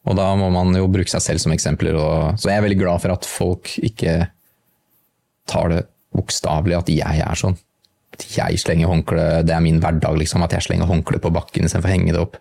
[0.08, 1.96] Og da må man jo bruke seg selv som eksempler.
[2.00, 4.18] Og, så jeg er veldig glad for at folk ikke
[5.48, 5.82] tar det
[6.16, 7.56] bokstavelig, at jeg er sånn.
[8.16, 11.68] At jeg slenger håndkle, det er min hverdag, liksom, at jeg slenger håndkle på bakken
[11.68, 12.38] istedenfor å henge det opp.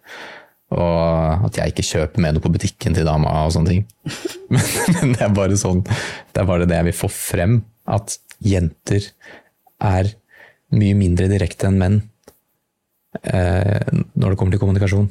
[0.75, 3.85] Og at jeg ikke kjøper med noe på butikken til dama og sånne ting.
[4.51, 4.63] Men,
[4.93, 7.57] men det er bare sånn, det er bare det jeg vil få frem.
[7.83, 9.03] At jenter
[9.83, 10.13] er
[10.71, 11.97] mye mindre direkte enn menn
[13.27, 15.09] eh, når det kommer til kommunikasjon.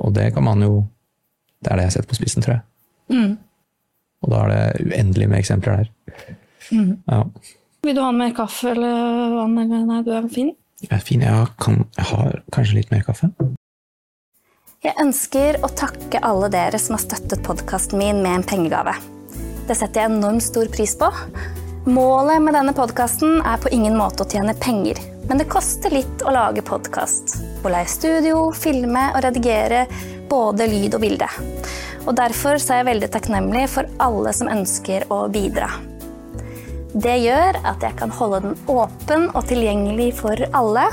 [0.00, 0.72] Og det kan man jo
[1.64, 2.64] Det er det jeg setter på spissen, tror jeg.
[4.22, 5.92] Og da er det uendelig med eksempler der.
[6.70, 7.22] Ja.
[7.86, 9.58] Vil du ha mer kaffe eller vann?
[9.62, 9.84] Eller?
[9.86, 10.50] Nei, du er fin.
[10.82, 11.22] Jeg er fin.
[11.24, 13.30] Jeg, kan, jeg har kanskje litt mer kaffe.
[14.84, 18.94] Jeg ønsker å takke alle dere som har støttet podkasten min med en pengegave.
[19.66, 21.10] Det setter jeg enormt stor pris på.
[21.88, 26.22] Målet med denne podkasten er på ingen måte å tjene penger, men det koster litt
[26.24, 27.36] å lage podkast.
[27.62, 29.84] Å leie studio, filme og redigere
[30.28, 31.28] både lyd og bilde.
[32.08, 35.68] Og Derfor er jeg veldig takknemlig for alle som ønsker å bidra.
[36.96, 40.86] Det gjør at jeg kan holde den åpen og tilgjengelig for alle.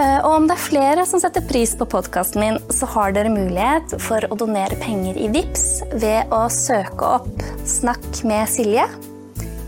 [0.00, 3.30] Eh, Og om det er flere som setter pris på podkasten min, så har dere
[3.30, 8.88] mulighet for å donere penger i VIPS ved å søke opp 'Snakk med Silje'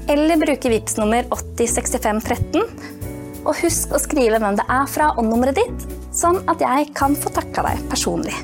[0.09, 3.01] eller bruke VIPS nummer 806513.
[3.43, 7.16] Og husk å skrive hvem det er fra og nummeret ditt, sånn at jeg kan
[7.19, 8.35] få takka deg personlig.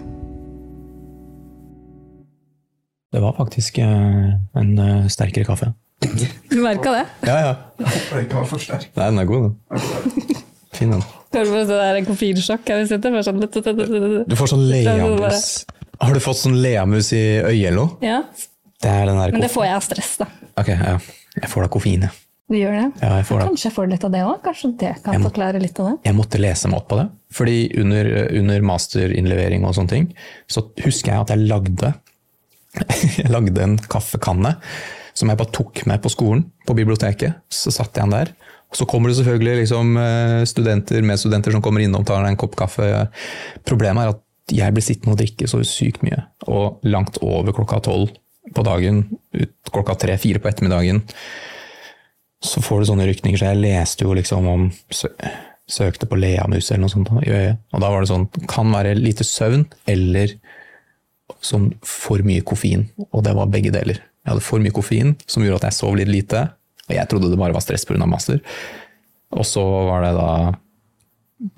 [3.09, 5.71] Det var faktisk eh, en eh, sterkere kaffe.
[6.51, 7.05] Du merka det?
[7.27, 7.55] Ja, ja.
[7.81, 8.91] Håper var for sterk.
[8.99, 10.37] Nei, den er god, den.
[10.77, 11.07] Fin, den.
[11.35, 12.69] Det der koffeinsjokk?
[12.69, 15.43] Har du sånn- får sånn leamus.
[15.99, 17.97] Har du fått sånn leamus i øyet eller noe?
[18.05, 18.21] Ja,
[18.79, 20.29] Det er den der men det får jeg av stress, da.
[20.61, 20.99] Ok, ja.
[21.41, 22.28] Jeg får da koffein, jeg.
[22.49, 22.85] Du gjør det?
[23.03, 23.47] Ja, jeg får det.
[23.51, 24.37] Kanskje jeg får litt av det òg?
[24.45, 25.97] Kanskje det kan må- forklare litt av det?
[26.09, 27.09] Jeg måtte lese meg opp på det.
[27.37, 28.09] Fordi under,
[28.41, 30.07] under masterinnlevering og sånne ting,
[30.49, 31.95] så husker jeg at jeg lagde
[33.19, 34.55] Jeg lagde en kaffekanne
[35.19, 37.41] som jeg bare tok med på skolen, på biblioteket.
[37.51, 38.33] Så satte jeg den der.
[38.71, 42.55] Og så kommer det selvfølgelig liksom med studenter, medstudenter som kommer innom, tar en kopp
[42.61, 42.87] kaffe.
[43.67, 44.23] Problemet er at
[44.55, 46.21] jeg blir sittende og drikke så sykt mye.
[46.53, 48.13] Og langt over klokka tolv
[48.55, 49.03] på dagen,
[49.37, 51.03] ut klokka tre-fire på ettermiddagen,
[52.45, 53.39] så får du sånne rykninger.
[53.41, 54.69] Så jeg leste jo liksom om
[55.69, 57.59] Søkte på leamus eller noe sånt i øyet.
[57.77, 60.33] Og da var det sånn Kan være lite søvn eller
[61.45, 62.87] sånn for mye koffein.
[63.13, 63.99] Og det var begge deler.
[64.25, 66.47] Jeg hadde for mye koffein, som gjorde at jeg sov litt lite.
[66.89, 68.01] Og jeg trodde det bare var stress pga.
[68.09, 68.41] master.
[69.37, 69.61] Og så
[69.91, 70.31] var det da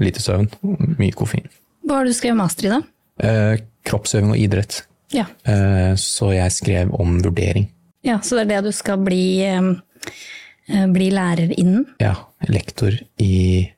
[0.03, 0.51] lite søvn,
[0.99, 1.47] mye koffein.
[1.87, 2.81] Hva har du skrevet master i, da?
[3.23, 4.83] Eh, kroppsøving og idrett.
[5.15, 5.29] Ja.
[5.47, 7.71] Eh, så jeg skrev om vurdering.
[8.03, 9.71] ja, så det er det du skal bli, eh,
[10.95, 11.87] bli lærer innen?
[12.03, 12.15] Ja,
[12.49, 13.69] lektor i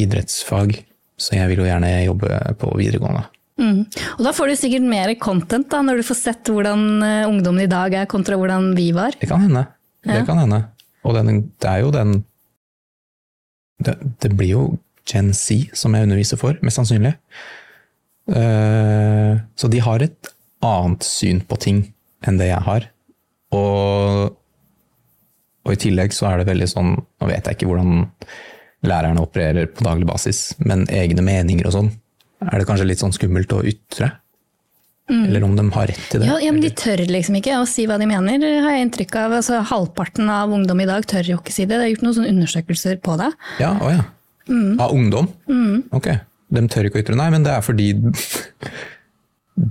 [0.00, 0.78] idrettsfag.
[1.20, 2.30] Så jeg vil jo gjerne jobbe
[2.60, 3.26] på videregående.
[3.60, 3.82] Mm.
[4.16, 7.60] Og da får du sikkert mer content da, når du får sett hvordan eh, ungdommen
[7.66, 9.12] i dag er kontra hvordan vi var.
[9.20, 9.66] Det kan hende.
[10.06, 10.24] Det Ja.
[10.24, 10.62] kan hende.
[11.04, 12.24] Og den, det er jo den
[13.84, 14.62] det, det blir jo
[15.08, 17.14] Gen Z som jeg underviser for, mest sannsynlig.
[18.30, 20.28] Uh, så de har et
[20.62, 21.80] annet syn på ting
[22.28, 22.86] enn det jeg har.
[23.56, 24.36] Og,
[25.66, 28.04] og i tillegg så er det veldig sånn Nå vet jeg ikke hvordan
[28.86, 31.90] lærerne opererer på daglig basis, men egne meninger og sånn,
[32.46, 34.14] er det kanskje litt sånn skummelt å ytre?
[35.10, 36.28] Eller om de har rett til det?
[36.28, 39.16] Ja, ja, men De tør liksom ikke å si hva de mener, har jeg inntrykk
[39.24, 39.34] av.
[39.40, 41.76] Altså, halvparten av ungdom i dag tør jo ikke si det.
[41.80, 43.30] Det er gjort noen sånne undersøkelser på det.
[43.62, 44.06] Ja, å ja.
[44.82, 45.28] Av ungdom?
[45.96, 46.12] Ok.
[46.50, 47.92] De tør ikke å ytre Nei, men det er fordi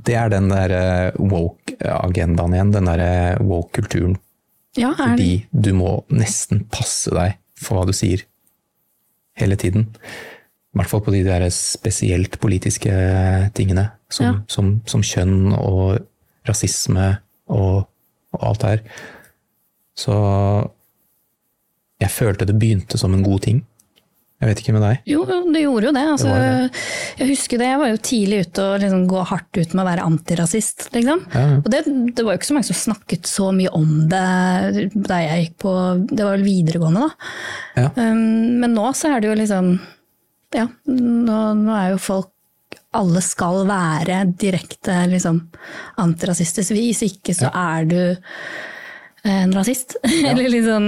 [0.07, 2.73] Det er den der eh, woke-agendaen igjen.
[2.75, 4.19] Den der eh, woke-kulturen.
[4.77, 4.91] Ja?
[4.97, 8.21] Fordi du må nesten passe deg for hva du sier.
[9.39, 9.87] Hele tiden.
[10.69, 12.91] I hvert fall på de der spesielt politiske
[13.57, 13.89] tingene.
[14.09, 14.33] Som, Ja.
[14.47, 15.99] som, som kjønn og
[16.47, 17.87] rasisme og,
[18.33, 18.83] og alt det her.
[19.97, 20.15] Så
[21.99, 23.63] jeg følte det begynte som en god ting.
[24.39, 24.99] Jeg vet ikke med deg.
[25.11, 26.03] Jo, det gjorde jo det.
[26.13, 26.83] Altså, Det det.
[27.19, 29.87] Jeg husker det, jeg var jo tidlig ute og liksom gå hardt ut med å
[29.89, 30.85] være antirasist.
[30.95, 31.23] Liksom.
[31.33, 31.57] Ja, ja.
[31.59, 31.81] Og det,
[32.15, 34.23] det var jo ikke så mange som snakket så mye om det
[34.95, 35.73] da jeg gikk på
[36.07, 37.31] Det var vel videregående, da.
[37.83, 37.91] Ja.
[37.99, 38.23] Um,
[38.63, 39.73] men nå så er det jo liksom
[40.55, 45.43] Ja, nå, nå er jo folk Alle skal være direkte liksom
[45.99, 46.71] antirasistisk.
[46.79, 48.01] Hvis ikke så er du
[49.27, 49.99] en rasist.
[50.29, 50.85] Eller liksom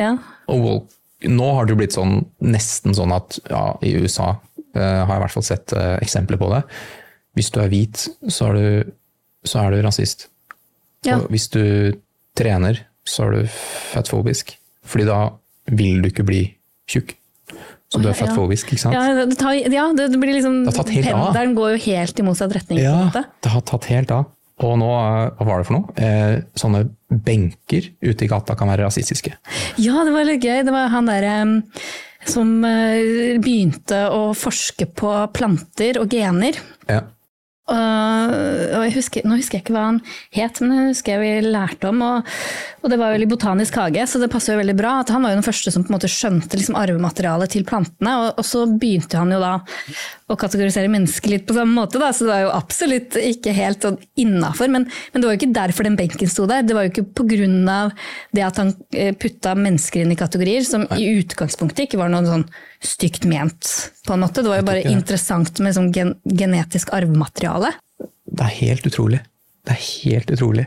[0.00, 0.16] Ja.
[0.48, 4.34] Og woke, nå har det jo blitt sånn, nesten sånn at ja, i USA
[4.76, 6.62] eh, har jeg i hvert fall sett eh, eksempler på det.
[7.38, 8.92] Hvis du er hvit, så er du,
[9.48, 10.28] så er du rasist.
[11.04, 11.18] Ja.
[11.18, 11.64] Og hvis du
[12.38, 13.56] trener, så er du
[13.92, 14.54] fatfobisk.
[14.84, 15.18] Fordi da
[15.72, 16.42] vil du ikke bli
[16.90, 17.16] tjukk.
[17.92, 18.96] Så du er fatfobisk, ikke sant?
[18.96, 20.74] Ja, det, tar, ja, det blir liksom Det.
[20.88, 22.80] Pendelen går jo helt i motsatt retning.
[22.82, 24.26] Ja, det har tatt helt av.
[24.62, 25.94] Og nå, eh, hva var det for noe?
[25.98, 26.84] Eh, sånne
[27.24, 29.34] benker ute i gata kan være rasistiske.
[29.82, 30.62] Ja, det var litt gøy.
[30.66, 31.34] Det var han derre
[32.30, 36.60] som eh, begynte å forske på planter og gener.
[36.88, 37.02] Ja.
[37.64, 40.00] Og, husker, nå husker jeg ikke hva han
[40.36, 42.02] het, men jeg husker jeg vi lærte om.
[42.04, 42.34] Og,
[42.84, 44.98] og det var vel i Botanisk hage, så det passer jo veldig bra.
[45.00, 48.18] at Han var jo den første som på en måte skjønte liksom arvematerialet til plantene.
[48.20, 49.54] Og, og så begynte han jo da
[50.28, 53.84] å kategorisere mennesker litt på samme måte, da, så det var jo absolutt ikke helt
[53.84, 54.70] sånn innafor.
[54.72, 56.64] Men, men det var jo ikke derfor den benken sto der.
[56.68, 57.80] Det var jo ikke pga.
[58.36, 62.28] det at han eh, putta mennesker inn i kategorier som i utgangspunktet ikke var noen
[62.28, 62.46] sånn
[62.86, 63.70] stygt ment,
[64.06, 64.42] på en måte.
[64.42, 67.72] Det var jo bare interessant med sånn gen genetisk arvemateriale.
[67.98, 69.20] Det er helt utrolig.
[69.64, 70.66] Det er helt utrolig.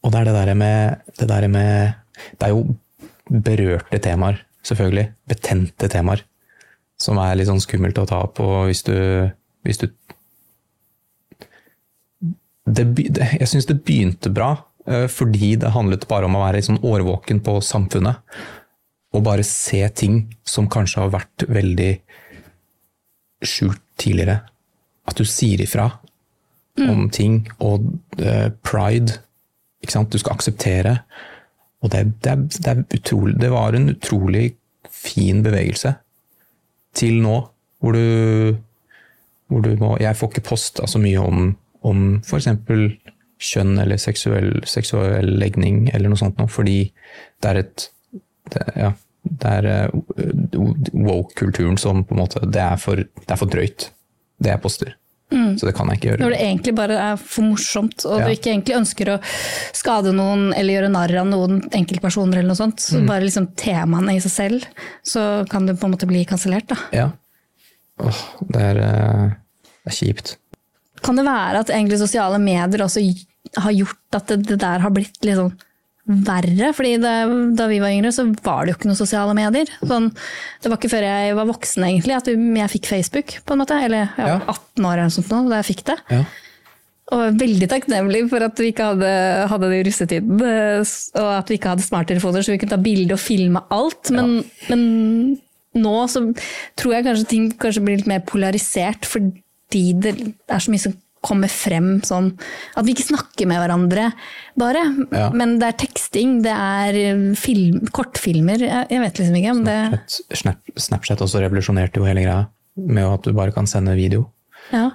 [0.00, 1.92] Og det er det derre med Det, der med,
[2.38, 2.76] det er jo
[3.30, 5.10] berørte temaer, selvfølgelig.
[5.28, 6.24] Betente temaer.
[7.00, 8.96] Som er litt sånn skummelt å ta på hvis du,
[9.64, 9.88] hvis du
[12.70, 12.84] det,
[13.40, 14.52] Jeg syns det begynte bra,
[14.86, 18.20] eh, fordi det handlet bare om å være sånn årvåken på samfunnet.
[19.10, 21.90] Og bare se ting som kanskje har vært veldig
[23.42, 24.40] skjult tidligere.
[25.08, 25.88] At du sier ifra
[26.80, 27.84] om ting, og
[28.22, 29.18] uh, pride.
[29.82, 30.12] Ikke sant?
[30.12, 31.00] Du skal akseptere.
[31.80, 34.54] Og det, det, det, utrolig, det var en utrolig
[34.90, 35.94] fin bevegelse.
[36.96, 37.36] Til nå,
[37.80, 38.56] hvor du,
[39.48, 41.54] hvor du må Jeg får ikke posta så mye om,
[41.86, 42.48] om f.eks.
[43.40, 46.82] kjønn eller seksuell, seksuell legning eller noe sånt noe, fordi
[47.40, 47.86] det er et
[48.54, 48.92] det, ja,
[49.24, 49.90] det er eh,
[50.92, 53.90] woke-kulturen som på en måte Det er for, det er for drøyt,
[54.40, 54.96] det jeg poster.
[55.30, 56.20] Så det kan jeg ikke gjøre.
[56.24, 58.24] Når det egentlig bare er for morsomt, og Ja.
[58.26, 59.18] du ikke egentlig ønsker å
[59.78, 62.88] skade noen eller gjøre narr av noen enkeltpersoner eller noe sånt, Mm.
[62.90, 64.64] så bare liksom temaene i seg selv,
[65.06, 66.76] så kan du på en måte bli kansellert, da.
[66.92, 67.12] Ja.
[68.02, 68.18] Åh,
[68.50, 69.28] det er, eh,
[69.84, 70.36] det er kjipt.
[71.00, 73.00] Kan det være at egentlig sosiale medier også
[73.56, 75.54] har gjort at det, det der har blitt litt sånn
[76.06, 76.70] verre?
[76.74, 77.14] Fordi det,
[77.58, 79.68] da vi var yngre, så var det jo ikke noen sosiale medier.
[79.86, 80.08] Sånn,
[80.62, 83.76] det var ikke før jeg var voksen egentlig at jeg fikk Facebook, på en måte.
[83.84, 84.38] Eller jeg var Ja.
[84.54, 85.98] 18 år eller sånt nå, da jeg fikk det.
[86.10, 86.22] Ja.
[87.10, 89.12] Og veldig takknemlig for at vi ikke hadde,
[89.50, 90.42] hadde det i russetiden.
[90.46, 90.82] eh,
[91.18, 94.10] Og at vi ikke hadde smarttelefoner, så vi kunne ta bilde og filme alt.
[94.14, 95.40] Men, men
[95.74, 96.22] nå så
[96.78, 100.14] tror jeg kanskje ting kanskje blir litt mer polarisert, fordi det
[100.50, 100.94] er så mye som
[101.24, 102.30] kommer frem sånn
[102.78, 104.08] At vi ikke snakker med hverandre,
[104.60, 104.84] bare.
[105.12, 105.28] Ja.
[105.36, 108.64] Men det er teksting, det er film, kortfilmer.
[108.64, 109.56] Jeg, vet liksom ikke.
[109.56, 109.78] om det,
[110.40, 112.46] Snapchat, Snapchat også revolusjonerte jo hele greia,
[112.80, 114.28] med at du bare kan sende video.
[114.72, 114.90] ja,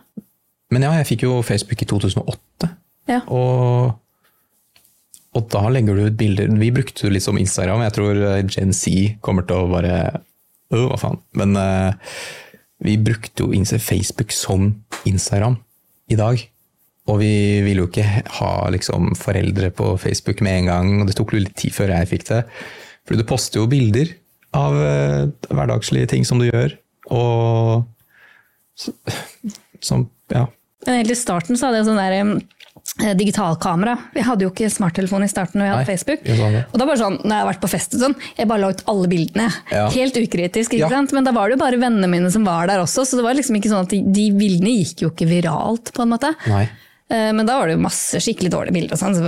[0.74, 2.72] Men ja, jeg fikk jo Facebook i 2008,
[3.12, 3.22] ja.
[3.30, 3.94] og,
[5.36, 6.50] og da legger du ut bilder.
[6.62, 9.94] Vi brukte jo litt som Instagram, jeg tror eh, Gen Z kommer til å bare
[10.74, 11.22] øh, hva faen.
[11.38, 11.94] Men uh,
[12.86, 14.74] vi brukte jo Facebook som
[15.06, 15.60] Instagram
[16.12, 16.42] i dag.
[17.06, 18.06] Og vi ville jo ikke
[18.40, 21.94] ha liksom, foreldre på Facebook med en gang, og det tok jo litt tid før
[21.94, 22.42] jeg fikk det.
[23.06, 24.10] Fordi du poster jo bilder
[24.58, 26.78] av eh, hverdagslige ting som du gjør,
[27.14, 27.86] og
[29.84, 30.48] som Ja.
[30.86, 32.16] Helt i starten så hadde jeg sånn der
[33.18, 33.98] digitalkamera.
[34.14, 36.22] Vi hadde jo ikke smarttelefon i starten når vi hadde Nei, Facebook.
[36.30, 36.62] jeg.
[36.72, 38.84] Og da bare sånn, når jeg har vært på fest sånn, jeg bare la ut
[38.92, 39.48] alle bildene.
[39.72, 39.90] Ja.
[39.96, 40.90] Helt ukritisk, ikke Ja.
[40.90, 41.12] sant?
[41.14, 43.34] Men da var det jo bare vennene mine som var der også, så det var
[43.36, 46.34] liksom ikke sånn at de, de bildene gikk jo ikke viralt, på en måte.
[46.48, 46.70] Nei.
[47.10, 49.22] Eh, Men da var det jo masse skikkelig dårlige bilder sånn, så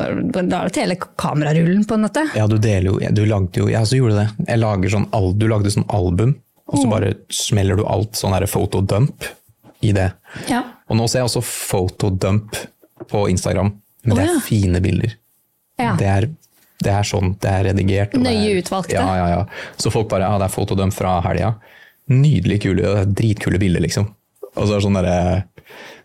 [0.50, 2.24] da er det hele kamerarullen, på en måte.
[2.36, 4.48] Ja, du deler jo Du lagde jo Jeg også gjorde det.
[4.48, 6.36] Jeg lager sånn, du lagde sånn album,
[6.68, 9.24] og så bare smeller du alt sånn her photodump
[9.84, 10.12] i det.
[10.50, 10.64] Ja.
[10.90, 12.56] Og nå ser jeg også photodump
[13.10, 13.72] på Instagram,
[14.04, 14.42] men det er ja.
[14.44, 15.16] fine bilder.
[15.78, 15.94] Ja.
[16.00, 16.28] Det, er,
[16.84, 18.16] det er sånn, det er redigert.
[18.18, 18.96] Nøye er- utvalgte.
[18.98, 19.42] Ja, ja, ja.
[19.78, 21.56] Så folk bare Ja, det er photodump fra helga.
[22.10, 24.08] Nydelig kule, dritkule bilder, liksom.
[24.56, 25.44] Og så er det sånn derre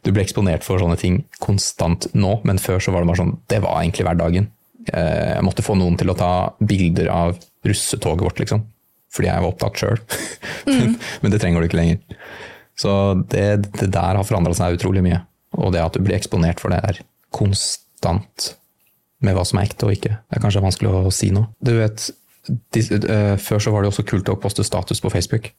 [0.03, 3.37] Du ble eksponert for sånne ting konstant nå, men før så var det bare sånn
[3.49, 4.49] Det var egentlig hverdagen.
[4.93, 8.65] Eh, Jeg måtte få noen til å ta bilder av russetoget vårt, liksom.
[9.13, 10.01] Fordi jeg var opptatt sjøl.
[10.67, 12.01] men, men det trenger du ikke lenger.
[12.77, 12.93] Så
[13.31, 13.47] det,
[13.79, 15.21] det der har forandra seg utrolig mye.
[15.59, 17.03] Og det at du blir eksponert for det er
[17.35, 18.53] konstant
[19.23, 20.17] med hva som er ekte og ikke.
[20.29, 21.51] Det er kanskje vanskelig å si noe.
[21.63, 22.09] Du vet,
[22.75, 25.53] de, uh, Før så var det også kult å poste status på Facebook.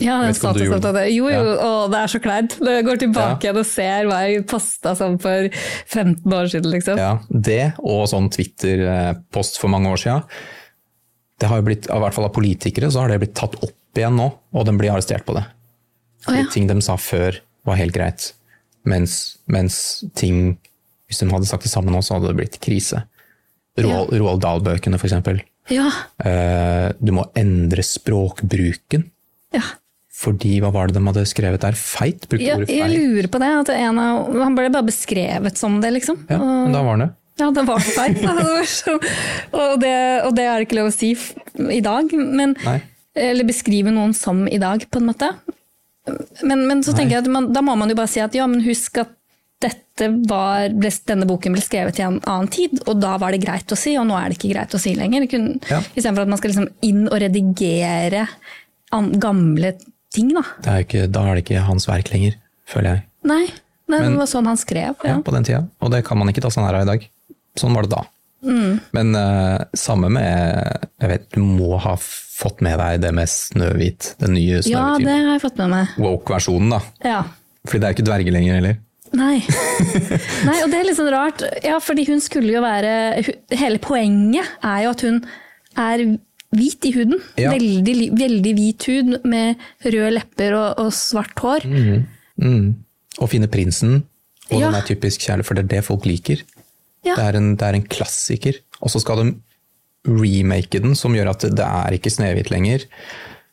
[0.00, 1.12] Ja, statusoppdatering.
[1.12, 1.56] Jo, jo, Ja.
[1.60, 2.54] å, det er så kleint.
[2.62, 3.50] Når jeg går tilbake Ja.
[3.50, 5.50] igjen og ser hva jeg posta sånn for
[5.92, 6.96] 15 år siden, liksom.
[6.96, 10.22] Ja, Det og sånn Twitter-post for mange år siden.
[11.38, 13.76] Det har jo blitt, i hvert fall av politikere, så har det blitt tatt opp
[13.96, 15.44] igjen nå, og de blir arrestert på det.
[16.28, 16.44] Å, ja.
[16.52, 17.36] Ting de sa før
[17.66, 18.32] var helt greit,
[18.84, 20.56] mens, mens ting
[21.10, 23.00] Hvis de hadde sagt det samme nå, så hadde det blitt krise.
[23.80, 25.40] Roald, Roald Dahl-bøkene, for eksempel.
[25.70, 25.88] Ja,
[26.22, 29.10] Eh, Du må endre språkbruken.
[29.52, 29.62] ja.
[30.20, 31.72] Fordi, hva var det de hadde skrevet der?
[31.72, 32.26] Feit?
[32.28, 33.48] Brukte ja, ordet jeg lurer på det.
[33.62, 36.18] At en av, han ble bare beskrevet som det, liksom.
[36.28, 37.06] Ja, men da var det.
[37.40, 38.18] Ja, det var feil.
[38.20, 38.98] Det
[39.56, 39.94] og, det,
[40.26, 41.14] og det er det ikke lov å si
[41.72, 42.12] i dag.
[42.12, 42.82] Men, Nei.
[43.16, 45.30] eller beskrive noen som i dag, på en måte.
[46.42, 48.46] Men, men så tenker jeg at man, da må man jo bare si at ja,
[48.50, 49.10] men husk at
[49.60, 53.68] dette var, denne boken ble skrevet i en annen tid, og da var det greit
[53.68, 55.26] å si, og nå er det ikke greit å si lenger.
[55.28, 55.82] Kun, Ja.
[55.92, 58.22] Istedenfor at man skal liksom inn og redigere
[58.96, 59.74] an, gamle
[60.14, 60.42] ting, da.
[60.64, 62.38] Det er ikke, da er det ikke hans verk lenger,
[62.72, 63.04] føler jeg.
[63.28, 63.42] Nei,
[63.92, 64.96] nei Men- det var sånn han skrev.
[65.04, 65.20] Ja, Ja.
[65.20, 65.68] på den tida.
[65.82, 67.08] Og det kan man ikke ta sånn her av i dag.
[67.60, 68.04] Sånn var det da.
[68.42, 71.94] Men uh, samme med Jeg vet, du må ha
[72.40, 74.14] fått med deg det med Snøhvit.
[74.22, 75.92] Den nye ja, det har jeg fått med meg.
[76.00, 76.80] Woke-versjonen, da.
[77.04, 77.20] Ja.
[77.68, 78.78] Fordi det er ikke dverger lenger heller.
[79.16, 79.36] Nei.
[80.48, 81.42] Nei, og det er litt sånn rart.
[81.66, 82.92] Ja, fordi hun skulle jo være
[83.58, 85.18] Hele poenget er jo at hun
[85.80, 86.04] er
[86.54, 87.18] hvit i huden.
[87.38, 87.50] Ja.
[87.54, 91.66] Veldig, veldig hvit hud med røde lepper og, og svart hår.
[91.70, 92.70] Mm.
[93.20, 94.00] Og finne prinsen.
[94.50, 94.70] Og Ja.
[94.70, 96.40] den er typisk kjærlig, for det er det folk liker.
[97.06, 97.14] Ja.
[97.14, 98.58] Det, er en, det er en klassiker.
[98.80, 99.28] Og så skal de
[100.08, 102.86] remake den, som gjør at det, er ikke Snehvit lenger.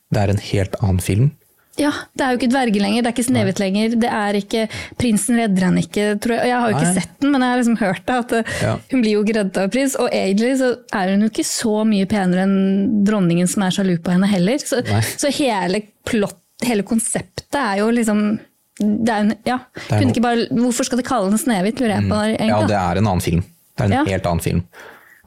[0.08, 1.30] Det er en helt annen film.
[1.78, 3.92] Ja, Det er jo ikke dverger lenger, det er ikke Snehvit lenger.
[4.02, 4.62] det er ikke,
[4.98, 6.48] Prinsen redder henne ikke, tror jeg.
[6.50, 6.94] Jeg har jo ikke Nei.
[6.96, 8.16] sett den, men jeg har liksom hørt det.
[8.18, 8.72] at Ja.
[8.90, 11.76] Hun blir jo ikke reddet av prins, og egentlig så er hun jo ikke så
[11.86, 14.58] mye penere enn dronningen som er sjalu på henne heller.
[14.58, 14.82] Så,
[15.16, 18.40] så hele plott, hele konseptet er jo liksom
[18.78, 19.56] det er en, ja.
[19.90, 22.18] er bare, hvorfor skal de kalle den Snehvit, lurer jeg på.
[22.46, 23.42] Ja, det er en annen film.
[23.74, 24.04] Det er en Ja.
[24.06, 24.62] helt annen film.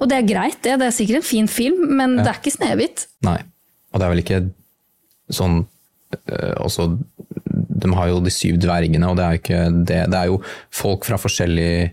[0.01, 0.79] Og det er greit, det.
[0.81, 3.05] Det er sikkert en fin film, men det er ikke Snehvit.
[3.27, 3.37] Nei.
[3.91, 4.39] Og det er vel ikke
[5.31, 6.87] sånn øh, også,
[7.81, 9.99] de har jo de syv dvergene, og det er ikke det.
[10.11, 10.39] Det er jo
[10.73, 11.91] folk fra forskjellig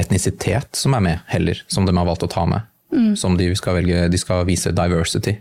[0.00, 2.66] etnisitet som er med, heller, som de har valgt å ta med.
[3.14, 5.36] Som de skal velge, de skal vise diversity.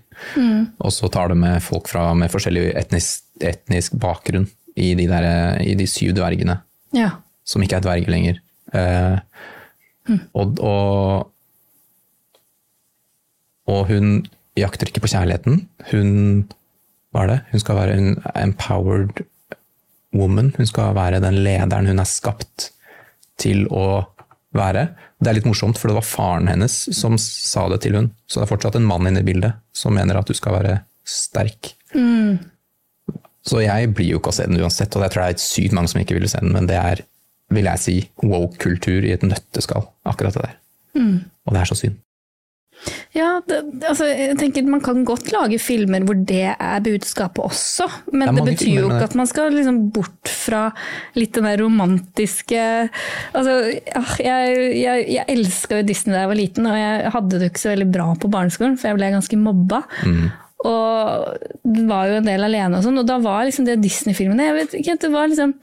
[0.77, 4.45] Og så tar de med folk fra, med forskjellig etnisk, etnisk bakgrunn
[4.77, 5.25] i de, der,
[5.65, 6.59] i de syv dvergene,
[6.93, 7.09] Ja.
[7.43, 8.37] som ikke er dverger lenger.
[8.77, 9.17] Eh,
[10.37, 11.31] og, og,
[13.69, 14.23] og hun
[14.59, 15.61] jakter ikke på kjærligheten.
[15.91, 16.09] Hun
[17.09, 17.39] hva er det?
[17.53, 19.23] Hun skal være en empowered
[20.13, 20.51] woman.
[20.57, 22.69] Hun skal være den lederen hun er skapt
[23.41, 24.03] til å
[24.55, 24.89] være.
[25.19, 28.11] Det er litt morsomt, for det var faren hennes som sa det til hun.
[28.29, 30.75] Så det er fortsatt en mann inne i bildet som mener at du skal være
[31.07, 31.73] sterk.
[33.49, 35.73] Så jeg blir jo ikke å se den uansett, og jeg tror det er sykt
[35.73, 37.01] mange som ikke ville se den, men det er,
[37.55, 40.57] vil jeg si, woke-kultur i et nøtteskall, akkurat det der.
[41.47, 41.97] Og det er så synd.
[43.11, 43.57] Ja, det,
[43.89, 48.37] altså, jeg tenker Man kan godt lage filmer hvor det er budskapet også, men Det
[48.39, 50.61] det betyr jo ikke at man skal liksom bort fra
[51.17, 52.61] litt den der romantiske
[53.33, 53.55] altså,
[53.99, 57.49] ah, Jeg, jeg, jeg elska jo Disney da jeg var liten, og jeg hadde det
[57.51, 59.81] ikke så veldig bra på barneskolen, for jeg ble ganske mobba.
[60.05, 60.29] Mm.
[60.69, 64.57] Og var jo en del alene og sånn, og da var liksom det Disney-filmene jeg
[64.57, 65.53] vet ikke, Det var liksom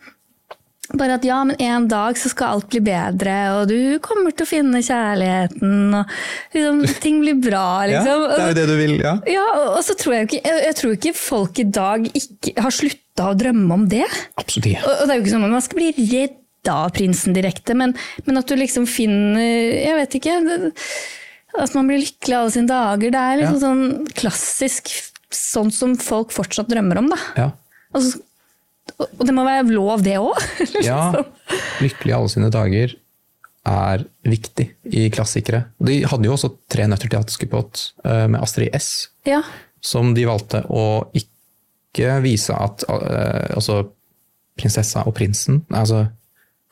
[0.95, 4.47] bare at ja, men en dag så skal alt bli bedre, og du kommer til
[4.47, 6.15] å finne kjærligheten, og
[6.55, 8.25] liksom, ting blir bra, liksom.
[8.29, 9.17] ja, det er jo det du vil, ja.
[9.31, 12.75] Ja, og så tror jeg ikke, jeg, jeg tror ikke folk i dag ikke har
[12.75, 14.07] slutta å drømme om det.
[14.39, 14.83] Absolutt ikke.
[14.85, 17.77] Og, og det er jo ikke sånn at man skal bli redd av prinsen direkte,
[17.79, 17.95] men,
[18.27, 20.41] men at du liksom finner Jeg vet ikke.
[20.43, 20.73] Det,
[21.57, 23.13] at man blir lykkelig alle sine dager.
[23.13, 24.91] Det er liksom sånn klassisk
[25.33, 27.21] sånn som folk fortsatt drømmer om, da.
[27.39, 27.49] Ja.
[27.95, 28.21] Og, så,
[28.97, 30.39] og det må være lov, det òg.
[30.87, 31.11] Ja,
[31.83, 32.95] lykkelig i alle sine dager
[33.67, 35.65] er viktig i klassikere.
[35.83, 39.43] De hadde jo også Tre nøtter til Askepott eh, med Astrid S, ja.
[39.83, 43.83] som de valgte å ikke vise at eh, altså
[44.57, 46.07] prinsessa og prinsen, altså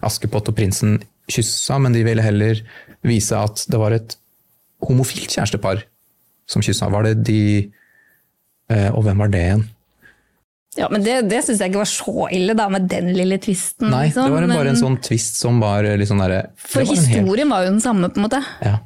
[0.05, 0.99] Askepott og prinsen
[1.31, 2.61] kyssa, men de ville heller
[3.05, 4.17] vise at det var et
[4.85, 5.83] homofilt kjærestepar
[6.51, 6.91] som kyssa.
[6.93, 7.43] Var det de
[8.69, 9.65] eh, Og hvem var det igjen?
[10.77, 13.93] Ja, men det, det syns jeg ikke var så ille, da, med den lille tvisten.
[13.93, 14.27] Nei, liksom.
[14.27, 17.47] det var en, bare en sånn tvist som var litt sånn derre For var historien
[17.47, 18.41] hel- var jo den samme, på en måte.
[18.65, 18.81] Ja.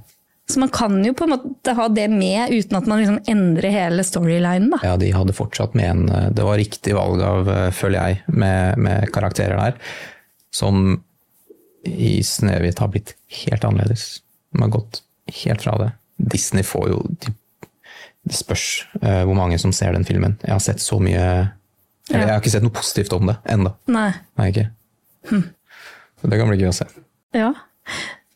[0.48, 3.73] Så man kan jo på en måte ha det med uten at man liksom endrer
[3.73, 4.70] hele storylinen.
[4.73, 4.78] da.
[4.85, 8.23] Ja, de hadde fortsatt med en eh, Det var riktig valg av, eh, føler jeg,
[8.32, 9.77] med, med karakterer der.
[10.52, 11.02] Som
[11.85, 14.23] i Snøhvit har blitt helt annerledes.
[14.52, 15.02] De har gått
[15.44, 15.90] helt fra det.
[16.32, 17.35] Disney får jo de,
[18.28, 18.65] Det spørs
[19.05, 20.35] uh, hvor mange som ser den filmen.
[20.43, 21.23] Jeg har sett så mye
[22.10, 23.72] Eller jeg har ikke sett noe positivt om det ennå.
[23.93, 24.10] Nei.
[24.40, 24.68] Nei, ikke.
[25.28, 25.44] Hm.
[26.24, 26.86] det kan bli gøy å se.
[27.36, 27.52] Ja.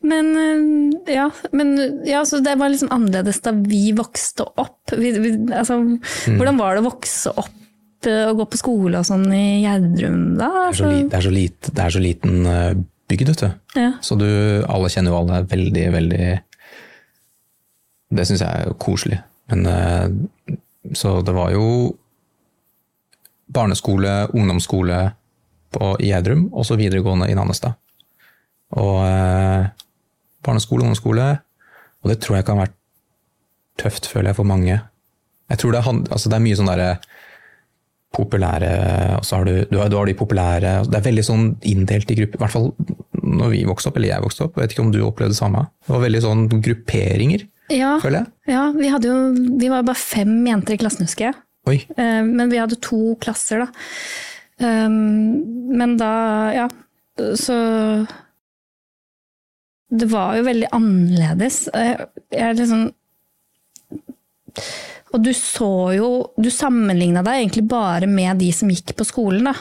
[0.02, 1.74] Men, øh, ja, men
[2.08, 4.92] ja, så det var liksom annerledes da vi vokste opp.
[4.98, 6.36] Vi, vi, altså, Mm.
[6.38, 10.36] Hvordan var det å vokse opp øh, og gå på skole og sånn i Gjerdrum
[10.38, 10.48] da?
[10.50, 12.72] Det er så, li, det er så, lite, det er så liten eh,
[13.12, 13.50] bygd, vet du.
[13.78, 13.90] Ja.
[14.02, 14.26] Så du,
[14.66, 16.26] alle kjenner jo alle er veldig, veldig
[18.18, 19.20] Det syns jeg er koselig.
[19.52, 20.56] Men eh,
[20.98, 21.66] Så det var jo
[23.52, 24.98] barneskole, ungdomsskole
[25.72, 27.78] på, i Gjerdrum, og så videregående i Nannestad.
[28.80, 29.66] Og eh,
[30.44, 31.26] barneskole, ungdomsskole,
[32.02, 32.74] og det tror jeg kan være
[33.80, 34.78] tøft, føler jeg, for mange.
[35.52, 36.90] Jeg tror det, er altså det er mye sånn derre
[38.12, 38.72] populære,
[39.18, 42.10] og så har du, du, har, du har de populære Det er veldig sånn inndelt
[42.12, 42.36] i grupper.
[42.36, 42.66] I hvert fall
[43.22, 44.58] når vi vokste opp, eller jeg vokste opp.
[44.58, 45.64] Jeg vet ikke om du opplevde det samme.
[45.86, 48.52] Det var veldig sånn grupperinger, Ja, føler jeg.
[48.52, 49.16] ja vi, jo,
[49.62, 51.38] vi var jo bare fem jenter i klassen, husker jeg.
[51.70, 51.78] Oi.
[51.96, 53.68] Eh, Men vi hadde to klasser, da.
[54.62, 56.12] Um, Men da,
[56.54, 56.68] ja,
[57.38, 57.56] så
[59.92, 61.64] Det var jo veldig annerledes.
[61.72, 62.84] Jeg jeg liksom
[65.12, 66.08] Og du så jo
[66.40, 69.54] Du sammenligna deg egentlig bare med de som gikk på skolen, da.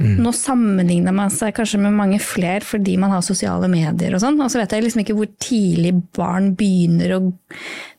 [0.00, 4.40] Nå sammenligner man seg kanskje med mange flere fordi man har sosiale medier og sånn.
[4.40, 7.20] Og så vet jeg liksom ikke hvor tidlig barn begynner å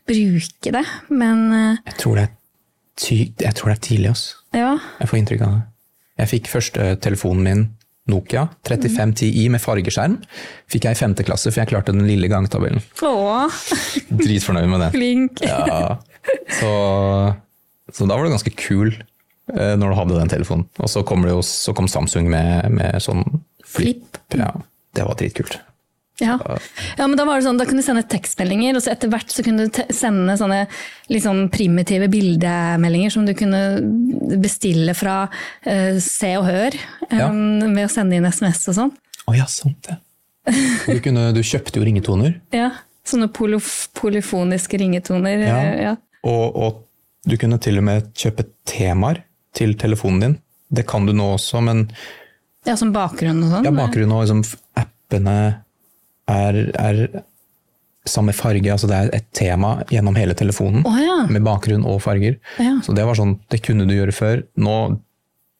[0.09, 2.35] bruke det, men eh, Jeg tror det er,
[3.07, 4.23] jeg tror det er tidlig, ass.
[4.55, 4.73] ja.
[4.99, 5.61] Jeg får inntrykk av det.
[6.19, 7.61] Jeg fikk første telefonen min,
[8.09, 10.15] Nokia 3510i med fargeskjerm.
[10.71, 12.81] Fikk jeg i femte klasse, for jeg klarte den lille gangtabellen.
[13.05, 13.45] Å,
[14.23, 14.89] Dritfornøyd med det.
[14.95, 15.43] flink.
[15.45, 15.99] Ja.
[16.57, 16.71] Så,
[17.93, 20.65] så da var det ganske kul eh, når du hadde den telefonen.
[20.81, 23.23] Og så, kom, det jo, så kom Samsung med, med sånn
[23.69, 24.17] flip.
[24.33, 24.51] Ja,
[24.97, 25.59] det var dritkult.
[26.19, 26.35] Ja.
[26.97, 29.31] ja, men da var det sånn, da kunne du sende tekstmeldinger, og så etter hvert
[29.31, 30.65] så kunne du sende sånne
[31.13, 33.61] litt sånn primitive bildemeldinger som du kunne
[34.41, 36.75] bestille fra uh, Se og Hør,
[37.11, 37.29] Ja.
[37.31, 38.91] ved å sende inn SMS og sånn.
[39.29, 39.97] Å ja, sant det.
[40.89, 42.71] Du, kunne, du kjøpte jo ringetoner, Ja,
[43.07, 45.41] sånne polof, polyfoniske ringetoner.
[45.47, 45.57] Ja.
[45.63, 45.95] eh, ja.
[46.27, 46.85] og, og
[47.29, 49.23] du kunne til og med kjøpe temaer
[49.55, 50.35] til telefonen din.
[50.69, 51.87] Det kan du nå også, men
[52.67, 53.65] Ja, som bakgrunn og sånn?
[53.65, 54.43] ja, bakgrunn og liksom,
[54.77, 55.35] appene
[56.29, 57.01] er, er
[58.09, 58.71] samme farge.
[58.71, 61.19] altså Det er et tema gjennom hele telefonen, Oh, ja.
[61.29, 62.39] med bakgrunn og farger.
[62.61, 62.77] Ja.
[62.85, 64.43] Så det var sånn, det kunne du gjøre før.
[64.57, 64.77] Nå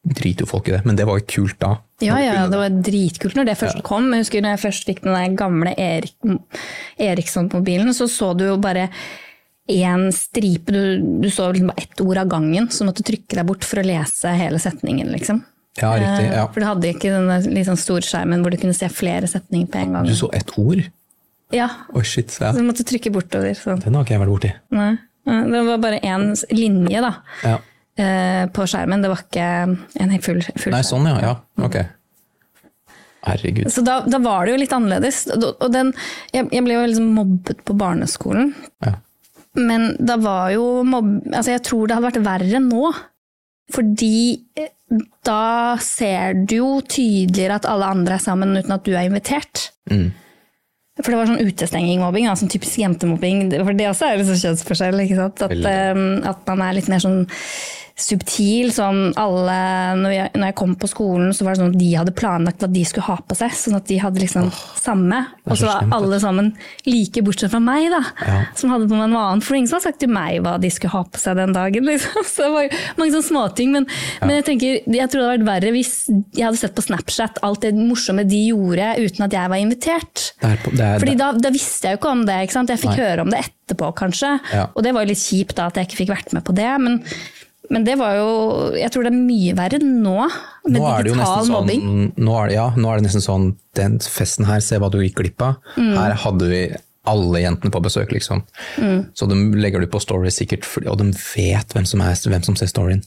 [0.10, 1.74] driter jo folk i det, men det var jo kult da.
[2.02, 4.08] Ja, ja, det var dritkult når det først kom.
[4.16, 6.16] Jeg husker når jeg først fikk den der gamle Erik,
[6.98, 8.88] Eriksson-mobilen, så så du jo bare
[9.70, 13.38] én stripe, du, du så liksom bare ett ord av gangen, så måtte du trykke
[13.38, 15.44] deg bort for å lese hele setningen, liksom.
[15.82, 16.28] Ja, riktig.
[16.30, 16.46] Eh, ja.
[16.54, 19.82] For du hadde ikke den liksom, sånn storskjermen hvor du kunne se flere setninger på
[19.84, 20.08] en gang.
[20.10, 20.82] Du så ett ord?
[21.56, 22.36] Ja, Oh, shit.
[22.42, 22.52] Ja.
[22.54, 23.56] så du måtte trykke bortover.
[23.58, 23.80] Sånn.
[23.82, 24.52] Den har ikke jeg vært borti.
[24.78, 24.92] Nei.
[25.30, 27.56] Det var bare én linje da, Ja.
[27.98, 29.48] eh, på skjermen, det var ikke
[30.00, 31.20] en helt full, full Nei, sånn, ja.
[31.22, 31.34] ja.
[31.66, 31.76] Ok.
[33.26, 33.68] Herregud.
[33.74, 35.26] Så da, da var det jo litt annerledes.
[35.36, 35.92] Og den,
[36.34, 38.54] jeg, jeg ble jo liksom mobbet på barneskolen.
[38.86, 38.94] Ja.
[39.60, 41.10] Men da var jo mobb...
[41.34, 42.94] Altså jeg tror det hadde vært verre nå.
[43.74, 44.16] Fordi
[44.58, 44.72] eh,
[45.26, 49.70] da ser du jo tydeligere at alle andre er sammen uten at du er invitert.
[49.92, 50.10] Mm.
[51.00, 53.46] For det var sånn utestenging-mobbing, sånn typisk jentemobbing.
[53.56, 55.04] For det også er liksom kjønnsforskjell.
[55.06, 55.44] ikke sant?
[55.46, 57.22] At, eh, at man er litt mer sånn
[58.02, 58.72] subtil.
[58.76, 59.58] Sånn alle,
[60.00, 62.64] når, jeg, når jeg kom på skolen, så var det sånn at de hadde planlagt
[62.64, 63.54] hva de skulle ha på seg.
[63.60, 64.50] Sånn at de hadde liksom
[64.80, 65.20] samme.
[65.28, 66.52] er Og så var alle sammen
[66.88, 68.02] like, bortsett fra meg, da.
[68.26, 68.40] Ja.
[68.60, 69.46] Som hadde på meg noe annet.
[69.48, 71.88] For ingen som hadde sagt til meg hva de skulle ha på seg den dagen.
[71.90, 72.24] Liksom.
[72.34, 73.74] Så det var mange sånne småting.
[73.78, 73.90] Men,
[74.24, 77.40] men jeg tenker, jeg tror det hadde vært verre hvis jeg hadde sett på Snapchat
[77.46, 80.26] alt det morsomme de gjorde uten at jeg var invitert.
[80.40, 82.38] Det er, på- det er, Fordi da, da visste jeg jo ikke om det.
[82.46, 82.72] ikke sant?
[82.74, 83.02] Jeg fikk Nei.
[83.04, 84.32] høre om det etterpå, kanskje.
[84.54, 84.68] Ja.
[84.74, 86.70] Og det var jo litt kjipt da, at jeg ikke fikk vært med på det.
[86.84, 87.02] Men,
[87.70, 88.30] men det var jo
[88.78, 90.16] Jeg tror det er mye verre nå,
[90.66, 91.84] med nå digital sånn, mobbing.
[92.18, 95.00] nå er det, ja, nå er det nesten sånn Den festen her, se hva du
[95.04, 95.60] gikk glipp av.
[95.78, 95.94] Mm.
[95.98, 96.64] Her hadde vi
[97.10, 98.44] alle jentene på besøk, liksom.
[98.78, 99.00] Mm.
[99.18, 102.58] Så de legger du på story sikkert, og de vet hvem som, er, hvem som
[102.60, 103.02] ser storyen.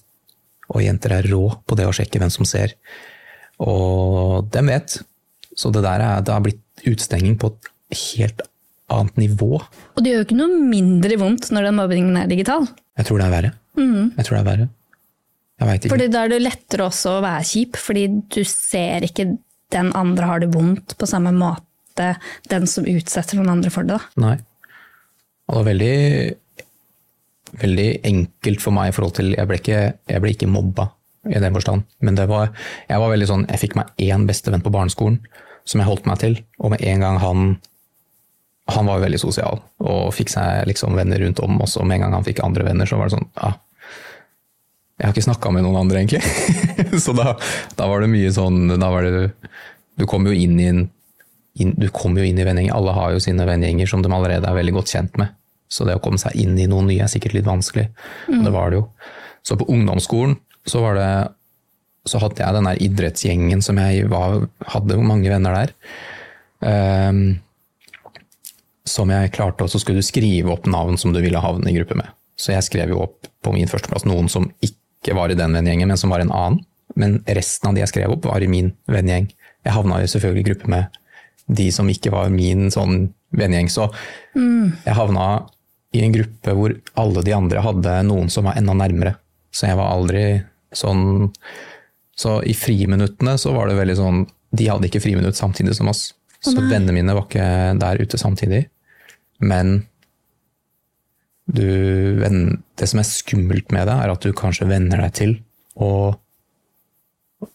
[0.73, 2.75] Og jenter er rå på det å sjekke hvem som ser.
[3.63, 4.97] Og de vet.
[5.59, 8.43] Så det der er, det har blitt utstenging på et helt
[8.93, 9.61] annet nivå.
[9.61, 12.67] Og det gjør jo ikke noe mindre vondt når den mobbingen er digital.
[12.99, 13.53] Jeg tror det er verre.
[13.79, 14.69] Jeg tror det er verre.
[15.63, 15.89] Jeg veit ikke.
[15.89, 15.95] Mm.
[15.95, 19.29] Fordi da er det lettere også å være kjip, fordi du ser ikke
[19.73, 22.15] den andre har det vondt på samme måte,
[22.53, 23.97] den som utsetter noen andre for det.
[23.97, 24.25] Da.
[24.25, 24.37] Nei.
[25.49, 25.97] Og det var veldig,
[27.63, 30.89] veldig enkelt for meg i forhold til Jeg ble ikke, jeg ble ikke mobba
[31.29, 32.51] i den forstand, men det var,
[32.89, 35.21] jeg var veldig sånn Jeg fikk meg én bestevenn på barneskolen
[35.69, 37.43] som jeg holdt meg til, og med en gang han
[38.71, 41.99] Han var jo veldig sosial og fikk seg liksom venner rundt om oss, og med
[41.99, 43.57] en gang han fikk andre venner, så var det sånn ah,
[45.01, 46.23] Jeg har ikke snakka med noen andre, egentlig.
[47.05, 47.35] så da,
[47.79, 49.33] da var det mye sånn da var det,
[49.99, 50.85] Du kom jo inn i en
[51.61, 52.77] inn, du kommer jo inn i vennegjenger.
[52.77, 55.35] Alle har jo sine vennegjenger som de allerede er veldig godt kjent med.
[55.73, 57.89] Så det å komme seg inn i noe nye er sikkert litt vanskelig.
[58.31, 58.87] Og det var det jo.
[59.45, 60.37] Så på ungdomsskolen
[60.69, 61.13] så var det
[62.09, 65.73] så hadde jeg den der idrettsgjengen som jeg var, hadde mange venner der.
[66.67, 67.21] Ehm,
[68.89, 71.77] som jeg klarte, og så skulle du skrive opp navn som du ville havne i
[71.77, 72.09] gruppe med.
[72.39, 75.91] Så jeg skrev jo opp på min førsteplass noen som ikke var i den vennegjengen,
[75.91, 76.63] men som var en annen.
[76.99, 79.31] Men resten av de jeg skrev opp, var i min vennegjeng.
[79.63, 80.99] Jeg havna jo selvfølgelig i gruppe med
[81.53, 83.71] de som ikke var min sånn vennegjeng.
[83.73, 83.89] Så
[84.35, 85.47] jeg havna
[85.93, 89.15] i en gruppe hvor alle de andre hadde noen som var enda nærmere.
[89.53, 90.25] Så jeg var aldri
[90.73, 91.29] sånn
[92.17, 94.23] Så i friminuttene så var det veldig sånn
[94.57, 96.15] De hadde ikke friminutt samtidig som oss.
[96.41, 98.67] Så vennene mine var ikke der ute samtidig.
[99.43, 99.83] Men
[101.53, 101.67] du,
[102.23, 105.35] det som er skummelt med det, er at du kanskje venner deg til
[105.83, 105.91] å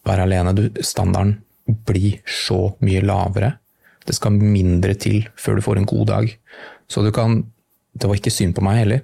[0.07, 0.53] være alene.
[0.57, 1.37] Du, standarden
[1.87, 3.53] blir så mye lavere.
[4.07, 6.33] Det skal mindre til før du får en god dag.
[6.87, 7.43] Så du kan
[7.97, 8.99] Det var ikke synd på meg heller.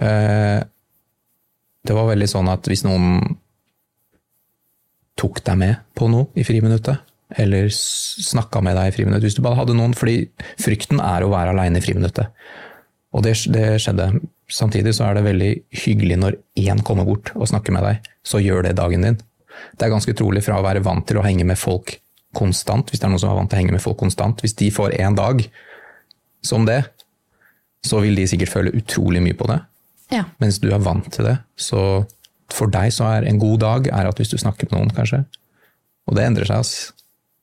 [0.00, 0.62] Eh,
[1.84, 3.36] Det var veldig sånn at hvis noen
[5.20, 6.96] tok deg med på noe i friminuttet,
[7.34, 10.28] eller snakka med deg i friminuttet Hvis du bare hadde noen, fordi
[10.62, 12.30] frykten er å være aleine i friminuttet.
[13.16, 14.10] Og det, det skjedde.
[14.52, 15.52] Samtidig så er det veldig
[15.84, 19.18] hyggelig når én kommer bort og snakker med deg, så gjør det dagen din.
[19.74, 21.96] Det er ganske trolig fra å være vant til å henge med folk
[22.36, 24.54] konstant, hvis det er noen som er vant til å henge med folk konstant, hvis
[24.60, 25.40] de får én dag
[26.44, 26.82] som det,
[27.86, 29.58] så vil de sikkert føle utrolig mye på det.
[30.12, 30.26] Ja.
[30.42, 32.04] Mens du er vant til det, så
[32.52, 35.24] for deg så er en god dag er at hvis du snakker med noen, kanskje.
[36.06, 36.74] Og det endrer seg, ass.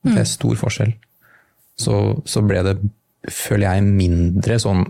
[0.04, 0.92] Det er stor forskjell.
[1.80, 1.94] Så,
[2.28, 2.74] så ble det,
[3.32, 4.84] føler jeg, mindre sånn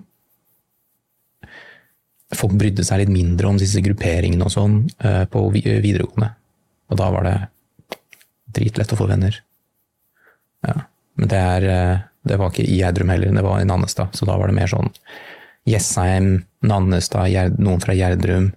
[2.34, 4.72] Folk brydde seg litt mindre om disse grupperingene og sånn
[5.06, 6.32] eh, på videregående.
[6.90, 7.34] Og da var det
[8.56, 9.36] dritlett å få venner.
[10.66, 10.74] Ja.
[11.20, 14.16] Men det, er, eh, det var ikke i Gjerdrum heller, det var i Nannestad.
[14.18, 14.90] Så da var det mer sånn
[15.68, 18.50] Jessheim, Nannestad, noen fra Gjerdrum.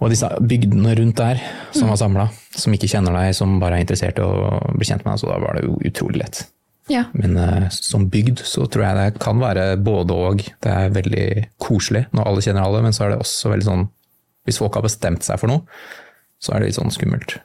[0.00, 1.42] Og disse bygdene rundt der
[1.76, 5.04] som var samla, som ikke kjenner deg, som bare er interessert i å bli kjent
[5.04, 6.42] med deg, så da var det jo utrolig lett.
[6.90, 7.04] Ja.
[7.14, 10.44] Men uh, som bygd så tror jeg det kan være både og.
[10.64, 11.26] Det er veldig
[11.62, 13.88] koselig når alle kjenner alle, men så er det også veldig sånn
[14.48, 15.60] Hvis folk har bestemt seg for noe,
[16.40, 17.38] så er det litt sånn skummelt.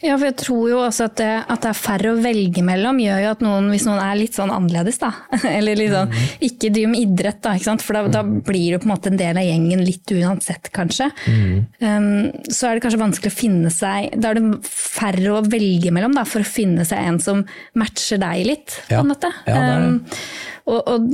[0.00, 2.96] Ja, for jeg tror jo også at det, at det er færre å velge mellom,
[3.02, 5.10] gjør jo at noen, hvis noen er litt sånn annerledes, da,
[5.50, 6.14] eller litt sånn,
[6.48, 7.84] ikke driver med idrett, da, ikke sant?
[7.84, 11.10] for da, da blir du på en måte en del av gjengen litt uansett, kanskje.
[11.28, 15.92] Um, så er det kanskje vanskelig å finne seg Da er det færre å velge
[15.92, 17.44] mellom da, for å finne seg en som
[17.78, 19.28] matcher deg litt, på en måte.
[19.44, 19.90] Ja, det er det.
[19.90, 20.22] Um,
[20.70, 21.10] og, og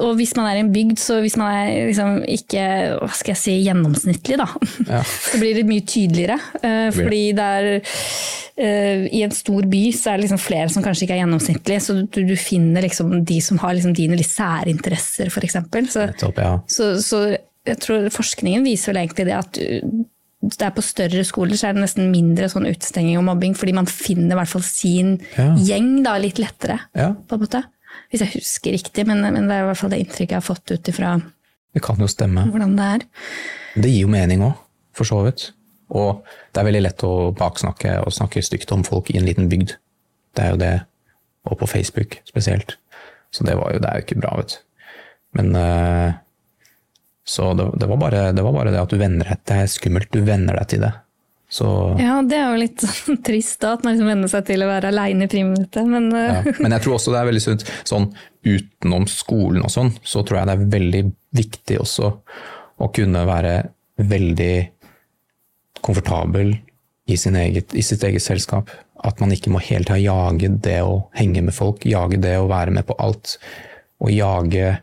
[0.00, 2.62] og hvis man er i en bygd, så hvis man er liksom ikke
[3.02, 4.46] hva skal jeg si, gjennomsnittlig, da,
[4.88, 5.02] Ja.
[5.30, 6.38] så blir det mye tydeligere.
[6.62, 7.68] eh, fordi det er
[8.56, 11.82] eh, I en stor by så er det liksom flere som kanskje ikke er gjennomsnittlige,
[11.84, 15.58] så du, du finner liksom de som har liksom dine litt særinteresser, f.eks.
[15.92, 16.52] Så, Nettopp, ja.
[16.72, 17.22] så, så
[17.66, 20.04] jeg tror forskningen viser vel egentlig det at du,
[20.46, 23.72] det er på større skoler så er det nesten mindre sånn utestenging og mobbing, fordi
[23.74, 25.48] man finner i hvert fall sin Ja.
[25.58, 26.76] gjeng da, litt lettere.
[26.94, 27.08] ja.
[27.26, 27.62] på en måte.
[28.12, 30.46] Hvis jeg husker riktig, men, men det er i hvert fall det inntrykket jeg har
[30.46, 31.16] fått ut ifra
[31.74, 32.46] Det kan jo stemme.
[32.52, 33.06] hvordan det er.
[33.76, 34.54] Det gir jo mening òg,
[34.96, 35.50] for så vidt.
[35.94, 36.22] Og
[36.52, 39.76] det er veldig lett å baksnakke og snakke stygt om folk i en liten bygd.
[40.36, 40.74] Det er jo det.
[41.46, 42.76] Og på Facebook spesielt.
[43.30, 44.62] Så det, var jo, det er jo ikke bra, vet du.
[45.36, 46.16] Men uh,
[47.26, 49.70] Så det, det, var bare, det var bare det at du venner deg Det er
[49.70, 50.92] skummelt, du venner deg til det.
[51.56, 51.66] Så
[52.00, 54.68] Ja, det er jo litt sånn trist da, at man liksom venner seg til å
[54.68, 56.40] være aleine i friminuttet, men Ja.
[56.42, 57.64] eh, Men jeg tror også det er veldig sunt.
[57.88, 58.10] Sånn
[58.46, 61.02] utenom skolen og sånn, så tror jeg det er veldig
[61.40, 62.12] viktig også
[62.84, 63.54] å kunne være
[63.96, 64.54] veldig
[65.86, 66.56] komfortabel
[67.06, 68.70] i, sin eget, i sitt eget selskap.
[69.06, 72.48] At man ikke må hele tida jage det å henge med folk, jage det å
[72.50, 73.36] være med på alt.
[74.02, 74.74] Og jage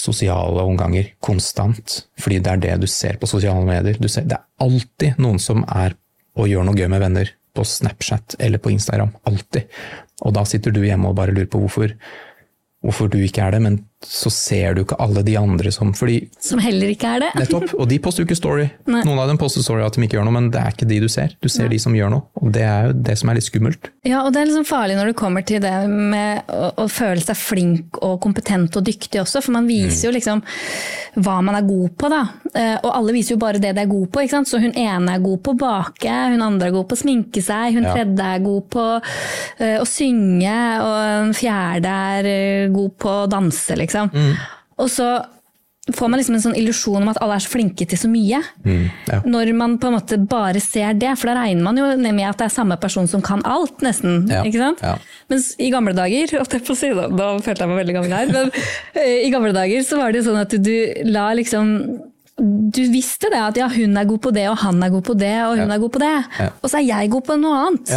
[0.00, 2.00] sosiale omganger konstant.
[2.20, 4.00] Fordi det er det du ser på sosiale medier.
[4.08, 5.96] Ser, det er alltid noen som er
[6.38, 9.12] og gjør noe gøy med venner på Snapchat eller på Instagram.
[9.28, 9.68] Alltid.
[10.24, 11.92] Og da sitter du hjemme og bare lurer på hvorfor,
[12.84, 16.22] hvorfor du ikke er det, men så ser du ikke alle de andre som Fordi
[16.40, 17.28] som heller ikke er det.
[17.40, 17.74] Nettopp.
[17.76, 18.64] Og de poster jo ikke story.
[18.88, 19.02] Nei.
[19.04, 21.00] Noen av dem poster story at de ikke gjør noe, men det er ikke de
[21.04, 21.34] du ser.
[21.44, 22.24] Du ser de som gjør noe.
[22.40, 23.90] Og det er jo det som er litt skummelt.
[24.08, 27.20] Ja, og det er liksom farlig når det kommer til det med å, å føle
[27.20, 30.40] seg flink og kompetent og dyktig også, for man viser jo liksom
[31.20, 32.22] hva man er god på, da.
[32.54, 34.48] Eh, Og alle viser jo bare det de er god på, ikke sant.
[34.48, 37.42] Så hun ene er god på å bake, hun andre er god på å sminke
[37.44, 37.92] seg, hun Ja.
[37.98, 38.84] tredje er god på
[39.60, 40.96] eh, å synge, og
[41.26, 43.88] den fjerde er eh, god på å danse, liksom.
[44.80, 45.10] Og så
[45.94, 48.40] får man liksom en sånn illusjon om at alle er så flinke til så mye.
[49.08, 49.20] ja.
[49.26, 52.28] Når man på en måte bare ser det, for da regner man jo ned med
[52.28, 54.28] at det er samme person som kan alt, nesten.
[54.30, 54.84] Ja, ikke sant?
[54.84, 54.96] ja.
[55.32, 57.96] Mens i gamle dager, holdt jeg på siden, si, da, da følte jeg meg veldig
[57.98, 58.54] gammel her, men
[58.94, 60.74] eh, i gamle dager så var det jo sånn at du
[61.10, 61.74] la liksom
[62.40, 65.14] du visste det at ja, hun er god på det, og han er god på
[65.20, 65.74] det, og hun Ja.
[65.74, 66.12] er god på det.
[66.38, 66.46] Ja.
[66.62, 67.92] Og så er jeg god på noe annet.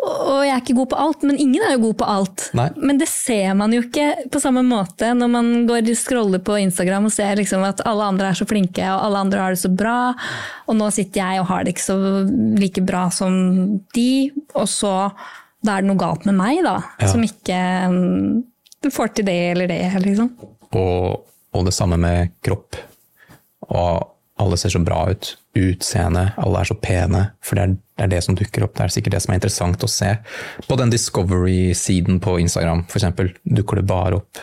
[0.00, 2.46] Og, og jeg er ikke god på alt, men ingen er jo god på alt.
[2.56, 2.68] Nei.
[2.76, 6.56] Men det ser man jo ikke på samme måte når man går og scroller på
[6.62, 9.60] Instagram og ser liksom at alle andre er så flinke, og alle andre har det
[9.62, 10.14] så bra,
[10.68, 11.98] og nå sitter jeg og har det ikke så
[12.60, 14.08] like bra som de,
[14.54, 14.94] og så
[15.64, 16.78] da er det noe galt med meg, da,
[17.08, 18.42] som ikke um,
[18.92, 20.26] får til det eller det, liksom.
[20.76, 21.22] Og,
[21.56, 22.76] og det samme med kropp.
[23.68, 24.10] Og
[24.42, 25.34] alle ser så bra ut.
[25.54, 27.22] Utseende, alle er så pene.
[27.44, 28.74] For det er, det er det som dukker opp.
[28.76, 30.10] Det er sikkert det som er interessant å se.
[30.66, 34.42] På den Discovery-siden på Instagram, for eksempel, dukker det bare opp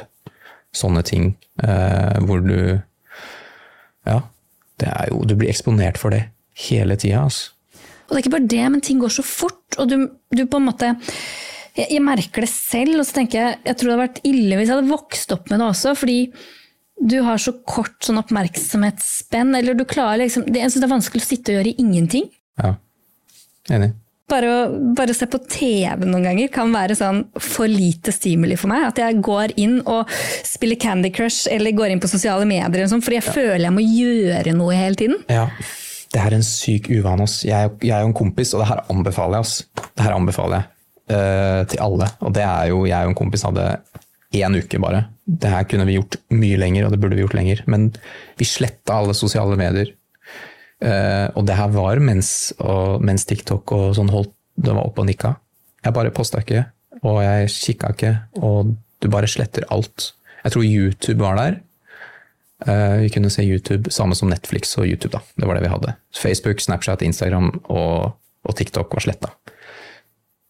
[0.75, 1.33] sånne ting
[1.63, 2.57] eh, hvor du
[4.07, 4.21] Ja.
[4.81, 6.23] Det er jo, du blir eksponert for det
[6.57, 7.27] hele tida.
[7.27, 7.51] Altså.
[8.07, 10.57] Og det er ikke bare det, men ting går så fort, og du, du på
[10.57, 10.89] en måte
[11.77, 14.57] jeg, jeg merker det selv, og så tenker jeg jeg tror det hadde vært ille
[14.57, 16.17] hvis jeg hadde vokst opp med det også, fordi
[17.01, 20.93] du har så kort sånn oppmerksomhetsspenn, eller du klarer liksom det, Jeg syns det er
[20.93, 22.29] vanskelig å sitte og gjøre ingenting.
[22.61, 22.75] Ja.
[23.73, 23.91] Enig.
[24.31, 28.85] Bare å se på TV noen ganger kan være sånn for lite stimuli for meg.
[28.91, 30.11] At jeg går inn og
[30.47, 33.83] spiller Candy Crush eller går inn på sosiale medier, sånn, fordi jeg føler jeg må
[33.83, 35.19] gjøre noe hele tiden.
[35.27, 35.49] Ja,
[36.13, 37.27] det er en syk uvane.
[37.27, 37.41] ass.
[37.47, 39.49] Jeg, jeg er jo en kompis, og det her anbefaler jeg.
[39.49, 39.89] ass.
[39.97, 42.07] Det her anbefaler jeg uh, til alle.
[42.21, 43.67] Og det er jo, jeg og en kompis hadde
[44.31, 45.05] én uke bare.
[45.25, 47.63] Det her kunne vi gjort mye lenger, og det burde vi gjort lenger.
[47.71, 47.89] Men
[48.39, 49.93] vi sletta alle sosiale medier.
[50.81, 55.03] Uh, og det her var mens, og, mens TikTok og sånn holdt det var oppe
[55.03, 55.35] og nikka.
[55.85, 56.63] Jeg bare posta ikke,
[57.01, 58.11] og jeg kikka ikke,
[58.45, 60.11] og du bare sletter alt.
[60.43, 61.59] Jeg tror YouTube var der.
[62.61, 65.13] Uh, vi kunne se YouTube, samme som Netflix og YouTube.
[65.13, 65.21] da.
[65.37, 65.95] Det var det vi hadde.
[66.17, 69.31] Facebook, Snapchat, Instagram og, og TikTok var sletta.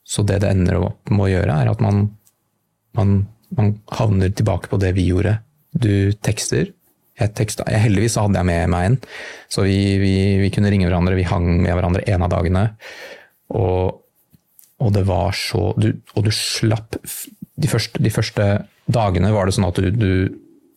[0.03, 2.03] Så det det ender opp med å gjøre, er at man,
[2.97, 3.21] man,
[3.57, 5.39] man havner tilbake på det vi gjorde.
[5.71, 6.71] Du tekster
[7.21, 8.95] Jeg teksta, heldigvis hadde jeg med meg en,
[9.51, 11.13] så vi, vi, vi kunne ringe hverandre.
[11.19, 12.63] Vi hang med hverandre en av dagene.
[13.53, 13.99] Og,
[14.81, 16.97] og det var så du, Og du slapp
[17.61, 18.47] de første, de første
[18.89, 20.13] dagene var det sånn at du, du,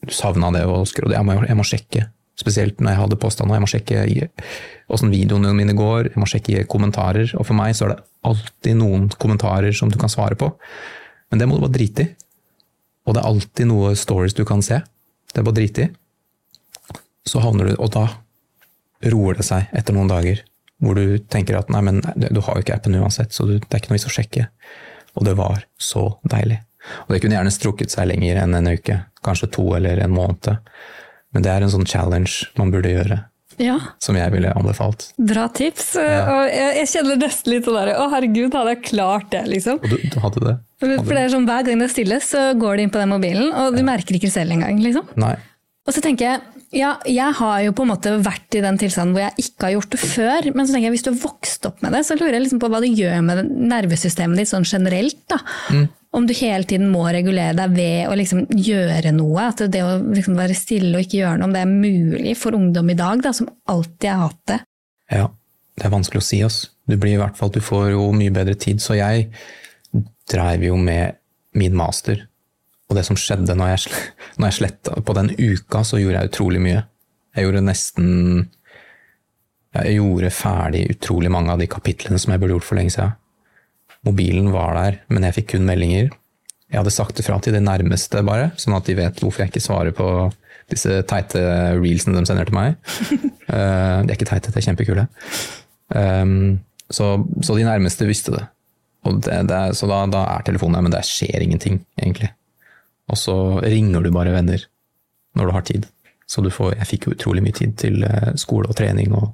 [0.04, 2.04] du savna det og skrev jeg må, jeg må sjekke.
[2.36, 3.56] Spesielt når jeg hadde posta noe.
[3.56, 4.28] Jeg må sjekke
[4.92, 6.10] åssen videoene mine går.
[6.10, 7.30] Jeg må sjekke kommentarer.
[7.38, 10.50] Og for meg så er det alltid noen kommentarer som du kan svare på.
[11.30, 12.10] Men det må du bare drite i.
[13.04, 14.80] Og det er alltid noe stories du kan se.
[15.32, 15.90] Det er bare drite i.
[17.24, 18.08] Så havner du Og da
[19.12, 20.42] roer det seg etter noen dager.
[20.80, 23.80] Hvor du tenker at nei, men du har jo ikke appen uansett, så det er
[23.80, 24.46] ikke noe vits å sjekke.
[25.14, 26.58] Og det var så deilig.
[27.04, 28.98] Og det kunne gjerne strukket seg lenger enn en uke.
[29.24, 30.58] Kanskje to eller en måned.
[31.32, 33.20] Men det er en sånn challenge man burde gjøre.
[33.62, 35.10] Ja, Som jeg ville anbefalt.
[35.18, 35.94] bra tips.
[36.00, 39.78] Og jeg, jeg kjenner nesten litt sånn der Å, herregud, hadde jeg klart det, liksom?
[39.82, 40.54] Og du, du hadde det?
[40.82, 43.12] For det er sånn, Hver gang det er stille, så går det inn på den
[43.14, 44.80] mobilen, og du merker ikke selv engang.
[44.82, 45.06] liksom.
[45.20, 45.36] Nei.
[45.84, 46.40] Og så tenker jeg,
[46.74, 49.74] ja, jeg har jo på en måte vært i den tilstanden hvor jeg ikke har
[49.76, 50.48] gjort det før.
[50.56, 52.62] Men så tenker jeg, hvis du har vokst opp med det, så lurer jeg liksom
[52.64, 55.20] på hva det gjør med nervesystemet ditt sånn generelt.
[55.30, 55.38] da.
[56.14, 59.48] Om du hele tiden må regulere deg ved å liksom gjøre noe.
[59.50, 62.54] At det å liksom være stille og ikke gjøre noe, om det er mulig for
[62.54, 64.60] ungdom i dag, da, som alltid har hatt det.
[65.10, 65.26] Ja,
[65.74, 66.60] det er vanskelig å si ass.
[66.86, 68.82] Du blir i hvert fall, du får jo mye bedre tid.
[68.84, 69.26] Så jeg
[70.30, 71.18] dreiv jo med
[71.58, 72.22] min master.
[72.88, 74.04] Og det som skjedde når jeg,
[74.38, 76.84] når jeg sletta På den uka så gjorde jeg utrolig mye.
[77.34, 78.08] Jeg gjorde nesten
[79.74, 83.16] Jeg gjorde ferdig utrolig mange av de kapitlene som jeg burde gjort for lenge siden.
[84.04, 86.10] Mobilen var der, men jeg fikk kun meldinger.
[86.70, 89.52] Jeg hadde sagt det fra til det nærmeste, bare, sånn at de vet hvorfor jeg
[89.52, 90.08] ikke svarer på
[90.72, 91.40] disse teite
[91.76, 92.76] reelsene de sender til meg.
[93.44, 95.02] Eh, de er ikke teite, de er kjempekule.
[95.92, 97.10] Um, så,
[97.44, 98.40] så de nærmeste visste det.
[99.04, 102.30] Og det, det er, så da, da er telefonen der, men det skjer ingenting, egentlig.
[103.12, 104.64] Og så ringer du bare venner
[105.36, 105.86] når du har tid.
[106.24, 109.12] Så du får, jeg fikk jo utrolig mye tid til eh, skole og trening.
[109.12, 109.28] Og,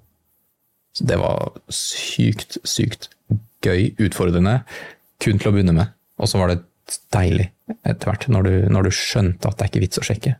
[0.98, 3.12] så det var sykt, sykt
[3.65, 4.61] gøy, utfordrende,
[5.20, 5.95] kun til å begynne med.
[6.20, 6.62] Og så var det
[7.15, 7.51] deilig
[7.87, 10.35] etter hvert, når du, når du skjønte at det er ikke vits å sjekke.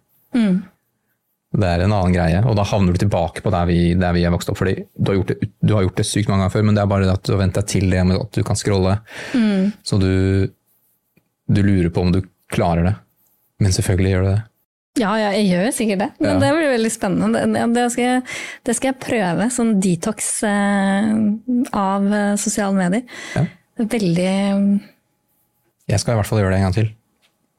[1.51, 4.23] Det er en annen greie, og da havner du tilbake på der vi, der vi
[4.23, 4.59] er vokst opp.
[4.61, 6.83] fordi du har, gjort det, du har gjort det sykt mange ganger før, men det
[6.85, 8.97] er bare at du har vent deg til det med at du kan scrolle.
[9.83, 10.13] Så du,
[11.51, 12.21] du lurer på om du
[12.55, 12.95] klarer det.
[13.61, 14.39] Men selvfølgelig gjør du det.
[14.99, 16.09] Ja, ja, jeg gjør sikkert det.
[16.19, 16.39] Men Ja.
[16.43, 17.43] det blir veldig spennende.
[17.75, 18.23] Det, skal jeg,
[18.67, 19.47] det skal jeg prøve.
[19.55, 21.13] Sånn detox eh,
[21.79, 23.05] av eh, sosiale medier.
[23.37, 23.45] Ja.
[23.81, 24.33] Veldig
[25.89, 26.91] Jeg skal i hvert fall gjøre det en gang til.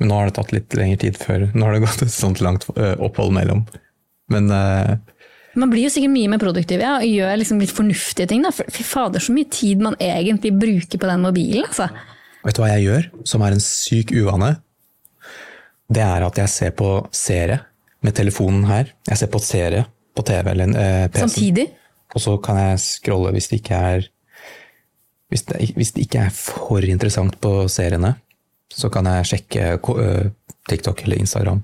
[0.02, 1.48] Men nå har det tatt litt lengre tid før.
[1.56, 3.64] Nå har det gått et sånt langt opphold mellom.
[4.32, 4.96] Men eh,
[5.56, 8.44] Man blir jo sikkert mye mer produktiv ja, og gjør liksom litt fornuftige ting.
[8.46, 8.52] Da.
[8.52, 11.66] Fy fader, så mye tid man egentlig bruker på den mobilen.
[11.68, 11.88] Altså.
[12.44, 14.56] vet du hva jeg gjør, som er en syk uvane?
[15.92, 17.60] Det er at jeg ser på serie
[18.02, 18.94] med telefonen her.
[19.10, 19.86] Jeg ser på serie
[20.16, 21.26] på TV eller eh, PC.
[21.26, 21.68] Samtidig.
[22.16, 24.10] Og så kan jeg scrolle hvis det ikke er
[25.32, 28.18] hvis det, hvis det ikke er for interessant på seriene,
[28.72, 29.78] så kan jeg sjekke
[30.68, 31.62] TikTok eller Instagram.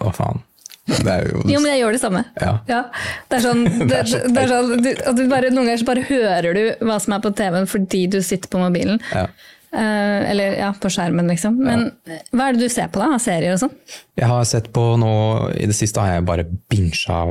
[0.00, 0.40] Å, faen.
[0.84, 2.22] Det er jo Jo, men jeg gjør det samme.
[2.40, 2.80] Ja.
[3.28, 4.00] Det er sånn, det,
[4.34, 7.16] Det er sånn du, at du bare, Noen ganger så bare hører du hva som
[7.16, 9.00] er på TV-en fordi du sitter på mobilen.
[9.12, 9.28] Ja.
[9.74, 11.56] Eh, eller ja, på skjermen, liksom.
[11.66, 11.88] Men
[12.30, 13.16] hva er det du ser på, da?
[13.16, 13.74] Av serier og sånn?
[14.20, 15.14] Jeg har sett på nå,
[15.58, 17.26] i det siste har jeg bare binsja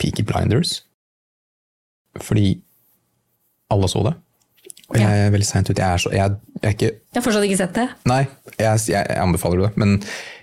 [0.00, 0.82] Peaky Blinders.
[2.20, 2.54] Fordi
[3.72, 4.14] alle så det.
[4.86, 5.80] Og jeg er veldig seint ute.
[5.80, 7.86] Jeg er, så, jeg, jeg er ikke Jeg har fortsatt ikke sett det.
[8.06, 8.20] Nei,
[8.54, 9.96] jeg, jeg, anbefaler det, men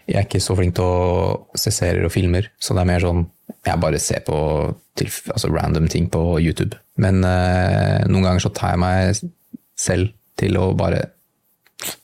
[0.09, 2.49] jeg er ikke så flink til å se serier og filmer.
[2.59, 3.23] Så det er mer sånn
[3.63, 4.37] Jeg bare ser på
[4.99, 6.75] til, altså random ting på YouTube.
[6.99, 9.21] Men eh, noen ganger så tar jeg meg
[9.79, 11.05] selv til å bare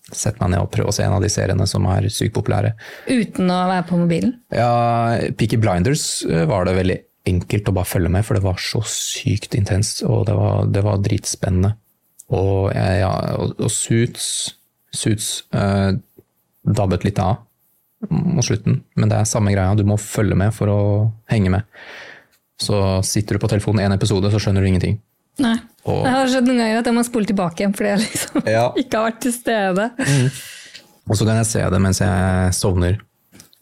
[0.09, 2.73] sette meg ned og prøve å se en av de seriene som er sykt populære.
[3.09, 4.33] Uten å være på mobilen.
[4.55, 4.71] Ja,
[5.37, 6.99] Peaky Blinders eh, var det veldig
[7.29, 10.83] enkelt å bare følge med, for det var så sykt intenst, og det var, det
[10.85, 11.75] var dritspennende.
[12.29, 13.11] Og, ja,
[13.41, 14.25] og, og Suits,
[14.95, 15.91] Suits eh,
[16.65, 17.45] dabbet litt av
[18.09, 20.81] mot slutten, men det er samme greia, du må følge med for å
[21.31, 21.67] henge med.
[22.59, 22.77] Så
[23.07, 24.99] sitter du på telefonen en episode, så skjønner du ingenting.
[25.43, 25.55] Nei.
[25.89, 28.47] Og- Jeg har skjedd noen ganger at jeg må spole tilbake igjen fordi jeg liksom
[28.57, 28.65] Ja.
[28.77, 29.89] ikke har vært til stede.
[31.09, 32.99] Og så kan jeg se det mens jeg sovner.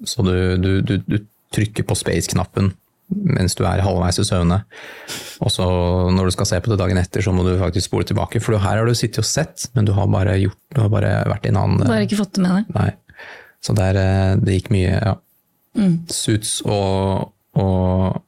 [0.06, 1.18] Så du, du, du, du
[1.56, 2.74] trykker på space-knappen
[3.08, 4.58] mens du er halvveis i søvne.
[5.40, 5.64] Og så
[6.12, 8.42] når du skal se på det dagen etter, så må du faktisk spole tilbake.
[8.44, 11.14] For her har du sittet og sett, men du har bare, gjort, du har bare
[11.32, 12.76] vært i en annen Bare ikke fått det med deg.
[12.76, 13.30] Nei.
[13.64, 15.16] Så der, eh, det gikk mye ja.
[16.12, 18.20] Suits og, og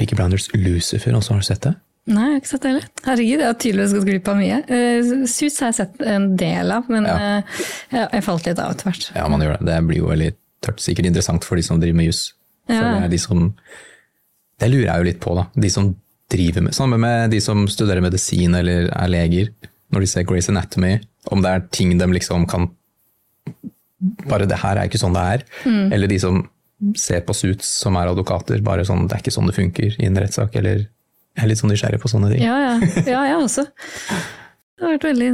[0.00, 1.74] Peaky Blinders Lucifer også, har du sett det?
[2.10, 2.86] Nei, jeg har ikke sett det heller.
[3.04, 4.58] Herregud, jeg har tydeligvis gått glipp av mye.
[4.66, 7.16] Uh, Suits har jeg sett en del av, men Ja.
[7.44, 9.10] uh, jeg, falt litt av etter hvert.
[9.14, 9.66] Ja, man gjør det.
[9.68, 10.30] Det blir jo veldig
[10.64, 12.22] tørt sikkert interessant for de som driver med juss.
[12.70, 13.00] Ja.
[13.02, 13.54] Det de som
[14.60, 15.46] Det lurer jeg jo litt på, da.
[15.56, 15.94] De som
[16.30, 19.48] driver med Samme med de som studerer medisin eller er leger.
[19.90, 21.00] Når de ser Grace Anatomy,
[21.32, 22.68] om det er ting de liksom kan
[24.28, 25.42] Bare det her er ikke sånn det er.
[25.66, 25.92] Mm.
[25.92, 26.38] Eller de som
[26.96, 28.60] ser på Suits, som er advokater.
[28.64, 30.54] Bare sånn, det er ikke sånn det funker i en rettssak.
[30.60, 32.44] Eller jeg er litt sånn nysgjerrig på sånne ting.
[32.44, 32.74] Ja, ja.
[33.06, 33.66] ja, jeg også.
[33.70, 35.30] Det har vært veldig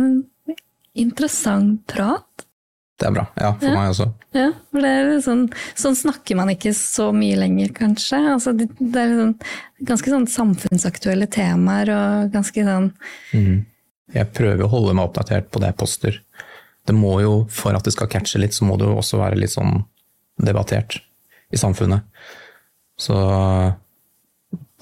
[0.96, 2.24] interessant prat.
[2.96, 3.26] Det er bra.
[3.36, 3.74] Ja, for Ja.
[3.76, 4.06] meg også.
[4.32, 5.42] Ja, for det er sånn,
[5.76, 8.16] sånn snakker man ikke så mye lenger, kanskje.
[8.32, 9.34] Altså, det, det er sånn,
[9.84, 12.92] ganske sånn samfunnsaktuelle temaer og ganske sånn
[14.14, 16.20] Jeg prøver å holde meg oppdatert på det jeg poster.
[16.86, 19.36] Det må jo, For at det skal catche litt, så må det jo også være
[19.36, 19.84] litt sånn
[20.40, 21.00] debattert
[21.52, 22.06] i samfunnet.
[22.98, 23.16] Så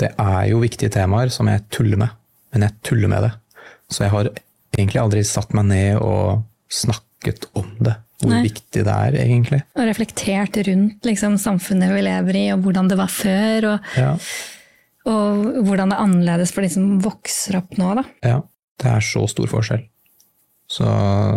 [0.01, 2.15] det er jo viktige temaer som jeg tuller med,
[2.55, 3.33] men jeg tuller med det.
[3.91, 4.31] Så jeg har
[4.75, 6.43] egentlig aldri satt meg ned og
[6.73, 7.99] snakket om det.
[8.23, 8.45] Hvor Nei.
[8.47, 9.61] viktig det er, egentlig.
[9.75, 13.67] Og reflektert rundt liksom, samfunnet vi lever i, og hvordan det var før.
[13.75, 14.13] Og, Ja,
[15.05, 17.91] og hvordan det er annerledes for de som vokser opp nå.
[18.01, 18.05] Da.
[18.25, 18.43] ja.
[18.81, 19.85] Det er så stor forskjell.
[20.75, 20.85] Så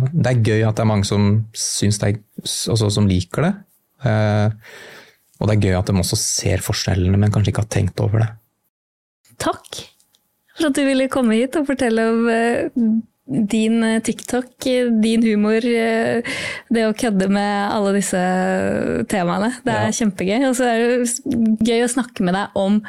[0.09, 2.15] det er gøy at det er mange som syns det er,
[2.73, 3.51] altså som liker det.
[4.09, 4.55] Eh,
[5.39, 8.23] og det er gøy at de også ser forskjellene, men kanskje ikke har tenkt over
[8.25, 8.31] det.
[9.37, 9.83] Takk
[10.57, 12.69] for at du ville komme hit og fortelle om eh,
[13.27, 18.21] din eh, TikTok, eh, din humor, det å kødde med alle disse
[19.11, 19.51] temaene.
[19.65, 19.93] Det er Ja.
[19.99, 20.47] kjempegøy.
[20.49, 22.79] Og så er det gøy å snakke med deg om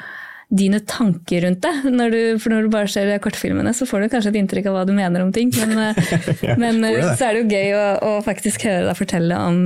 [0.48, 1.74] dine tanker rundt det.
[1.92, 4.78] Når du, for når du bare ser kortfilmene, så får du kanskje et inntrykk av
[4.78, 5.52] hva du mener om ting.
[5.60, 5.92] Men,
[6.48, 6.80] ja, men
[7.18, 9.60] så er det jo gøy å, å faktisk høre deg fortelle om,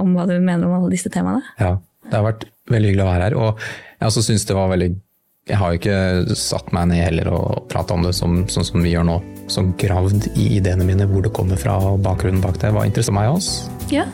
[0.00, 1.44] om hva du mener om alle disse temaene.
[1.60, 1.74] Ja,
[2.10, 3.36] det har vært veldig hyggelig å være her.
[3.40, 3.66] Og
[4.00, 4.92] jeg også syns det var veldig
[5.46, 8.82] Jeg har jo ikke satt meg ned heller og prata om det som, sånn som
[8.82, 9.20] vi gjør nå.
[9.46, 13.14] Så gravd i ideene mine, hvor det kommer fra og bakgrunnen bak det, var interessant
[13.14, 13.70] meg også.
[13.94, 14.08] Ja,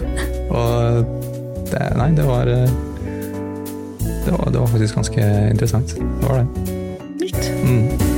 [0.52, 1.09] Og
[1.73, 2.69] det, nei, det var, eh,
[4.27, 5.97] det var Det var faktisk ganske interessant.
[5.97, 8.11] Det var det.